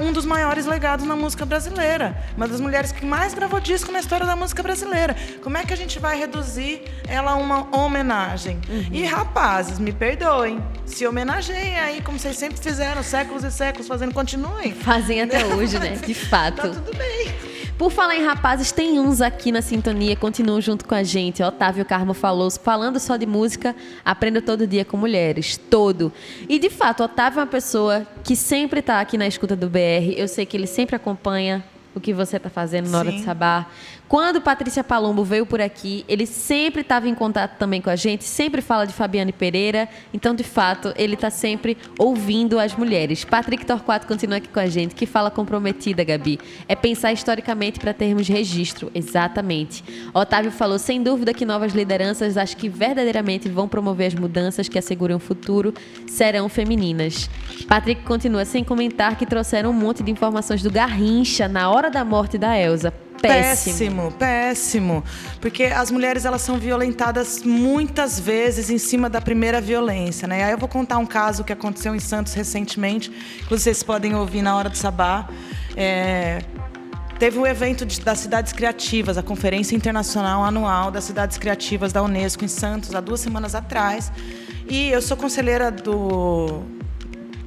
um 0.00 0.12
dos 0.12 0.24
maiores 0.24 0.66
legados 0.66 1.04
na 1.06 1.16
música 1.16 1.44
brasileira. 1.44 2.16
Uma 2.36 2.46
das 2.46 2.60
mulheres 2.60 2.92
que 2.92 3.04
mais 3.04 3.34
gravou 3.34 3.58
disco 3.60 3.90
na 3.90 3.98
história 4.00 4.24
da 4.26 4.36
música 4.36 4.62
brasileira. 4.62 5.16
Como 5.42 5.56
é 5.56 5.64
que 5.64 5.72
a 5.72 5.76
gente 5.76 5.98
vai 5.98 6.18
reduzir 6.18 6.82
ela 7.08 7.32
a 7.32 7.36
uma 7.36 7.74
homenagem? 7.76 8.60
E 8.92 9.04
rapazes, 9.04 9.78
me 9.78 9.92
perdoem. 9.92 10.59
Se 10.84 11.06
homenageiem 11.06 11.78
aí, 11.78 12.02
como 12.02 12.18
vocês 12.18 12.36
sempre 12.36 12.58
fizeram, 12.60 13.02
séculos 13.02 13.44
e 13.44 13.50
séculos 13.50 13.86
fazendo, 13.86 14.12
continuem. 14.12 14.72
Fazem 14.72 15.22
até 15.22 15.44
hoje, 15.46 15.78
né? 15.78 15.96
De 16.04 16.14
fato. 16.14 16.56
Tá 16.56 16.68
tudo 16.68 16.96
bem. 16.96 17.50
Por 17.80 17.90
falar 17.90 18.14
em 18.14 18.22
rapazes, 18.22 18.70
tem 18.72 19.00
uns 19.00 19.22
aqui 19.22 19.50
na 19.50 19.62
sintonia, 19.62 20.14
continuam 20.14 20.60
junto 20.60 20.84
com 20.84 20.94
a 20.94 21.02
gente. 21.02 21.42
Otávio 21.42 21.82
Carmo 21.82 22.12
falou, 22.12 22.50
falando 22.50 23.00
só 23.00 23.16
de 23.16 23.24
música, 23.24 23.74
aprendo 24.04 24.42
todo 24.42 24.66
dia 24.66 24.84
com 24.84 24.98
mulheres. 24.98 25.56
Todo. 25.56 26.12
E 26.46 26.58
de 26.58 26.68
fato, 26.68 27.02
Otávio 27.02 27.38
é 27.38 27.40
uma 27.40 27.46
pessoa 27.46 28.06
que 28.22 28.36
sempre 28.36 28.80
está 28.80 29.00
aqui 29.00 29.16
na 29.16 29.26
escuta 29.26 29.56
do 29.56 29.66
BR. 29.66 30.12
Eu 30.14 30.28
sei 30.28 30.44
que 30.44 30.58
ele 30.58 30.66
sempre 30.66 30.94
acompanha 30.94 31.64
o 31.94 32.00
que 32.00 32.12
você 32.12 32.36
está 32.36 32.50
fazendo 32.50 32.90
na 32.90 32.98
hora 32.98 33.10
Sim. 33.10 33.16
de 33.16 33.24
sabar. 33.24 33.72
Quando 34.10 34.40
Patrícia 34.40 34.82
Palombo 34.82 35.22
veio 35.22 35.46
por 35.46 35.60
aqui, 35.60 36.04
ele 36.08 36.26
sempre 36.26 36.80
estava 36.80 37.08
em 37.08 37.14
contato 37.14 37.56
também 37.56 37.80
com 37.80 37.90
a 37.90 37.94
gente, 37.94 38.24
sempre 38.24 38.60
fala 38.60 38.84
de 38.84 38.92
Fabiane 38.92 39.30
Pereira. 39.30 39.88
Então, 40.12 40.34
de 40.34 40.42
fato, 40.42 40.92
ele 40.96 41.14
está 41.14 41.30
sempre 41.30 41.78
ouvindo 41.96 42.58
as 42.58 42.74
mulheres. 42.74 43.24
Patrick 43.24 43.64
Torquato 43.64 44.08
continua 44.08 44.38
aqui 44.38 44.48
com 44.48 44.58
a 44.58 44.66
gente. 44.66 44.96
Que 44.96 45.06
fala 45.06 45.30
comprometida, 45.30 46.02
Gabi. 46.02 46.40
É 46.66 46.74
pensar 46.74 47.12
historicamente 47.12 47.78
para 47.78 47.94
termos 47.94 48.26
registro. 48.26 48.90
Exatamente. 48.92 49.84
Otávio 50.12 50.50
falou, 50.50 50.80
sem 50.80 51.00
dúvida, 51.00 51.32
que 51.32 51.46
novas 51.46 51.72
lideranças, 51.72 52.36
acho 52.36 52.56
que 52.56 52.68
verdadeiramente 52.68 53.48
vão 53.48 53.68
promover 53.68 54.08
as 54.08 54.14
mudanças 54.16 54.68
que 54.68 54.76
asseguram 54.76 55.18
o 55.18 55.20
futuro, 55.20 55.72
serão 56.08 56.48
femininas. 56.48 57.30
Patrick 57.68 58.02
continua 58.02 58.44
sem 58.44 58.64
comentar 58.64 59.16
que 59.16 59.24
trouxeram 59.24 59.70
um 59.70 59.72
monte 59.72 60.02
de 60.02 60.10
informações 60.10 60.64
do 60.64 60.70
Garrincha 60.72 61.46
na 61.46 61.70
hora 61.70 61.88
da 61.88 62.04
morte 62.04 62.36
da 62.36 62.58
Elsa. 62.58 62.92
Péssimo. 63.20 64.10
Péssimo, 64.10 64.12
péssimo. 64.12 65.04
Porque 65.40 65.64
as 65.64 65.90
mulheres 65.90 66.24
elas 66.24 66.42
são 66.42 66.58
violentadas 66.58 67.42
muitas 67.42 68.18
vezes 68.18 68.70
em 68.70 68.78
cima 68.78 69.08
da 69.10 69.20
primeira 69.20 69.60
violência, 69.60 70.26
né? 70.26 70.44
Aí 70.44 70.52
eu 70.52 70.58
vou 70.58 70.68
contar 70.68 70.98
um 70.98 71.06
caso 71.06 71.44
que 71.44 71.52
aconteceu 71.52 71.94
em 71.94 72.00
Santos 72.00 72.32
recentemente, 72.34 73.10
que 73.10 73.48
vocês 73.50 73.82
podem 73.82 74.14
ouvir 74.14 74.42
na 74.42 74.56
hora 74.56 74.68
do 74.68 74.76
sabá. 74.76 75.28
É, 75.76 76.42
Teve 77.18 77.38
um 77.38 77.46
evento 77.46 77.84
de- 77.84 78.00
das 78.00 78.18
cidades 78.18 78.50
criativas, 78.50 79.18
a 79.18 79.22
Conferência 79.22 79.76
Internacional 79.76 80.42
Anual 80.42 80.90
das 80.90 81.04
Cidades 81.04 81.36
Criativas 81.36 81.92
da 81.92 82.02
Unesco 82.02 82.46
em 82.46 82.48
Santos, 82.48 82.94
há 82.94 83.00
duas 83.02 83.20
semanas 83.20 83.54
atrás. 83.54 84.10
E 84.66 84.88
eu 84.88 85.02
sou 85.02 85.18
conselheira 85.18 85.70
do 85.70 86.62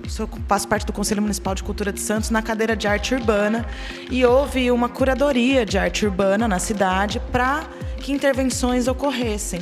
sou, 0.08 0.30
faço 0.48 0.68
parte 0.68 0.86
do 0.86 0.94
Conselho 0.94 1.22
Municipal 1.22 1.56
de 1.56 1.64
Cultura 1.64 1.92
de 1.92 2.00
Santos 2.00 2.30
na 2.30 2.42
cadeira 2.42 2.76
de 2.76 2.88
arte 2.88 3.16
urbana 3.16 3.66
e 4.10 4.26
houve 4.26 4.72
uma 4.72 4.90
curadoria 4.90 5.66
de 5.66 5.78
arte 5.78 6.06
urbana 6.06 6.48
na 6.48 6.60
cidade 6.60 7.20
para 7.32 7.64
que 7.98 8.12
intervenções 8.12 8.88
ocorressem. 8.88 9.62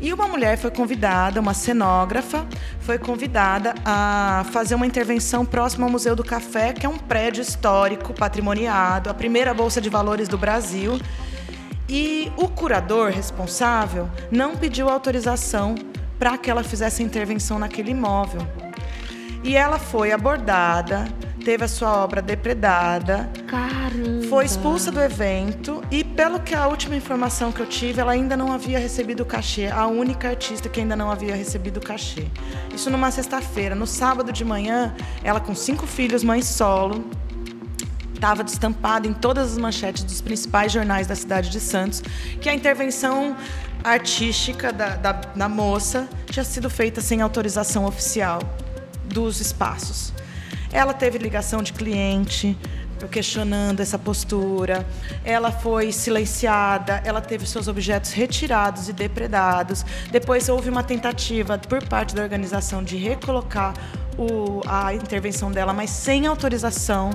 E 0.00 0.12
uma 0.12 0.26
mulher 0.26 0.58
foi 0.58 0.70
convidada, 0.70 1.40
uma 1.40 1.54
cenógrafa, 1.54 2.44
foi 2.80 2.98
convidada 2.98 3.72
a 3.84 4.44
fazer 4.50 4.74
uma 4.74 4.84
intervenção 4.84 5.44
próxima 5.44 5.86
ao 5.86 5.92
Museu 5.92 6.16
do 6.16 6.24
Café, 6.24 6.72
que 6.72 6.84
é 6.84 6.88
um 6.88 6.98
prédio 6.98 7.40
histórico, 7.40 8.12
patrimoniado, 8.12 9.08
a 9.08 9.14
primeira 9.14 9.54
bolsa 9.54 9.80
de 9.80 9.88
valores 9.88 10.26
do 10.26 10.36
Brasil. 10.36 11.00
E 11.88 12.32
o 12.36 12.48
curador 12.48 13.12
responsável 13.12 14.10
não 14.28 14.56
pediu 14.56 14.88
autorização 14.88 15.76
para 16.18 16.36
que 16.36 16.50
ela 16.50 16.64
fizesse 16.64 17.02
intervenção 17.02 17.58
naquele 17.58 17.92
imóvel. 17.92 18.40
E 19.42 19.56
ela 19.56 19.78
foi 19.78 20.12
abordada, 20.12 21.08
teve 21.44 21.64
a 21.64 21.68
sua 21.68 21.96
obra 21.96 22.22
depredada, 22.22 23.28
Caramba. 23.48 24.26
foi 24.28 24.44
expulsa 24.44 24.92
do 24.92 25.00
evento 25.00 25.82
e, 25.90 26.04
pelo 26.04 26.38
que 26.38 26.54
a 26.54 26.68
última 26.68 26.94
informação 26.94 27.50
que 27.50 27.60
eu 27.60 27.66
tive, 27.66 28.00
ela 28.00 28.12
ainda 28.12 28.36
não 28.36 28.52
havia 28.52 28.78
recebido 28.78 29.24
o 29.24 29.26
cachê. 29.26 29.66
A 29.66 29.88
única 29.88 30.28
artista 30.28 30.68
que 30.68 30.80
ainda 30.80 30.94
não 30.94 31.10
havia 31.10 31.34
recebido 31.34 31.78
o 31.78 31.80
cachê. 31.80 32.26
Isso 32.72 32.88
numa 32.88 33.10
sexta-feira. 33.10 33.74
No 33.74 33.86
sábado 33.86 34.32
de 34.32 34.44
manhã, 34.44 34.94
ela 35.24 35.40
com 35.40 35.56
cinco 35.56 35.88
filhos, 35.88 36.22
mãe 36.22 36.40
solo, 36.40 37.04
estava 38.14 38.44
destampada 38.44 39.08
em 39.08 39.12
todas 39.12 39.52
as 39.52 39.58
manchetes 39.58 40.04
dos 40.04 40.20
principais 40.20 40.70
jornais 40.70 41.08
da 41.08 41.16
cidade 41.16 41.50
de 41.50 41.58
Santos 41.58 42.00
que 42.40 42.48
a 42.48 42.54
intervenção 42.54 43.36
artística 43.82 44.72
da, 44.72 44.90
da, 44.90 45.12
da 45.12 45.48
moça 45.48 46.08
tinha 46.26 46.44
sido 46.44 46.70
feita 46.70 47.00
sem 47.00 47.20
autorização 47.20 47.84
oficial 47.84 48.38
dos 49.12 49.40
espaços. 49.40 50.12
Ela 50.72 50.94
teve 50.94 51.18
ligação 51.18 51.62
de 51.62 51.72
cliente 51.72 52.56
questionando 53.10 53.80
essa 53.80 53.98
postura. 53.98 54.86
Ela 55.24 55.50
foi 55.50 55.90
silenciada, 55.90 57.02
ela 57.04 57.20
teve 57.20 57.46
seus 57.46 57.66
objetos 57.66 58.12
retirados 58.12 58.88
e 58.88 58.92
depredados. 58.92 59.84
Depois 60.10 60.48
houve 60.48 60.70
uma 60.70 60.84
tentativa 60.84 61.58
por 61.58 61.82
parte 61.86 62.14
da 62.14 62.22
organização 62.22 62.82
de 62.82 62.96
recolocar 62.96 63.74
o- 64.16 64.60
a 64.66 64.94
intervenção 64.94 65.50
dela, 65.50 65.72
mas 65.72 65.90
sem 65.90 66.26
autorização. 66.26 67.10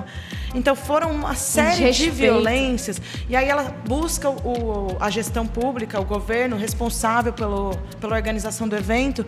Então 0.54 0.74
foram 0.76 1.10
uma 1.12 1.34
série 1.34 1.90
de 1.92 2.10
violências. 2.10 3.00
E 3.28 3.36
aí 3.36 3.48
ela 3.48 3.74
busca 3.86 4.28
o- 4.28 4.96
a 5.00 5.08
gestão 5.08 5.46
pública, 5.46 5.98
o 6.00 6.04
governo 6.04 6.56
responsável 6.56 7.32
pelo, 7.32 7.74
pela 8.00 8.14
organização 8.16 8.68
do 8.68 8.76
evento, 8.76 9.24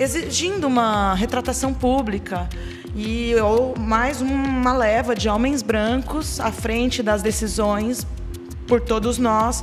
exigindo 0.00 0.66
uma 0.66 1.12
retratação 1.12 1.74
pública 1.74 2.48
e 2.96 3.34
ou 3.34 3.76
mais 3.78 4.22
uma 4.22 4.72
leva 4.72 5.14
de 5.14 5.28
homens 5.28 5.60
brancos 5.60 6.40
à 6.40 6.50
frente 6.50 7.02
das 7.02 7.20
decisões 7.20 8.06
por 8.66 8.80
todos 8.80 9.18
nós 9.18 9.62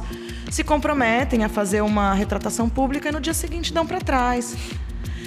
se 0.52 0.64
comprometem 0.64 1.44
a 1.44 1.50
fazer 1.50 1.82
uma 1.82 2.14
retratação 2.14 2.70
pública 2.70 3.10
e 3.10 3.12
no 3.12 3.20
dia 3.20 3.34
seguinte 3.34 3.74
dão 3.74 3.86
para 3.86 4.00
trás. 4.00 4.56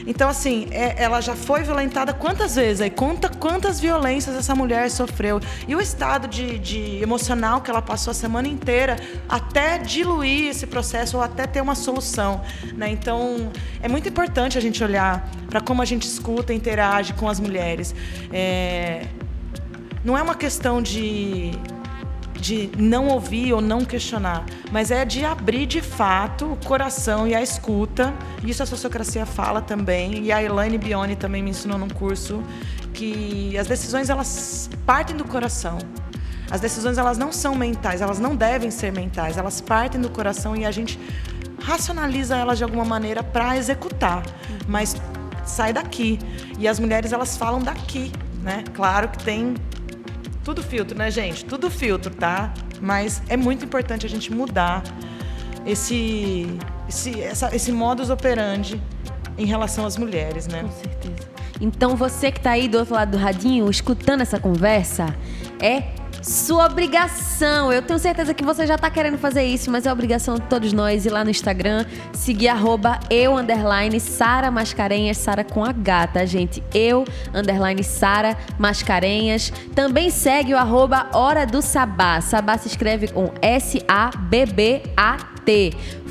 Então, 0.07 0.29
assim, 0.29 0.67
é- 0.71 0.95
ela 1.03 1.21
já 1.21 1.35
foi 1.35 1.63
violentada 1.63 2.13
quantas 2.13 2.57
vezes? 2.57 2.81
Aí 2.81 2.91
conta 2.91 3.29
quantas 3.29 3.81
violências 3.81 4.37
essa 4.37 4.55
mulher 4.55 4.91
sofreu. 4.91 5.41
E 5.67 5.75
o 5.75 5.81
estado 5.81 6.29
de, 6.29 6.59
de 6.59 7.03
emocional 7.03 7.61
que 7.61 7.71
ela 7.71 7.83
passou 7.83 8.11
a 8.11 8.15
semana 8.15 8.49
inteira 8.49 8.97
até 9.29 9.79
diluir 9.79 10.49
esse 10.49 10.67
processo 10.67 11.17
ou 11.17 11.23
até 11.23 11.47
ter 11.47 11.61
uma 11.61 11.75
solução. 11.75 12.41
Né? 12.75 12.91
Então, 12.91 13.51
é 13.83 13.89
muito 13.89 14.09
importante 14.09 14.57
a 14.57 14.61
gente 14.61 14.83
olhar 14.83 15.29
para 15.49 15.61
como 15.61 15.83
a 15.83 15.85
gente 15.85 16.07
escuta 16.07 16.53
interage 16.53 17.13
com 17.15 17.29
as 17.29 17.41
mulheres. 17.41 17.95
É, 18.33 19.07
não 20.05 20.17
é 20.17 20.23
uma 20.23 20.35
questão 20.35 20.81
de 20.81 21.53
de 22.41 22.71
não 22.77 23.09
ouvir 23.09 23.53
ou 23.53 23.61
não 23.61 23.85
questionar, 23.85 24.45
mas 24.73 24.91
é 24.91 25.05
de 25.05 25.25
abrir 25.25 25.67
de 25.67 25.81
fato 25.81 26.53
o 26.53 26.57
coração 26.57 27.27
e 27.27 27.35
a 27.35 27.43
escuta. 27.43 28.13
Isso 28.45 28.63
a 28.63 28.67
sociocracia 28.67 29.27
fala 29.27 29.61
também, 29.61 30.25
e 30.25 30.33
a 30.33 30.43
Elaine 30.43 30.79
Bione 30.79 31.17
também 31.17 31.43
me 31.43 31.51
ensinou 31.51 31.79
num 31.79 31.89
curso 31.89 32.43
que 32.93 33.57
as 33.59 33.67
decisões 33.67 34.09
elas 34.09 34.71
partem 34.87 35.17
do 35.17 35.25
coração. 35.25 35.79
As 36.51 36.61
decisões 36.61 36.99
elas 36.99 37.17
não 37.17 37.31
são 37.31 37.55
mentais, 37.55 38.01
elas 38.01 38.19
não 38.19 38.35
devem 38.35 38.71
ser 38.71 38.93
mentais, 38.93 39.37
elas 39.37 39.61
partem 39.61 40.01
do 40.01 40.11
coração 40.11 40.57
e 40.57 40.67
a 40.67 40.71
gente 40.71 40.99
racionaliza 41.63 42.37
elas 42.37 42.59
de 42.59 42.65
alguma 42.65 42.85
maneira 42.85 43.23
para 43.23 43.57
executar, 43.57 44.25
mas 44.67 44.97
sai 45.45 45.73
daqui. 45.73 46.19
E 46.59 46.67
as 46.67 46.81
mulheres 46.81 47.13
elas 47.13 47.37
falam 47.37 47.61
daqui, 47.61 48.11
né? 48.43 48.65
Claro 48.75 49.09
que 49.09 49.23
tem 49.23 49.55
tudo 50.45 50.63
filtro, 50.63 50.97
né, 50.97 51.11
gente? 51.11 51.45
Tudo 51.45 51.71
filtro, 51.71 52.15
tá? 52.15 52.53
Mas 52.81 53.23
é 53.29 53.37
muito 53.37 53.65
importante 53.65 54.07
a 54.07 54.09
gente 54.09 54.33
mudar 54.33 54.83
esse, 55.67 56.47
esse, 56.89 57.21
essa, 57.21 57.55
esse 57.55 57.73
modus 57.73 58.11
operandi 58.11 58.81
em 59.37 59.47
relação 59.47 59.87
às 59.87 59.97
mulheres, 59.97 60.47
né? 60.47 60.63
Com 60.63 60.71
certeza. 60.71 61.29
Então 61.61 61.95
você 61.95 62.33
que 62.33 62.41
tá 62.41 62.53
aí 62.53 62.69
do 62.69 62.79
outro 62.79 62.95
lado 62.95 63.13
do 63.13 63.19
radinho, 63.19 63.71
escutando 63.71 64.23
essa 64.23 64.41
conversa, 64.41 65.15
é 65.61 66.00
sua 66.23 66.67
obrigação. 66.67 67.73
Eu 67.73 67.83
tenho 67.83 67.99
certeza 67.99 68.35
que 68.35 68.45
você 68.45 68.67
já 68.67 68.77
tá 68.77 68.91
querendo 68.91 69.19
fazer 69.19 69.45
isso, 69.45 69.71
mas 69.71 69.87
é 69.87 69.93
obrigação 69.93 70.35
de 70.35 70.43
todos 70.43 70.73
nós 70.73 71.07
ir 71.07 71.11
lá 71.11 71.25
no 71.25 71.31
Instagram, 71.31 71.87
seguir 72.13 72.49
arroba 72.49 73.01
eu, 73.09 73.37
underline, 73.37 73.99
Sara 74.01 74.51
Mascarenhas, 74.51 75.19
Sara 75.19 75.45
com 75.45 75.65
H, 75.65 76.07
tá, 76.09 76.25
gente? 76.25 76.63
Eu, 76.75 77.05
underline, 77.35 77.83
Sara 77.85 78.37
Mascarenhas. 78.59 79.53
Também 79.75 80.11
segue 80.11 80.53
o 80.55 80.59
arroba 80.59 81.09
Hora 81.13 81.47
do 81.47 81.63
Sabá. 81.63 82.21
Sabá 82.21 82.59
se 82.59 82.69
escreve 82.69 83.09
com 83.09 83.33
S-A-B-B-A-T. 83.41 84.51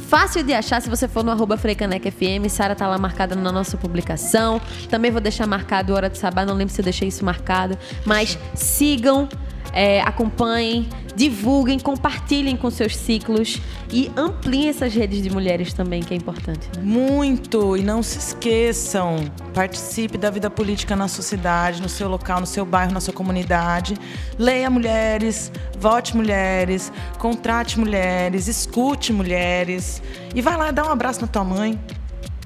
Fácil 0.10 0.41
de 0.41 0.53
achar 0.55 0.82
se 0.82 0.89
você 0.89 1.07
for 1.07 1.24
no 1.24 1.30
arroba 1.30 1.55
FM. 1.55 2.49
Sara 2.49 2.74
tá 2.76 2.88
lá 2.88 2.97
marcada 2.97 3.36
na 3.36 3.51
nossa 3.51 3.78
publicação. 3.78 4.60
Também 4.89 5.12
vou 5.12 5.22
deixar 5.22 5.45
marcado 5.45 5.93
Hora 5.93 6.10
do 6.10 6.18
Sabá. 6.18 6.43
Não 6.43 6.55
lembro 6.55 6.74
se 6.74 6.82
eu 6.82 6.84
deixei 6.84 7.10
isso 7.10 7.24
marcado. 7.24 7.78
Mas 8.07 8.36
sigam, 8.55 9.30
é, 9.74 10.01
acompanhem, 10.01 10.88
divulguem, 11.15 11.80
compartilhem 11.80 12.55
com 12.55 12.70
seus 12.70 12.95
ciclos 12.95 13.61
e 13.91 14.11
ampliem 14.15 14.70
essas 14.70 14.93
redes 14.93 15.22
de 15.22 15.30
mulheres 15.30 15.74
também, 15.74 16.01
que 16.01 16.13
é 16.13 16.17
importante. 16.17 16.70
né? 16.76 16.84
Muito! 16.84 17.76
E 17.76 17.84
não 17.84 18.01
se 18.01 18.17
esqueçam, 18.17 19.17
participe 19.53 20.17
da 20.17 20.30
vida 20.30 20.49
política 20.49 20.95
na 20.95 21.07
sua 21.07 21.24
cidade, 21.24 21.82
no 21.82 21.89
seu 21.89 22.07
local, 22.07 22.39
no 22.39 22.45
seu 22.45 22.65
bairro, 22.65 22.93
na 22.93 23.01
sua 23.01 23.13
comunidade. 23.13 23.95
Leia 24.38 24.70
mulheres, 24.70 25.51
vote 25.80 26.15
mulheres, 26.15 26.91
contrate 27.17 27.80
mulheres, 27.80 28.47
escute 28.47 29.11
mulheres. 29.11 30.01
E 30.34 30.41
vai 30.41 30.55
lá 30.55 30.72
dá 30.72 30.86
um 30.86 30.91
abraço 30.91 31.22
na 31.22 31.28
tua 31.28 31.43
mãe. 31.43 31.80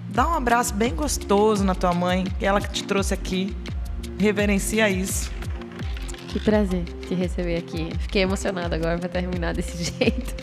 Dá 0.10 0.28
um 0.28 0.34
abraço 0.34 0.74
bem 0.76 0.94
gostoso 0.96 1.64
na 1.64 1.74
tua 1.74 1.92
mãe, 1.94 2.26
ela 2.40 2.62
que 2.62 2.72
te 2.72 2.84
trouxe 2.84 3.14
aqui. 3.14 3.56
Reverencia 4.20 4.88
isso. 4.88 5.32
Que 6.28 6.40
prazer 6.40 6.84
te 7.14 7.20
receber 7.22 7.58
aqui. 7.58 7.90
Fiquei 8.00 8.22
emocionada 8.24 8.76
agora 8.76 8.98
pra 8.98 9.10
terminar 9.10 9.54
desse 9.54 9.84
jeito. 10.00 10.34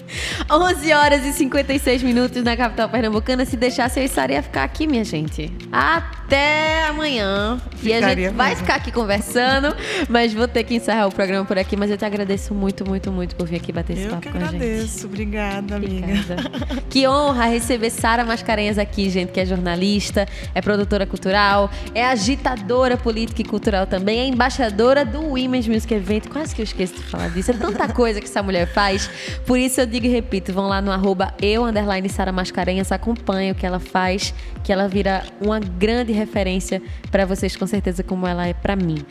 11 0.50 0.92
horas 0.92 1.24
e 1.24 1.32
56 1.32 2.02
minutos 2.02 2.42
na 2.42 2.56
capital 2.56 2.88
pernambucana. 2.88 3.44
Se 3.44 3.56
deixasse, 3.56 4.00
eu 4.00 4.04
e 4.04 4.08
Sara 4.08 4.32
ia 4.32 4.42
ficar 4.42 4.64
aqui, 4.64 4.86
minha 4.86 5.04
gente. 5.04 5.50
Até 5.72 6.84
amanhã. 6.88 7.60
e 7.82 7.92
a 7.92 7.96
Ficaria 7.96 8.26
gente 8.28 8.36
vai 8.36 8.48
mesmo. 8.50 8.60
ficar 8.64 8.74
aqui 8.76 8.90
conversando, 8.92 9.74
mas 10.08 10.32
vou 10.32 10.46
ter 10.48 10.64
que 10.64 10.74
encerrar 10.74 11.06
o 11.06 11.12
programa 11.12 11.44
por 11.44 11.58
aqui. 11.58 11.76
Mas 11.76 11.90
eu 11.90 11.96
te 11.96 12.04
agradeço 12.04 12.54
muito, 12.54 12.86
muito, 12.88 13.10
muito 13.12 13.34
por 13.36 13.46
vir 13.46 13.56
aqui 13.56 13.72
bater 13.72 13.94
esse 13.94 14.04
Eu 14.04 14.10
papo 14.10 14.22
que 14.22 14.28
com 14.30 14.38
a 14.38 14.40
gente. 14.42 14.56
agradeço. 14.56 15.06
Obrigada, 15.06 15.76
amiga. 15.76 16.06
Obrigada. 16.06 16.80
Que 16.90 17.06
honra 17.06 17.44
receber 17.46 17.88
Sara 17.90 18.24
Mascarenhas 18.24 18.76
aqui, 18.76 19.08
gente, 19.10 19.30
que 19.30 19.38
é 19.38 19.46
jornalista, 19.46 20.26
é 20.52 20.60
produtora 20.60 21.06
cultural, 21.06 21.70
é 21.94 22.04
agitadora 22.04 22.96
política 22.96 23.42
e 23.42 23.44
cultural 23.44 23.86
também, 23.86 24.18
é 24.18 24.26
embaixadora 24.26 25.04
do 25.04 25.20
Women's 25.20 25.68
Music 25.68 25.92
Event. 25.94 26.26
Quase 26.28 26.52
que 26.52 26.59
eu 26.60 26.64
esqueço 26.64 26.94
de 26.94 27.02
falar 27.02 27.28
disso. 27.30 27.50
É 27.50 27.54
tanta 27.54 27.88
coisa 27.88 28.20
que 28.20 28.26
essa 28.26 28.42
mulher 28.42 28.66
faz. 28.66 29.10
Por 29.46 29.58
isso 29.58 29.80
eu 29.80 29.86
digo 29.86 30.06
e 30.06 30.08
repito, 30.08 30.52
vão 30.52 30.68
lá 30.68 30.80
no 30.80 30.90
arroba 30.90 31.34
eu, 31.40 31.64
underline 31.64 32.08
Sara 32.08 32.32
Mascarenhas, 32.32 32.92
acompanha 32.92 33.52
o 33.52 33.54
que 33.54 33.66
ela 33.66 33.80
faz, 33.80 34.34
que 34.62 34.72
ela 34.72 34.88
vira 34.88 35.24
uma 35.40 35.58
grande 35.58 36.12
referência 36.12 36.82
para 37.10 37.24
vocês, 37.24 37.56
com 37.56 37.66
certeza, 37.66 38.02
como 38.02 38.26
ela 38.26 38.46
é 38.46 38.54
para 38.54 38.76
mim. 38.76 39.04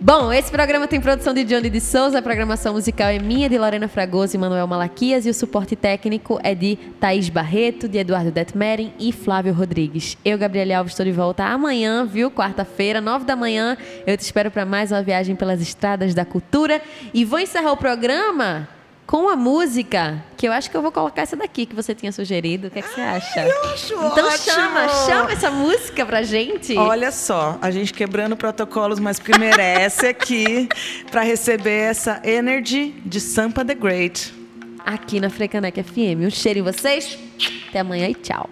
Bom, 0.00 0.32
esse 0.32 0.50
programa 0.50 0.88
tem 0.88 1.00
produção 1.00 1.32
de 1.32 1.44
Johnny 1.44 1.70
de 1.70 1.80
Souza, 1.80 2.18
a 2.18 2.22
programação 2.22 2.74
musical 2.74 3.08
é 3.08 3.18
minha, 3.18 3.48
de 3.48 3.56
Lorena 3.56 3.86
Fragoso 3.86 4.34
e 4.34 4.38
Manuel 4.38 4.66
Malaquias, 4.66 5.24
e 5.24 5.30
o 5.30 5.34
suporte 5.34 5.76
técnico 5.76 6.38
é 6.42 6.54
de 6.54 6.76
Thaís 7.00 7.28
Barreto, 7.28 7.88
de 7.88 7.98
Eduardo 7.98 8.30
Detmeren 8.30 8.92
e 8.98 9.12
Flávio 9.12 9.54
Rodrigues. 9.54 10.18
Eu, 10.24 10.36
Gabriele 10.36 10.74
Alves, 10.74 10.92
estou 10.92 11.06
de 11.06 11.12
volta 11.12 11.44
amanhã, 11.44 12.04
viu? 12.04 12.30
Quarta-feira, 12.30 13.00
nove 13.00 13.24
da 13.24 13.36
manhã. 13.36 13.78
Eu 14.06 14.16
te 14.16 14.22
espero 14.22 14.50
para 14.50 14.66
mais 14.66 14.90
uma 14.90 15.02
viagem 15.02 15.36
pelas 15.36 15.62
estradas 15.62 16.12
da 16.12 16.24
cultura. 16.24 16.82
E 17.14 17.24
vou 17.24 17.38
encerrar 17.38 17.72
o 17.72 17.76
programa 17.76 18.68
com 19.06 19.28
a 19.28 19.36
música, 19.36 20.22
que 20.36 20.46
eu 20.48 20.52
acho 20.52 20.70
que 20.70 20.76
eu 20.76 20.82
vou 20.82 20.90
colocar 20.90 21.22
essa 21.22 21.36
daqui 21.36 21.66
que 21.66 21.74
você 21.74 21.94
tinha 21.94 22.10
sugerido. 22.10 22.68
O 22.68 22.70
que, 22.70 22.78
é 22.78 22.82
que 22.82 22.88
você 22.88 23.00
acha? 23.00 23.40
eu 23.46 23.64
acho 23.64 23.92
então 23.92 24.26
ótimo! 24.26 24.38
chama, 24.38 24.88
chama 25.06 25.32
essa 25.32 25.50
música 25.50 26.06
pra 26.06 26.22
gente. 26.22 26.76
Olha 26.76 27.10
só, 27.10 27.58
a 27.60 27.70
gente 27.70 27.92
quebrando 27.92 28.36
protocolos, 28.36 28.98
mas 28.98 29.18
porque 29.18 29.38
merece 29.38 30.06
aqui 30.06 30.68
para 31.10 31.22
receber 31.22 31.90
essa 31.90 32.20
energy 32.24 32.94
de 33.04 33.20
Sampa 33.20 33.64
the 33.64 33.74
Great. 33.74 34.32
aqui 34.84 35.20
na 35.20 35.30
Frecanec 35.30 35.82
FM. 35.82 36.26
Um 36.26 36.30
cheiro 36.30 36.60
em 36.60 36.62
vocês. 36.62 37.18
Até 37.68 37.80
amanhã 37.80 38.08
e 38.08 38.14
tchau. 38.14 38.48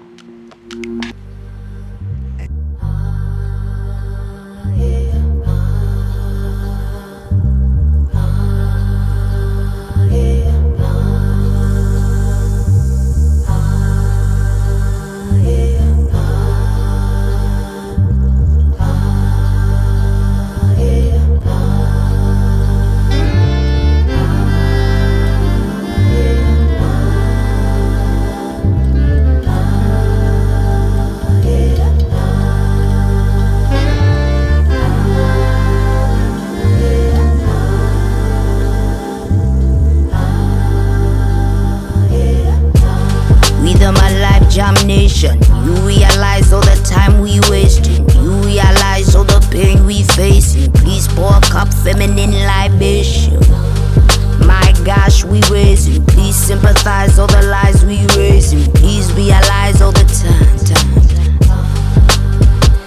Sympathize 57.13 57.19
all 57.19 57.27
the 57.27 57.47
lies 57.49 57.85
we 57.85 58.07
raising. 58.17 58.65
Please 58.73 59.13
realize 59.13 59.83
all 59.83 59.93
the 59.93 60.05
time. 60.05 60.59
time. 60.67 61.03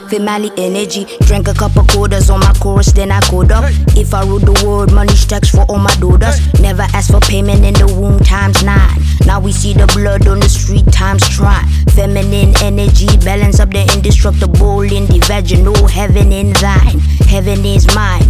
Family 0.10 0.52
energy, 0.58 1.06
drink 1.22 1.48
a 1.48 1.54
cup 1.54 1.76
of 1.76 1.88
quarters 1.88 2.30
on 2.30 2.40
my 2.40 2.54
chorus, 2.62 2.92
then 2.94 3.12
I 3.12 3.20
code 3.22 3.52
up. 3.52 3.66
If 3.98 4.14
I 4.14 4.24
rule 4.24 4.40
the 4.40 4.54
world, 4.66 4.94
money 4.94 5.16
stacks 5.16 5.50
for 5.50 5.64
all 5.64 5.80
my 5.80 5.94
daughters. 5.96 6.40
Never 6.62 6.84
ask 6.94 7.12
for 7.12 7.20
payment 7.20 7.66
in 7.66 7.74
the 7.74 7.88
womb 7.88 8.20
times 8.20 8.64
nine. 8.64 8.98
Now 9.26 9.40
we 9.40 9.52
see 9.52 9.74
the 9.74 9.88
blood 9.88 10.28
on 10.28 10.40
the 10.40 10.50
street 10.50 10.86
times 10.92 11.28
try. 11.28 11.64
Feminine 11.96 12.54
energy, 12.62 13.08
balance 13.26 13.60
up 13.60 13.72
the 13.72 13.82
indestructible 13.94 14.82
in 14.82 15.08
the 15.08 15.20
vaginal. 15.28 15.88
Heaven 15.88 16.32
in 16.32 16.54
thine, 16.54 17.00
heaven 17.28 17.66
is 17.66 17.88
mine. 17.96 18.30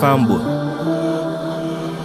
Fambo, 0.00 0.36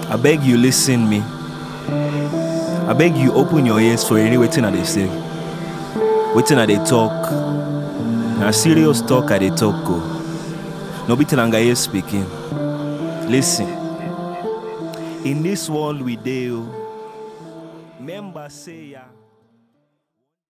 I 0.10 0.16
beg 0.16 0.42
you 0.42 0.56
listen 0.58 1.10
me. 1.10 1.20
I 1.20 2.94
beg 2.98 3.18
you 3.18 3.34
open 3.34 3.66
your 3.66 3.82
ears 3.82 4.08
for 4.08 4.18
any 4.18 4.38
waiting 4.38 4.64
I 4.64 4.72
they 4.72 4.86
say. 4.86 5.08
Waiting 6.34 6.58
that 6.58 6.68
they 6.68 6.78
talk. 6.86 7.30
Na 8.40 8.52
serious 8.52 9.02
talk 9.02 9.30
I 9.32 9.40
they 9.40 9.50
talk 9.50 9.84
go. 9.86 10.00
No 11.10 11.18
be 11.18 11.26
telanga 11.26 11.62
here 11.62 11.76
speaking. 11.76 12.26
Listen. 13.30 13.68
In 15.26 15.44
this 15.44 15.70
world 15.70 16.02
we 16.02 16.16
deal, 16.16 16.70
oh, 16.72 18.02
members 18.02 18.54
say 18.54 18.96
ya. 18.96 19.19